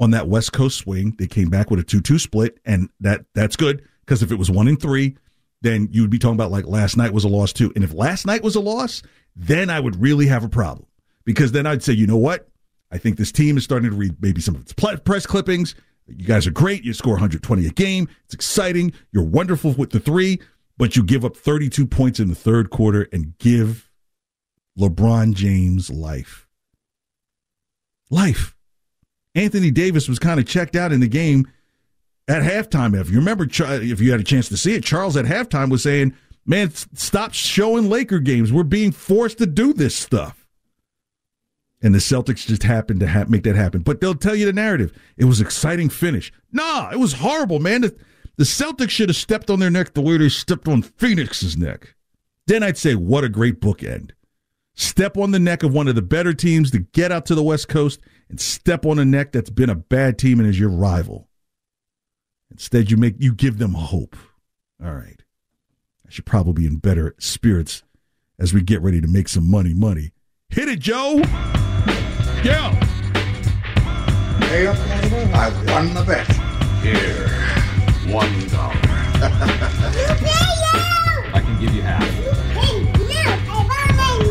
on 0.00 0.10
that 0.12 0.28
West 0.28 0.52
Coast 0.52 0.78
swing. 0.78 1.14
They 1.18 1.26
came 1.26 1.48
back 1.48 1.70
with 1.70 1.80
a 1.80 1.84
2 1.84 2.00
2 2.00 2.18
split, 2.18 2.58
and 2.64 2.88
that 3.00 3.24
that's 3.34 3.56
good 3.56 3.86
because 4.00 4.22
if 4.22 4.32
it 4.32 4.38
was 4.38 4.50
one 4.50 4.68
and 4.68 4.80
three, 4.80 5.16
then 5.60 5.88
you'd 5.92 6.10
be 6.10 6.18
talking 6.18 6.34
about 6.34 6.50
like 6.50 6.66
last 6.66 6.96
night 6.96 7.12
was 7.12 7.24
a 7.24 7.28
loss 7.28 7.52
too. 7.52 7.72
And 7.74 7.84
if 7.84 7.92
last 7.92 8.26
night 8.26 8.42
was 8.42 8.56
a 8.56 8.60
loss, 8.60 9.02
then 9.36 9.70
I 9.70 9.80
would 9.80 10.00
really 10.00 10.26
have 10.26 10.44
a 10.44 10.48
problem 10.48 10.86
because 11.24 11.52
then 11.52 11.66
I'd 11.66 11.82
say, 11.82 11.92
you 11.92 12.06
know 12.06 12.16
what? 12.16 12.48
I 12.90 12.98
think 12.98 13.16
this 13.16 13.32
team 13.32 13.56
is 13.56 13.64
starting 13.64 13.90
to 13.90 13.96
read 13.96 14.16
maybe 14.20 14.40
some 14.40 14.54
of 14.54 14.62
its 14.62 14.72
press 14.72 15.26
clippings. 15.26 15.74
You 16.06 16.26
guys 16.26 16.46
are 16.46 16.52
great. 16.52 16.84
You 16.84 16.92
score 16.92 17.14
120 17.14 17.66
a 17.66 17.70
game. 17.70 18.08
It's 18.24 18.34
exciting. 18.34 18.92
You're 19.12 19.24
wonderful 19.24 19.72
with 19.72 19.90
the 19.90 20.00
three, 20.00 20.40
but 20.76 20.96
you 20.96 21.02
give 21.02 21.24
up 21.24 21.36
32 21.36 21.86
points 21.86 22.20
in 22.20 22.28
the 22.28 22.34
third 22.34 22.70
quarter 22.70 23.08
and 23.12 23.36
give 23.38 23.90
LeBron 24.78 25.34
James 25.34 25.90
life. 25.90 26.46
Life. 28.10 28.54
Anthony 29.34 29.70
Davis 29.70 30.08
was 30.08 30.18
kind 30.18 30.38
of 30.38 30.46
checked 30.46 30.76
out 30.76 30.92
in 30.92 31.00
the 31.00 31.08
game 31.08 31.48
at 32.28 32.42
halftime. 32.42 32.98
If 32.98 33.10
you 33.10 33.16
remember, 33.16 33.46
if 33.50 34.00
you 34.00 34.10
had 34.10 34.20
a 34.20 34.24
chance 34.24 34.48
to 34.48 34.56
see 34.56 34.74
it, 34.74 34.84
Charles 34.84 35.16
at 35.16 35.24
halftime 35.24 35.70
was 35.70 35.82
saying, 35.82 36.14
"Man, 36.46 36.70
stop 36.94 37.34
showing 37.34 37.88
Laker 37.88 38.20
games. 38.20 38.52
We're 38.52 38.62
being 38.62 38.92
forced 38.92 39.38
to 39.38 39.46
do 39.46 39.72
this 39.72 39.96
stuff." 39.96 40.43
And 41.84 41.94
the 41.94 41.98
Celtics 41.98 42.46
just 42.46 42.62
happened 42.62 43.00
to 43.00 43.06
ha- 43.06 43.26
make 43.28 43.42
that 43.42 43.56
happen. 43.56 43.82
But 43.82 44.00
they'll 44.00 44.14
tell 44.14 44.34
you 44.34 44.46
the 44.46 44.54
narrative. 44.54 44.90
It 45.18 45.26
was 45.26 45.42
exciting 45.42 45.90
finish. 45.90 46.32
Nah, 46.50 46.90
it 46.90 46.98
was 46.98 47.12
horrible, 47.12 47.60
man. 47.60 47.82
The, 47.82 47.94
the 48.38 48.44
Celtics 48.44 48.88
should 48.88 49.10
have 49.10 49.16
stepped 49.16 49.50
on 49.50 49.60
their 49.60 49.70
neck 49.70 49.92
the 49.92 50.00
way 50.00 50.16
they 50.16 50.30
stepped 50.30 50.66
on 50.66 50.80
Phoenix's 50.80 51.58
neck. 51.58 51.94
Then 52.46 52.62
I'd 52.62 52.78
say, 52.78 52.94
what 52.94 53.22
a 53.22 53.28
great 53.28 53.60
bookend. 53.60 54.12
Step 54.74 55.18
on 55.18 55.30
the 55.30 55.38
neck 55.38 55.62
of 55.62 55.74
one 55.74 55.86
of 55.86 55.94
the 55.94 56.02
better 56.02 56.32
teams 56.32 56.70
to 56.70 56.78
get 56.78 57.12
out 57.12 57.26
to 57.26 57.34
the 57.34 57.42
West 57.42 57.68
Coast 57.68 58.00
and 58.30 58.40
step 58.40 58.86
on 58.86 58.98
a 58.98 59.04
neck 59.04 59.32
that's 59.32 59.50
been 59.50 59.70
a 59.70 59.74
bad 59.74 60.18
team 60.18 60.40
and 60.40 60.48
is 60.48 60.58
your 60.58 60.70
rival. 60.70 61.28
Instead, 62.50 62.90
you 62.90 62.96
make 62.96 63.16
you 63.18 63.34
give 63.34 63.58
them 63.58 63.74
hope. 63.74 64.16
All 64.82 64.94
right. 64.94 65.22
I 66.06 66.10
should 66.10 66.24
probably 66.24 66.62
be 66.62 66.66
in 66.66 66.76
better 66.76 67.14
spirits 67.18 67.82
as 68.38 68.54
we 68.54 68.62
get 68.62 68.80
ready 68.80 69.02
to 69.02 69.06
make 69.06 69.28
some 69.28 69.50
money. 69.50 69.74
Money. 69.74 70.12
Hit 70.48 70.68
it, 70.68 70.80
Joe. 70.80 71.22
Yeah. 72.44 72.70
Hey, 74.48 74.66
I 74.66 75.48
won 75.72 75.94
the 75.94 76.02
bet. 76.06 76.26
Here, 76.82 77.28
one 78.12 78.48
dollar. 78.48 78.74
I 81.32 81.40
can 81.42 81.58
give 81.58 81.72
you 81.74 81.80
half. 81.80 82.04
Hey, 82.52 82.82
look, 82.98 83.16
I 83.16 83.18
found 83.46 83.66
my 83.66 83.86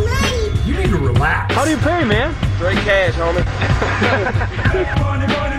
money. 0.05 0.43
You 0.69 0.75
need 0.77 0.91
to 0.91 0.97
relax. 0.97 1.55
How 1.55 1.63
do 1.65 1.71
you 1.71 1.77
pay, 1.77 2.03
man? 2.03 2.35
Straight 2.57 2.77
cash, 2.85 3.15
homie. 3.15 3.43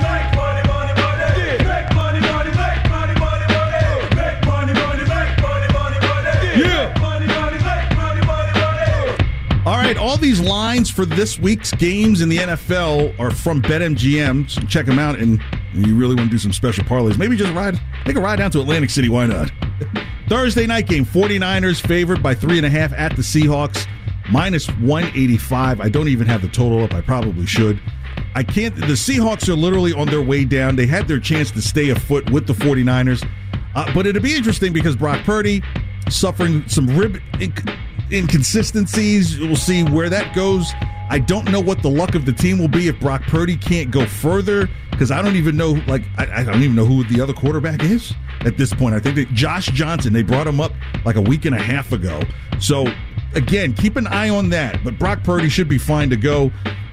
right, 9.85 9.97
all 9.97 10.17
these 10.17 10.41
lines 10.41 10.91
for 10.91 11.05
this 11.05 11.39
week's 11.39 11.73
games 11.73 12.21
in 12.21 12.29
the 12.29 12.39
NFL 12.39 13.19
are 13.19 13.31
from 13.31 13.61
BetMGM. 13.61 14.49
So 14.51 14.61
check 14.63 14.87
them 14.87 14.99
out, 14.99 15.19
and 15.19 15.41
you 15.75 15.97
really 15.97 16.15
want 16.15 16.31
to 16.31 16.35
do 16.35 16.39
some 16.39 16.53
special 16.53 16.85
parlays. 16.85 17.19
Maybe 17.19 17.37
just 17.37 17.53
ride, 17.53 17.79
take 18.05 18.17
a 18.17 18.21
ride 18.21 18.37
down 18.37 18.51
to 18.53 18.61
Atlantic 18.61 18.91
City. 18.91 19.09
Why 19.09 19.27
not? 19.27 19.51
Thursday 20.29 20.67
night 20.67 20.87
game: 20.87 21.05
49ers 21.05 21.87
favored 21.87 22.23
by 22.23 22.35
three 22.35 22.57
and 22.57 22.67
a 22.67 22.71
half 22.71 22.93
at 22.95 23.15
the 23.17 23.23
Seahawks, 23.23 23.87
minus 24.31 24.69
185. 24.69 25.81
I 25.81 25.89
don't 25.89 26.09
even 26.09 26.27
have 26.27 26.43
the 26.43 26.49
total 26.49 26.83
up. 26.83 26.95
I 26.95 27.01
probably 27.01 27.47
should. 27.47 27.81
I 28.35 28.43
can't. 28.43 28.75
The 28.75 28.95
Seahawks 28.95 29.49
are 29.49 29.57
literally 29.57 29.93
on 29.93 30.07
their 30.07 30.23
way 30.23 30.45
down. 30.45 30.77
They 30.77 30.87
had 30.87 31.09
their 31.09 31.21
chance 31.21 31.51
to 31.53 31.63
stay 31.63 31.91
afoot 31.91 32.31
with 32.31 32.47
the 32.47 32.55
49ers. 32.55 33.29
Uh, 33.75 33.93
but 33.93 34.07
it'll 34.07 34.23
be 34.23 34.37
interesting 34.37 34.73
because 34.73 34.97
Brock 34.97 35.25
Purdy 35.25 35.63
suffering 36.09 36.67
some 36.69 36.87
rib 36.97 37.21
inconsistencies. 38.13 39.39
We'll 39.39 39.57
see 39.57 39.85
where 39.85 40.09
that 40.09 40.35
goes. 40.35 40.73
I 41.11 41.19
don't 41.19 41.51
know 41.51 41.61
what 41.61 41.83
the 41.83 41.91
luck 41.91 42.15
of 42.15 42.25
the 42.25 42.33
team 42.33 42.59
will 42.59 42.69
be 42.69 42.89
if 42.89 42.99
Brock 42.99 43.23
Purdy 43.23 43.57
can't 43.57 43.91
go 43.91 44.07
further 44.07 44.69
because 44.91 45.11
I 45.11 45.21
don't 45.23 45.37
even 45.37 45.57
know. 45.57 45.73
Like 45.87 46.03
I, 46.17 46.41
I 46.41 46.45
don't 46.45 46.63
even 46.63 46.75
know 46.75 46.87
who 46.87 47.05
the 47.05 47.21
other 47.21 47.33
quarterback 47.33 47.83
is 47.83 48.15
at 48.41 48.57
this 48.57 48.73
point. 48.73 48.95
I 48.95 49.01
think 49.01 49.17
that 49.17 49.33
Josh 49.33 49.67
Johnson. 49.67 50.13
They 50.13 50.23
brought 50.23 50.47
him 50.47 50.61
up 50.61 50.73
like 51.05 51.17
a 51.17 51.21
week 51.21 51.45
and 51.45 51.55
a 51.55 51.59
half 51.59 51.93
ago. 51.93 52.23
So 52.59 52.87
again, 53.35 53.75
keep 53.75 53.97
an 53.97 54.07
eye 54.07 54.31
on 54.31 54.49
that. 54.51 54.83
But 54.83 54.99
Brock 54.99 55.23
Purdy 55.23 55.49
should 55.49 55.69
be 55.69 55.79
fine 55.79 56.11
to 56.11 56.17
go. 56.17 56.51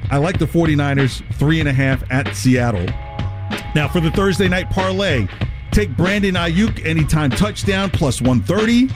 I 0.09 0.17
like 0.17 0.39
the 0.39 0.45
49ers 0.45 1.23
three 1.35 1.59
and 1.59 1.69
a 1.69 1.73
half 1.73 2.03
at 2.11 2.35
Seattle. 2.35 2.85
Now 3.75 3.87
for 3.87 4.01
the 4.01 4.11
Thursday 4.11 4.49
night 4.49 4.69
parlay, 4.69 5.27
take 5.71 5.95
Brandon 5.95 6.35
Aiyuk 6.35 6.85
anytime 6.85 7.29
touchdown 7.29 7.89
plus 7.89 8.21
130. 8.21 8.89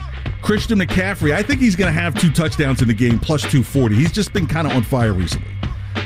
Christian 0.46 0.78
McCaffrey, 0.78 1.32
I 1.32 1.42
think 1.42 1.60
he's 1.60 1.74
going 1.74 1.92
to 1.92 2.00
have 2.00 2.14
two 2.14 2.30
touchdowns 2.30 2.80
in 2.80 2.86
the 2.86 2.94
game 2.94 3.18
plus 3.18 3.42
240. 3.42 3.96
He's 3.96 4.12
just 4.12 4.32
been 4.32 4.46
kind 4.46 4.64
of 4.64 4.74
on 4.74 4.84
fire 4.84 5.12
recently. 5.12 5.50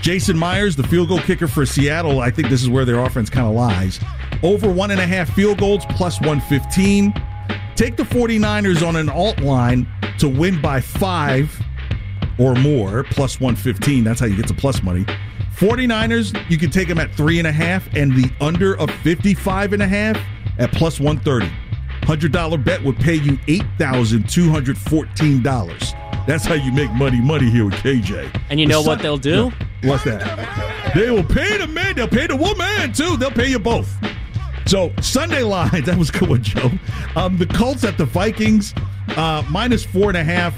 Jason 0.01 0.39
Myers, 0.39 0.75
the 0.75 0.83
field 0.83 1.09
goal 1.09 1.19
kicker 1.19 1.47
for 1.47 1.67
Seattle, 1.67 2.21
I 2.21 2.31
think 2.31 2.49
this 2.49 2.63
is 2.63 2.71
where 2.71 2.87
their 2.87 3.01
offense 3.01 3.29
kind 3.29 3.47
of 3.47 3.53
lies. 3.53 4.01
Over 4.43 4.73
one 4.73 4.93
and 4.93 4.99
a 4.99 5.07
half 5.07 5.29
field 5.35 5.59
goals 5.59 5.85
plus 5.91 6.19
115. 6.21 7.13
Take 7.77 7.99
the 7.99 8.03
49ers 8.03 8.83
on 8.83 8.97
an 8.97 9.11
alt 9.11 9.41
line 9.41 9.87
to 10.21 10.27
win 10.27 10.59
by 10.63 10.81
five 10.81 11.55
or 12.39 12.55
more, 12.55 13.05
plus 13.11 13.41
115. 13.41 14.05
That's 14.05 14.21
how 14.21 14.27
you 14.27 14.37
get 14.37 14.49
to 14.49 14.55
plus 14.55 14.83
money. 14.83 15.05
49ers, 15.55 16.51
you 16.51 16.57
can 16.57 16.71
take 16.71 16.89
them 16.89 16.99
at 16.99 17.15
three 17.15 17.39
and 17.39 17.47
a 17.47 17.53
half, 17.53 17.87
and 17.95 18.13
the 18.13 18.33
under 18.41 18.75
of 18.79 18.91
55 19.03 19.75
and 19.75 19.83
a 19.83 19.87
half 19.87 20.19
at 20.59 20.73
plus 20.73 20.99
130. 20.99 21.55
$100 22.03 22.65
bet 22.65 22.83
would 22.83 22.99
pay 22.99 23.15
you 23.15 23.37
$8,214. 23.39 26.27
That's 26.27 26.45
how 26.45 26.55
you 26.55 26.73
make 26.73 26.91
money 26.93 27.21
money 27.21 27.51
here 27.51 27.65
with 27.65 27.75
KJ. 27.75 28.41
And 28.51 28.61
you 28.61 28.67
know 28.67 28.83
what 28.83 29.01
they'll 29.01 29.17
do? 29.17 29.51
Yeah. 29.83 29.91
What's 29.91 30.05
that? 30.05 30.93
They 30.95 31.11
will 31.11 31.25
pay 31.25 31.57
the 31.57 31.67
man, 31.67 31.97
they'll 31.97 32.09
pay 32.09 32.27
the 32.27 32.37
woman 32.37 32.93
too. 32.93 33.17
They'll 33.17 33.31
pay 33.31 33.49
you 33.49 33.59
both. 33.59 33.91
So 34.67 34.93
Sunday 35.01 35.43
lines, 35.43 35.87
that 35.87 35.97
was 35.97 36.11
good 36.11 36.29
one, 36.29 36.43
Joe. 36.43 36.71
Um, 37.17 37.39
the 37.39 37.47
Colts 37.47 37.85
at 37.85 37.99
the 37.99 38.05
Vikings, 38.05 38.75
uh, 39.17 39.43
minus 39.51 39.85
four 39.85 40.09
and 40.09 40.17
a 40.17 40.25
half. 40.25 40.55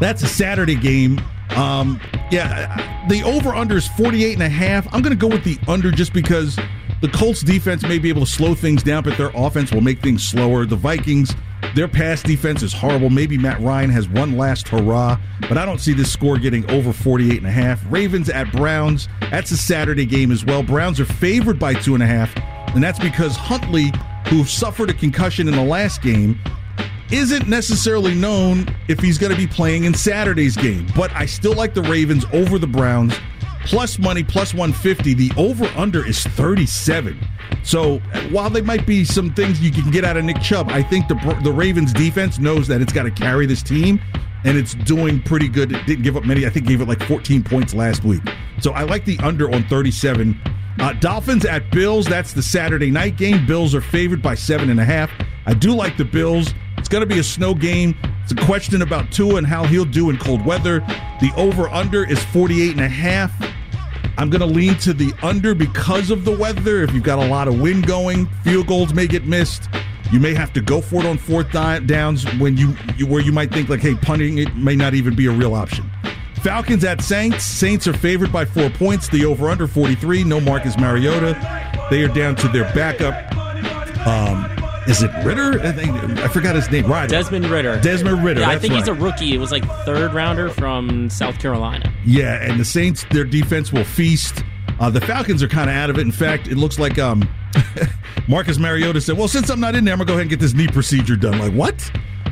That's 0.00 0.22
a 0.22 0.28
Saturday 0.28 0.74
game. 0.74 1.20
Um, 1.56 2.00
yeah, 2.30 3.06
the 3.08 3.22
over 3.22 3.54
under 3.54 3.76
is 3.76 3.86
48 3.88 4.34
and 4.34 4.42
a 4.42 4.48
half. 4.48 4.86
I'm 4.92 5.02
going 5.02 5.16
to 5.16 5.16
go 5.16 5.28
with 5.28 5.44
the 5.44 5.58
under 5.68 5.90
just 5.90 6.12
because 6.12 6.58
the 7.02 7.08
Colts 7.08 7.42
defense 7.42 7.82
may 7.82 7.98
be 7.98 8.08
able 8.08 8.24
to 8.24 8.30
slow 8.30 8.54
things 8.54 8.80
down, 8.80 9.02
but 9.02 9.18
their 9.18 9.32
offense 9.34 9.72
will 9.72 9.80
make 9.80 10.00
things 10.00 10.24
slower. 10.24 10.64
The 10.64 10.76
Vikings, 10.76 11.34
their 11.74 11.88
pass 11.88 12.22
defense 12.22 12.62
is 12.62 12.72
horrible. 12.72 13.10
Maybe 13.10 13.36
Matt 13.36 13.60
Ryan 13.60 13.90
has 13.90 14.08
one 14.08 14.38
last 14.38 14.68
hurrah, 14.68 15.18
but 15.48 15.58
I 15.58 15.66
don't 15.66 15.80
see 15.80 15.94
this 15.94 16.12
score 16.12 16.38
getting 16.38 16.68
over 16.70 16.92
48 16.92 17.38
and 17.38 17.46
a 17.46 17.50
half. 17.50 17.82
Ravens 17.90 18.30
at 18.30 18.52
Browns. 18.52 19.08
That's 19.32 19.50
a 19.50 19.56
Saturday 19.56 20.06
game 20.06 20.30
as 20.30 20.44
well. 20.44 20.62
Browns 20.62 21.00
are 21.00 21.04
favored 21.04 21.58
by 21.58 21.74
two 21.74 21.94
and 21.94 22.04
a 22.04 22.06
half, 22.06 22.32
and 22.72 22.84
that's 22.84 23.00
because 23.00 23.34
Huntley, 23.34 23.92
who 24.28 24.44
suffered 24.44 24.88
a 24.88 24.94
concussion 24.94 25.48
in 25.48 25.56
the 25.56 25.64
last 25.64 26.02
game, 26.02 26.38
isn't 27.10 27.48
necessarily 27.48 28.14
known 28.14 28.64
if 28.86 29.00
he's 29.00 29.18
going 29.18 29.32
to 29.32 29.36
be 29.36 29.48
playing 29.48 29.84
in 29.84 29.92
Saturday's 29.92 30.56
game. 30.56 30.86
But 30.94 31.10
I 31.16 31.26
still 31.26 31.54
like 31.54 31.74
the 31.74 31.82
Ravens 31.82 32.24
over 32.32 32.60
the 32.60 32.68
Browns. 32.68 33.12
Plus 33.64 33.98
money, 33.98 34.22
plus 34.22 34.52
150. 34.54 35.14
The 35.14 35.30
over 35.36 35.66
under 35.76 36.06
is 36.06 36.22
37. 36.24 37.18
So 37.62 37.98
while 38.30 38.50
there 38.50 38.62
might 38.62 38.86
be 38.86 39.04
some 39.04 39.32
things 39.34 39.60
you 39.60 39.70
can 39.70 39.90
get 39.90 40.04
out 40.04 40.16
of 40.16 40.24
Nick 40.24 40.40
Chubb, 40.40 40.68
I 40.70 40.82
think 40.82 41.08
the, 41.08 41.14
the 41.42 41.52
Ravens 41.52 41.92
defense 41.92 42.38
knows 42.38 42.66
that 42.68 42.80
it's 42.80 42.92
got 42.92 43.04
to 43.04 43.10
carry 43.10 43.46
this 43.46 43.62
team. 43.62 44.00
And 44.44 44.58
it's 44.58 44.74
doing 44.74 45.22
pretty 45.22 45.46
good. 45.48 45.70
It 45.70 45.86
didn't 45.86 46.02
give 46.02 46.16
up 46.16 46.24
many. 46.24 46.46
I 46.46 46.50
think 46.50 46.66
gave 46.66 46.80
it 46.80 46.88
like 46.88 47.02
14 47.04 47.44
points 47.44 47.74
last 47.74 48.02
week. 48.02 48.22
So 48.60 48.72
I 48.72 48.82
like 48.82 49.04
the 49.04 49.16
under 49.20 49.52
on 49.54 49.62
37. 49.68 50.36
Uh, 50.80 50.92
Dolphins 50.94 51.44
at 51.44 51.70
Bills. 51.70 52.06
That's 52.06 52.32
the 52.32 52.42
Saturday 52.42 52.90
night 52.90 53.16
game. 53.16 53.46
Bills 53.46 53.72
are 53.72 53.80
favored 53.80 54.20
by 54.20 54.34
seven 54.34 54.68
and 54.70 54.80
a 54.80 54.84
half. 54.84 55.12
I 55.46 55.54
do 55.54 55.74
like 55.74 55.96
the 55.96 56.04
Bills. 56.04 56.54
It's 56.76 56.88
going 56.88 57.02
to 57.02 57.06
be 57.06 57.20
a 57.20 57.24
snow 57.24 57.54
game. 57.54 57.96
It's 58.24 58.32
a 58.32 58.46
question 58.46 58.82
about 58.82 59.12
Tua 59.12 59.36
and 59.36 59.46
how 59.46 59.64
he'll 59.64 59.84
do 59.84 60.10
in 60.10 60.18
cold 60.18 60.44
weather. 60.44 60.80
The 61.20 61.32
over 61.36 61.68
under 61.68 62.08
is 62.08 62.24
48 62.26 62.72
and 62.72 62.80
a 62.80 62.88
half. 62.88 63.32
I'm 64.18 64.30
going 64.30 64.40
to 64.40 64.46
lean 64.46 64.76
to 64.78 64.92
the 64.92 65.12
under 65.22 65.54
because 65.54 66.10
of 66.10 66.24
the 66.24 66.36
weather. 66.36 66.82
If 66.82 66.92
you've 66.92 67.02
got 67.02 67.18
a 67.18 67.26
lot 67.26 67.48
of 67.48 67.60
wind 67.60 67.86
going, 67.86 68.26
field 68.44 68.66
goals 68.66 68.92
may 68.92 69.06
get 69.06 69.24
missed. 69.26 69.68
You 70.10 70.20
may 70.20 70.34
have 70.34 70.52
to 70.52 70.60
go 70.60 70.80
for 70.80 70.96
it 70.96 71.06
on 71.06 71.16
fourth 71.16 71.50
downs 71.52 72.24
when 72.34 72.56
you, 72.56 72.76
you 72.96 73.06
where 73.06 73.22
you 73.22 73.32
might 73.32 73.50
think 73.50 73.68
like, 73.68 73.80
hey, 73.80 73.94
punting 73.94 74.38
it 74.38 74.54
may 74.54 74.76
not 74.76 74.94
even 74.94 75.14
be 75.14 75.26
a 75.26 75.30
real 75.30 75.54
option. 75.54 75.90
Falcons 76.42 76.84
at 76.84 77.00
Saints. 77.00 77.44
Saints 77.44 77.86
are 77.86 77.92
favored 77.92 78.32
by 78.32 78.44
four 78.44 78.68
points. 78.68 79.08
The 79.08 79.24
over 79.24 79.48
under 79.48 79.66
43. 79.66 80.24
No 80.24 80.40
Marcus 80.40 80.76
Mariota. 80.76 81.34
They 81.88 82.02
are 82.02 82.08
down 82.08 82.36
to 82.36 82.48
their 82.48 82.64
backup. 82.74 83.32
Um, 84.06 84.61
is 84.86 85.02
it 85.02 85.10
Ridder? 85.24 85.60
I, 85.60 85.72
think, 85.72 85.90
I 86.18 86.28
forgot 86.28 86.56
his 86.56 86.70
name. 86.70 86.86
Right. 86.86 87.08
Desmond 87.08 87.46
Ridder. 87.46 87.80
Desmond 87.80 88.24
Ridder. 88.24 88.40
Yeah, 88.40 88.50
I 88.50 88.58
think 88.58 88.74
he's 88.74 88.88
a 88.88 88.94
rookie. 88.94 89.34
It 89.34 89.38
was 89.38 89.52
like 89.52 89.64
third 89.84 90.12
rounder 90.12 90.48
from 90.48 91.08
South 91.08 91.38
Carolina. 91.38 91.92
Yeah, 92.04 92.42
and 92.42 92.58
the 92.58 92.64
Saints, 92.64 93.04
their 93.10 93.24
defense 93.24 93.72
will 93.72 93.84
feast. 93.84 94.44
Uh, 94.80 94.90
the 94.90 95.00
Falcons 95.00 95.42
are 95.42 95.48
kind 95.48 95.70
of 95.70 95.76
out 95.76 95.90
of 95.90 95.98
it. 95.98 96.02
In 96.02 96.12
fact, 96.12 96.48
it 96.48 96.56
looks 96.56 96.78
like 96.78 96.98
um, 96.98 97.28
Marcus 98.28 98.58
Mariota 98.58 99.00
said, 99.00 99.16
"Well, 99.16 99.28
since 99.28 99.50
I'm 99.50 99.60
not 99.60 99.74
in 99.76 99.84
there, 99.84 99.92
I'm 99.92 99.98
gonna 99.98 100.08
go 100.08 100.14
ahead 100.14 100.22
and 100.22 100.30
get 100.30 100.40
this 100.40 100.54
knee 100.54 100.68
procedure 100.68 101.16
done." 101.16 101.38
Like 101.38 101.52
what? 101.52 101.90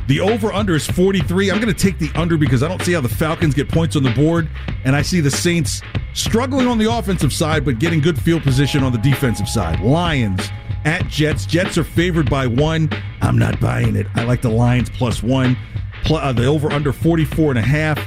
The 0.09 0.19
over 0.19 0.53
under 0.53 0.75
is 0.75 0.89
43. 0.89 1.53
I'm 1.53 1.61
going 1.61 1.73
to 1.73 1.81
take 1.81 2.01
the 2.01 2.11
under 2.17 2.37
because 2.37 2.65
I 2.65 2.69
don't 2.69 2.83
see 2.83 2.95
how 2.95 3.01
the 3.01 3.09
Falcons 3.09 3.55
get 3.55 3.69
points 3.69 3.95
on 3.95 4.03
the 4.03 4.11
board, 4.11 4.49
and 4.83 4.97
I 4.97 5.03
see 5.03 5.21
the 5.21 5.31
Saints 5.31 5.83
struggling 6.15 6.67
on 6.67 6.79
the 6.79 6.93
offensive 6.93 7.33
side, 7.33 7.65
but 7.65 7.79
getting 7.79 8.01
good 8.01 8.21
field 8.21 8.43
position 8.43 8.83
on 8.83 8.91
the 8.91 8.99
defensive 8.99 9.49
side. 9.49 9.79
Lions 9.79 10.51
at 10.85 11.07
Jets. 11.09 11.47
Jets 11.47 11.79
are 11.79 11.85
favored 11.85 12.29
by 12.29 12.47
one. 12.47 12.91
I'm 13.21 13.39
not 13.39 13.61
buying 13.61 13.97
it. 13.97 14.07
I 14.15 14.25
like 14.25 14.43
the 14.43 14.51
Lions 14.51 14.91
plus 14.91 15.23
one. 15.23 15.57
Pl- 16.05 16.17
uh, 16.17 16.33
the 16.33 16.47
over 16.47 16.73
under 16.73 16.93
44 16.93 17.51
and 17.51 17.59
a 17.59 17.63
half. 17.63 17.99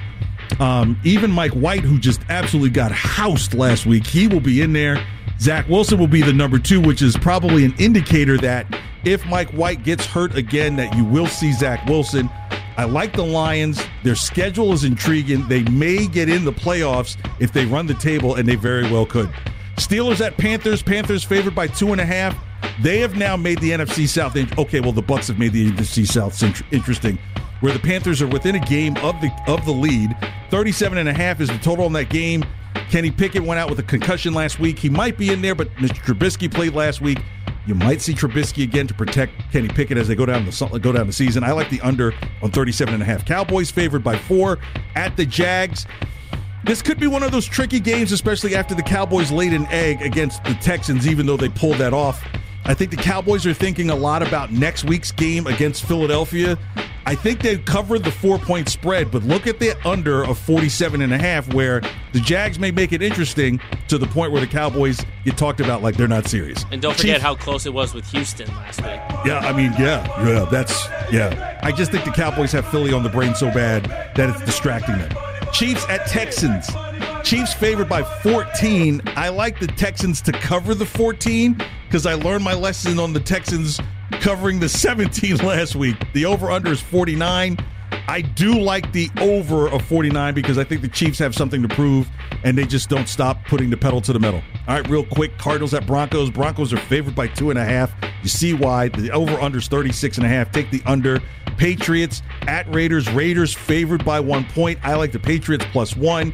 Um, 0.59 0.99
even 1.03 1.31
Mike 1.31 1.51
White, 1.51 1.81
who 1.81 1.99
just 1.99 2.21
absolutely 2.29 2.69
got 2.69 2.91
housed 2.91 3.53
last 3.53 3.85
week, 3.85 4.05
he 4.05 4.27
will 4.27 4.39
be 4.39 4.61
in 4.61 4.73
there. 4.73 5.03
Zach 5.39 5.67
Wilson 5.67 5.99
will 5.99 6.07
be 6.07 6.21
the 6.21 6.33
number 6.33 6.59
two, 6.59 6.79
which 6.79 7.01
is 7.01 7.17
probably 7.17 7.65
an 7.65 7.73
indicator 7.77 8.37
that 8.37 8.67
if 9.03 9.25
Mike 9.25 9.49
White 9.49 9.83
gets 9.83 10.05
hurt 10.05 10.35
again, 10.35 10.75
that 10.77 10.95
you 10.95 11.03
will 11.03 11.27
see 11.27 11.51
Zach 11.51 11.85
Wilson. 11.87 12.29
I 12.77 12.85
like 12.85 13.13
the 13.13 13.25
Lions. 13.25 13.83
Their 14.03 14.15
schedule 14.15 14.73
is 14.73 14.83
intriguing. 14.83 15.47
They 15.47 15.63
may 15.63 16.07
get 16.07 16.29
in 16.29 16.45
the 16.45 16.53
playoffs 16.53 17.17
if 17.39 17.51
they 17.51 17.65
run 17.65 17.87
the 17.87 17.93
table, 17.95 18.35
and 18.35 18.47
they 18.47 18.55
very 18.55 18.83
well 18.83 19.05
could. 19.05 19.29
Steelers 19.75 20.25
at 20.25 20.37
Panthers. 20.37 20.81
Panthers 20.81 21.23
favored 21.23 21.55
by 21.55 21.67
two 21.67 21.91
and 21.91 22.01
a 22.01 22.05
half. 22.05 22.35
They 22.81 22.99
have 22.99 23.15
now 23.15 23.35
made 23.35 23.59
the 23.59 23.71
NFC 23.71 24.07
South. 24.07 24.35
Okay, 24.57 24.79
well 24.79 24.91
the 24.91 25.03
Bucs 25.03 25.27
have 25.27 25.39
made 25.39 25.53
the 25.53 25.71
NFC 25.71 26.07
South 26.07 26.41
int- 26.41 26.61
interesting, 26.71 27.17
where 27.61 27.73
the 27.73 27.79
Panthers 27.79 28.21
are 28.21 28.27
within 28.27 28.55
a 28.55 28.59
game 28.59 28.95
of 28.97 29.19
the 29.21 29.31
of 29.47 29.65
the 29.65 29.71
lead. 29.71 30.15
37 30.49 30.97
and 30.97 31.09
a 31.09 31.13
half 31.13 31.41
is 31.41 31.49
the 31.49 31.57
total 31.59 31.85
on 31.85 31.93
that 31.93 32.09
game. 32.09 32.43
Kenny 32.89 33.11
Pickett 33.11 33.43
went 33.43 33.59
out 33.59 33.69
with 33.69 33.79
a 33.79 33.83
concussion 33.83 34.33
last 34.33 34.59
week. 34.59 34.77
He 34.77 34.89
might 34.89 35.17
be 35.17 35.31
in 35.31 35.41
there, 35.41 35.55
but 35.55 35.69
Mr. 35.75 35.95
Trubisky 35.95 36.51
played 36.51 36.73
last 36.73 37.01
week. 37.01 37.19
You 37.65 37.75
might 37.75 38.01
see 38.01 38.13
Trubisky 38.13 38.63
again 38.63 38.87
to 38.87 38.93
protect 38.93 39.33
Kenny 39.51 39.69
Pickett 39.69 39.97
as 39.97 40.07
they 40.07 40.15
go 40.15 40.25
down 40.25 40.45
the 40.45 40.79
go 40.79 40.91
down 40.91 41.07
the 41.07 41.13
season. 41.13 41.43
I 41.43 41.51
like 41.53 41.69
the 41.69 41.79
under 41.81 42.13
on 42.41 42.51
37 42.51 42.93
and 42.93 43.01
a 43.01 43.05
half. 43.05 43.25
Cowboys 43.25 43.71
favored 43.71 44.03
by 44.03 44.17
4 44.17 44.59
at 44.95 45.15
the 45.15 45.25
Jags. 45.25 45.85
This 46.65 46.81
could 46.81 46.99
be 46.99 47.07
one 47.07 47.23
of 47.23 47.31
those 47.31 47.45
tricky 47.45 47.79
games, 47.79 48.11
especially 48.11 48.55
after 48.55 48.73
the 48.75 48.83
Cowboys 48.83 49.31
laid 49.31 49.53
an 49.53 49.65
egg 49.67 50.01
against 50.01 50.43
the 50.43 50.53
Texans, 50.55 51.07
even 51.07 51.25
though 51.25 51.37
they 51.37 51.49
pulled 51.49 51.77
that 51.77 51.93
off. 51.93 52.25
I 52.65 52.73
think 52.73 52.91
the 52.91 52.97
Cowboys 52.97 53.45
are 53.45 53.53
thinking 53.53 53.89
a 53.89 53.95
lot 53.95 54.25
about 54.25 54.51
next 54.51 54.85
week's 54.85 55.11
game 55.11 55.47
against 55.47 55.83
Philadelphia. 55.85 56.57
I 57.05 57.15
think 57.15 57.41
they'd 57.41 57.65
cover 57.65 57.99
the 57.99 58.11
four 58.11 58.39
point 58.39 58.69
spread, 58.69 59.11
but 59.11 59.23
look 59.23 59.45
at 59.47 59.59
the 59.59 59.75
under 59.85 60.23
of 60.23 60.37
47 60.39 61.01
and 61.01 61.13
a 61.13 61.17
half, 61.17 61.53
where 61.53 61.81
the 62.13 62.21
Jags 62.21 62.57
may 62.59 62.71
make 62.71 62.93
it 62.93 63.01
interesting 63.01 63.59
to 63.89 63.97
the 63.97 64.07
point 64.07 64.31
where 64.31 64.39
the 64.39 64.47
Cowboys 64.47 65.01
get 65.25 65.37
talked 65.37 65.59
about 65.59 65.81
like 65.83 65.97
they're 65.97 66.07
not 66.07 66.27
serious. 66.27 66.63
And 66.71 66.81
don't 66.81 66.95
forget 66.95 67.15
Chiefs- 67.15 67.23
how 67.23 67.35
close 67.35 67.65
it 67.65 67.73
was 67.73 67.93
with 67.93 68.09
Houston 68.11 68.47
last 68.55 68.81
week. 68.81 69.01
yeah, 69.25 69.39
I 69.39 69.51
mean, 69.51 69.73
yeah, 69.77 70.07
yeah, 70.25 70.45
that's 70.49 70.87
yeah. 71.11 71.59
I 71.61 71.73
just 71.73 71.91
think 71.91 72.05
the 72.05 72.11
Cowboys 72.11 72.53
have 72.53 72.65
Philly 72.69 72.93
on 72.93 73.03
the 73.03 73.09
brain 73.09 73.35
so 73.35 73.47
bad 73.51 73.83
that 74.15 74.29
it's 74.29 74.41
distracting 74.45 74.97
them. 74.97 75.11
Chiefs 75.51 75.85
at 75.89 76.07
Texans. 76.07 76.69
Chiefs 77.23 77.53
favored 77.53 77.87
by 77.87 78.03
14. 78.03 79.01
I 79.15 79.29
like 79.29 79.57
the 79.57 79.67
Texans 79.67 80.21
to 80.23 80.33
cover 80.33 80.75
the 80.75 80.85
14 80.85 81.57
because 81.85 82.05
I 82.05 82.15
learned 82.15 82.43
my 82.43 82.53
lesson 82.53 82.99
on 82.99 83.13
the 83.13 83.19
Texans 83.21 83.79
covering 84.11 84.59
the 84.59 84.67
17 84.67 85.37
last 85.45 85.75
week. 85.75 85.95
The 86.13 86.25
over 86.25 86.51
under 86.51 86.73
is 86.73 86.81
49. 86.81 87.57
I 88.07 88.21
do 88.21 88.59
like 88.59 88.91
the 88.91 89.09
over 89.21 89.69
of 89.69 89.85
49 89.85 90.33
because 90.33 90.57
I 90.57 90.65
think 90.65 90.81
the 90.81 90.89
Chiefs 90.89 91.17
have 91.19 91.33
something 91.33 91.61
to 91.61 91.69
prove 91.69 92.09
and 92.43 92.57
they 92.57 92.65
just 92.65 92.89
don't 92.89 93.07
stop 93.07 93.45
putting 93.45 93.69
the 93.69 93.77
pedal 93.77 94.01
to 94.01 94.11
the 94.11 94.19
metal. 94.19 94.41
All 94.67 94.75
right, 94.75 94.87
real 94.89 95.05
quick 95.05 95.37
Cardinals 95.37 95.73
at 95.73 95.87
Broncos. 95.87 96.29
Broncos 96.29 96.73
are 96.73 96.77
favored 96.77 97.15
by 97.15 97.27
two 97.27 97.51
and 97.51 97.57
a 97.57 97.63
half. 97.63 97.93
You 98.21 98.29
see 98.29 98.53
why. 98.53 98.89
The 98.89 99.11
over 99.11 99.39
under 99.39 99.59
is 99.59 99.69
36 99.69 100.17
and 100.17 100.25
a 100.25 100.29
half. 100.29 100.51
Take 100.51 100.71
the 100.71 100.81
under. 100.85 101.21
Patriots 101.55 102.21
at 102.47 102.71
Raiders. 102.73 103.09
Raiders 103.11 103.53
favored 103.53 104.03
by 104.03 104.19
one 104.19 104.43
point. 104.43 104.79
I 104.83 104.95
like 104.95 105.13
the 105.13 105.19
Patriots 105.19 105.65
plus 105.71 105.95
one. 105.95 106.33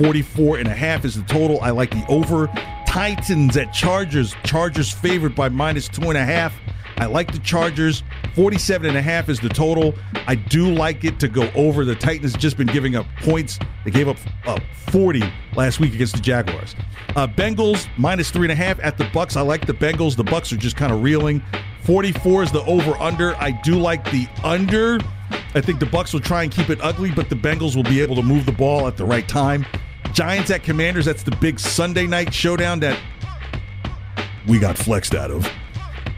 44 0.00 0.56
and 0.56 0.66
a 0.66 0.74
half 0.74 1.04
is 1.04 1.14
the 1.14 1.22
total. 1.24 1.60
I 1.60 1.70
like 1.70 1.90
the 1.90 2.02
over. 2.08 2.46
Titans 2.86 3.58
at 3.58 3.74
Chargers. 3.74 4.34
Chargers 4.44 4.90
favored 4.90 5.34
by 5.34 5.50
minus 5.50 5.88
two 5.88 6.08
and 6.08 6.16
a 6.16 6.24
half. 6.24 6.54
I 6.96 7.04
like 7.04 7.30
the 7.30 7.38
Chargers. 7.40 8.02
47 8.34 8.88
and 8.88 8.96
a 8.96 9.02
half 9.02 9.28
is 9.28 9.40
the 9.40 9.50
total. 9.50 9.94
I 10.26 10.36
do 10.36 10.72
like 10.72 11.04
it 11.04 11.20
to 11.20 11.28
go 11.28 11.50
over. 11.54 11.84
The 11.84 11.94
Titans 11.94 12.34
just 12.34 12.56
been 12.56 12.68
giving 12.68 12.96
up 12.96 13.04
points. 13.18 13.58
They 13.84 13.90
gave 13.90 14.08
up 14.08 14.16
uh, 14.46 14.58
40 14.88 15.22
last 15.54 15.80
week 15.80 15.92
against 15.92 16.14
the 16.14 16.22
Jaguars. 16.22 16.74
Uh, 17.14 17.26
Bengals 17.26 17.86
minus 17.98 18.30
three 18.30 18.46
and 18.46 18.52
a 18.52 18.54
half 18.54 18.80
at 18.80 18.96
the 18.96 19.04
Bucs. 19.04 19.36
I 19.36 19.42
like 19.42 19.66
the 19.66 19.74
Bengals. 19.74 20.16
The 20.16 20.24
Bucs 20.24 20.50
are 20.50 20.56
just 20.56 20.76
kind 20.76 20.94
of 20.94 21.02
reeling. 21.02 21.42
44 21.84 22.44
is 22.44 22.52
the 22.52 22.62
over 22.64 22.92
under. 22.96 23.36
I 23.36 23.50
do 23.50 23.78
like 23.78 24.10
the 24.10 24.26
under. 24.44 24.98
I 25.54 25.60
think 25.60 25.78
the 25.78 25.86
Bucs 25.86 26.14
will 26.14 26.20
try 26.20 26.42
and 26.42 26.50
keep 26.50 26.70
it 26.70 26.78
ugly, 26.80 27.10
but 27.10 27.28
the 27.28 27.36
Bengals 27.36 27.76
will 27.76 27.82
be 27.82 28.00
able 28.00 28.16
to 28.16 28.22
move 28.22 28.46
the 28.46 28.52
ball 28.52 28.88
at 28.88 28.96
the 28.96 29.04
right 29.04 29.28
time. 29.28 29.66
Giants 30.12 30.50
at 30.50 30.62
Commanders. 30.62 31.04
That's 31.04 31.22
the 31.22 31.36
big 31.36 31.58
Sunday 31.58 32.06
night 32.06 32.32
showdown 32.32 32.80
that 32.80 32.98
we 34.46 34.58
got 34.58 34.76
flexed 34.76 35.14
out 35.14 35.30
of. 35.30 35.48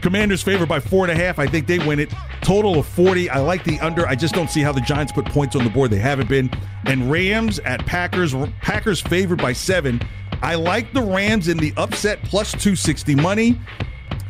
Commanders 0.01 0.41
favored 0.41 0.67
by 0.67 0.79
four 0.79 1.05
and 1.05 1.11
a 1.11 1.15
half. 1.15 1.39
I 1.39 1.47
think 1.47 1.65
they 1.65 1.79
win 1.79 1.99
it. 1.99 2.13
Total 2.41 2.77
of 2.77 2.85
40. 2.87 3.29
I 3.29 3.39
like 3.39 3.63
the 3.63 3.79
under. 3.79 4.05
I 4.05 4.15
just 4.15 4.33
don't 4.33 4.49
see 4.49 4.61
how 4.61 4.73
the 4.73 4.81
Giants 4.81 5.13
put 5.13 5.25
points 5.25 5.55
on 5.55 5.63
the 5.63 5.69
board. 5.69 5.91
They 5.91 5.99
haven't 5.99 6.27
been. 6.27 6.51
And 6.85 7.09
Rams 7.09 7.59
at 7.59 7.85
Packers. 7.85 8.35
Packers 8.61 8.99
favored 8.99 9.41
by 9.41 9.53
seven. 9.53 10.01
I 10.41 10.55
like 10.55 10.91
the 10.91 11.01
Rams 11.01 11.47
in 11.47 11.57
the 11.57 11.73
upset 11.77 12.21
plus 12.23 12.51
260 12.51 13.15
money. 13.15 13.61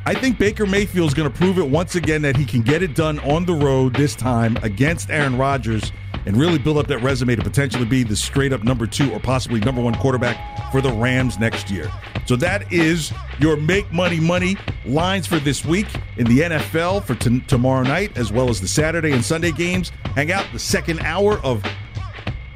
I 0.05 0.13
think 0.13 0.37
Baker 0.37 0.67
Mayfield 0.67 1.07
is 1.07 1.13
going 1.15 1.31
to 1.31 1.35
prove 1.35 1.57
it 1.57 1.67
once 1.67 1.95
again 1.95 2.21
that 2.21 2.35
he 2.35 2.45
can 2.45 2.61
get 2.61 2.83
it 2.83 2.93
done 2.93 3.17
on 3.19 3.45
the 3.45 3.53
road 3.53 3.95
this 3.95 4.15
time 4.15 4.57
against 4.61 5.09
Aaron 5.09 5.37
Rodgers 5.37 5.91
and 6.25 6.37
really 6.37 6.57
build 6.57 6.77
up 6.77 6.87
that 6.87 6.99
resume 6.99 7.35
to 7.35 7.41
potentially 7.41 7.85
be 7.85 8.03
the 8.03 8.15
straight 8.15 8.53
up 8.53 8.63
number 8.63 8.87
two 8.87 9.11
or 9.11 9.19
possibly 9.19 9.59
number 9.59 9.81
one 9.81 9.95
quarterback 9.95 10.71
for 10.71 10.81
the 10.81 10.91
Rams 10.91 11.39
next 11.39 11.69
year. 11.69 11.91
So 12.25 12.35
that 12.37 12.71
is 12.71 13.13
your 13.39 13.57
make 13.57 13.91
money 13.91 14.19
money 14.19 14.57
lines 14.85 15.27
for 15.27 15.39
this 15.39 15.65
week 15.65 15.87
in 16.17 16.25
the 16.25 16.39
NFL 16.39 17.03
for 17.03 17.15
t- 17.15 17.41
tomorrow 17.41 17.83
night, 17.83 18.17
as 18.17 18.31
well 18.31 18.49
as 18.49 18.61
the 18.61 18.67
Saturday 18.67 19.11
and 19.11 19.23
Sunday 19.23 19.51
games. 19.51 19.91
Hang 20.15 20.31
out 20.31 20.45
the 20.53 20.59
second 20.59 20.99
hour 21.01 21.39
of 21.39 21.63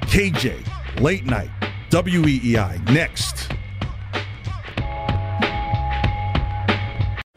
KJ 0.01 0.99
late 1.01 1.25
night 1.25 1.49
WEEI 1.89 2.89
next. 2.91 3.51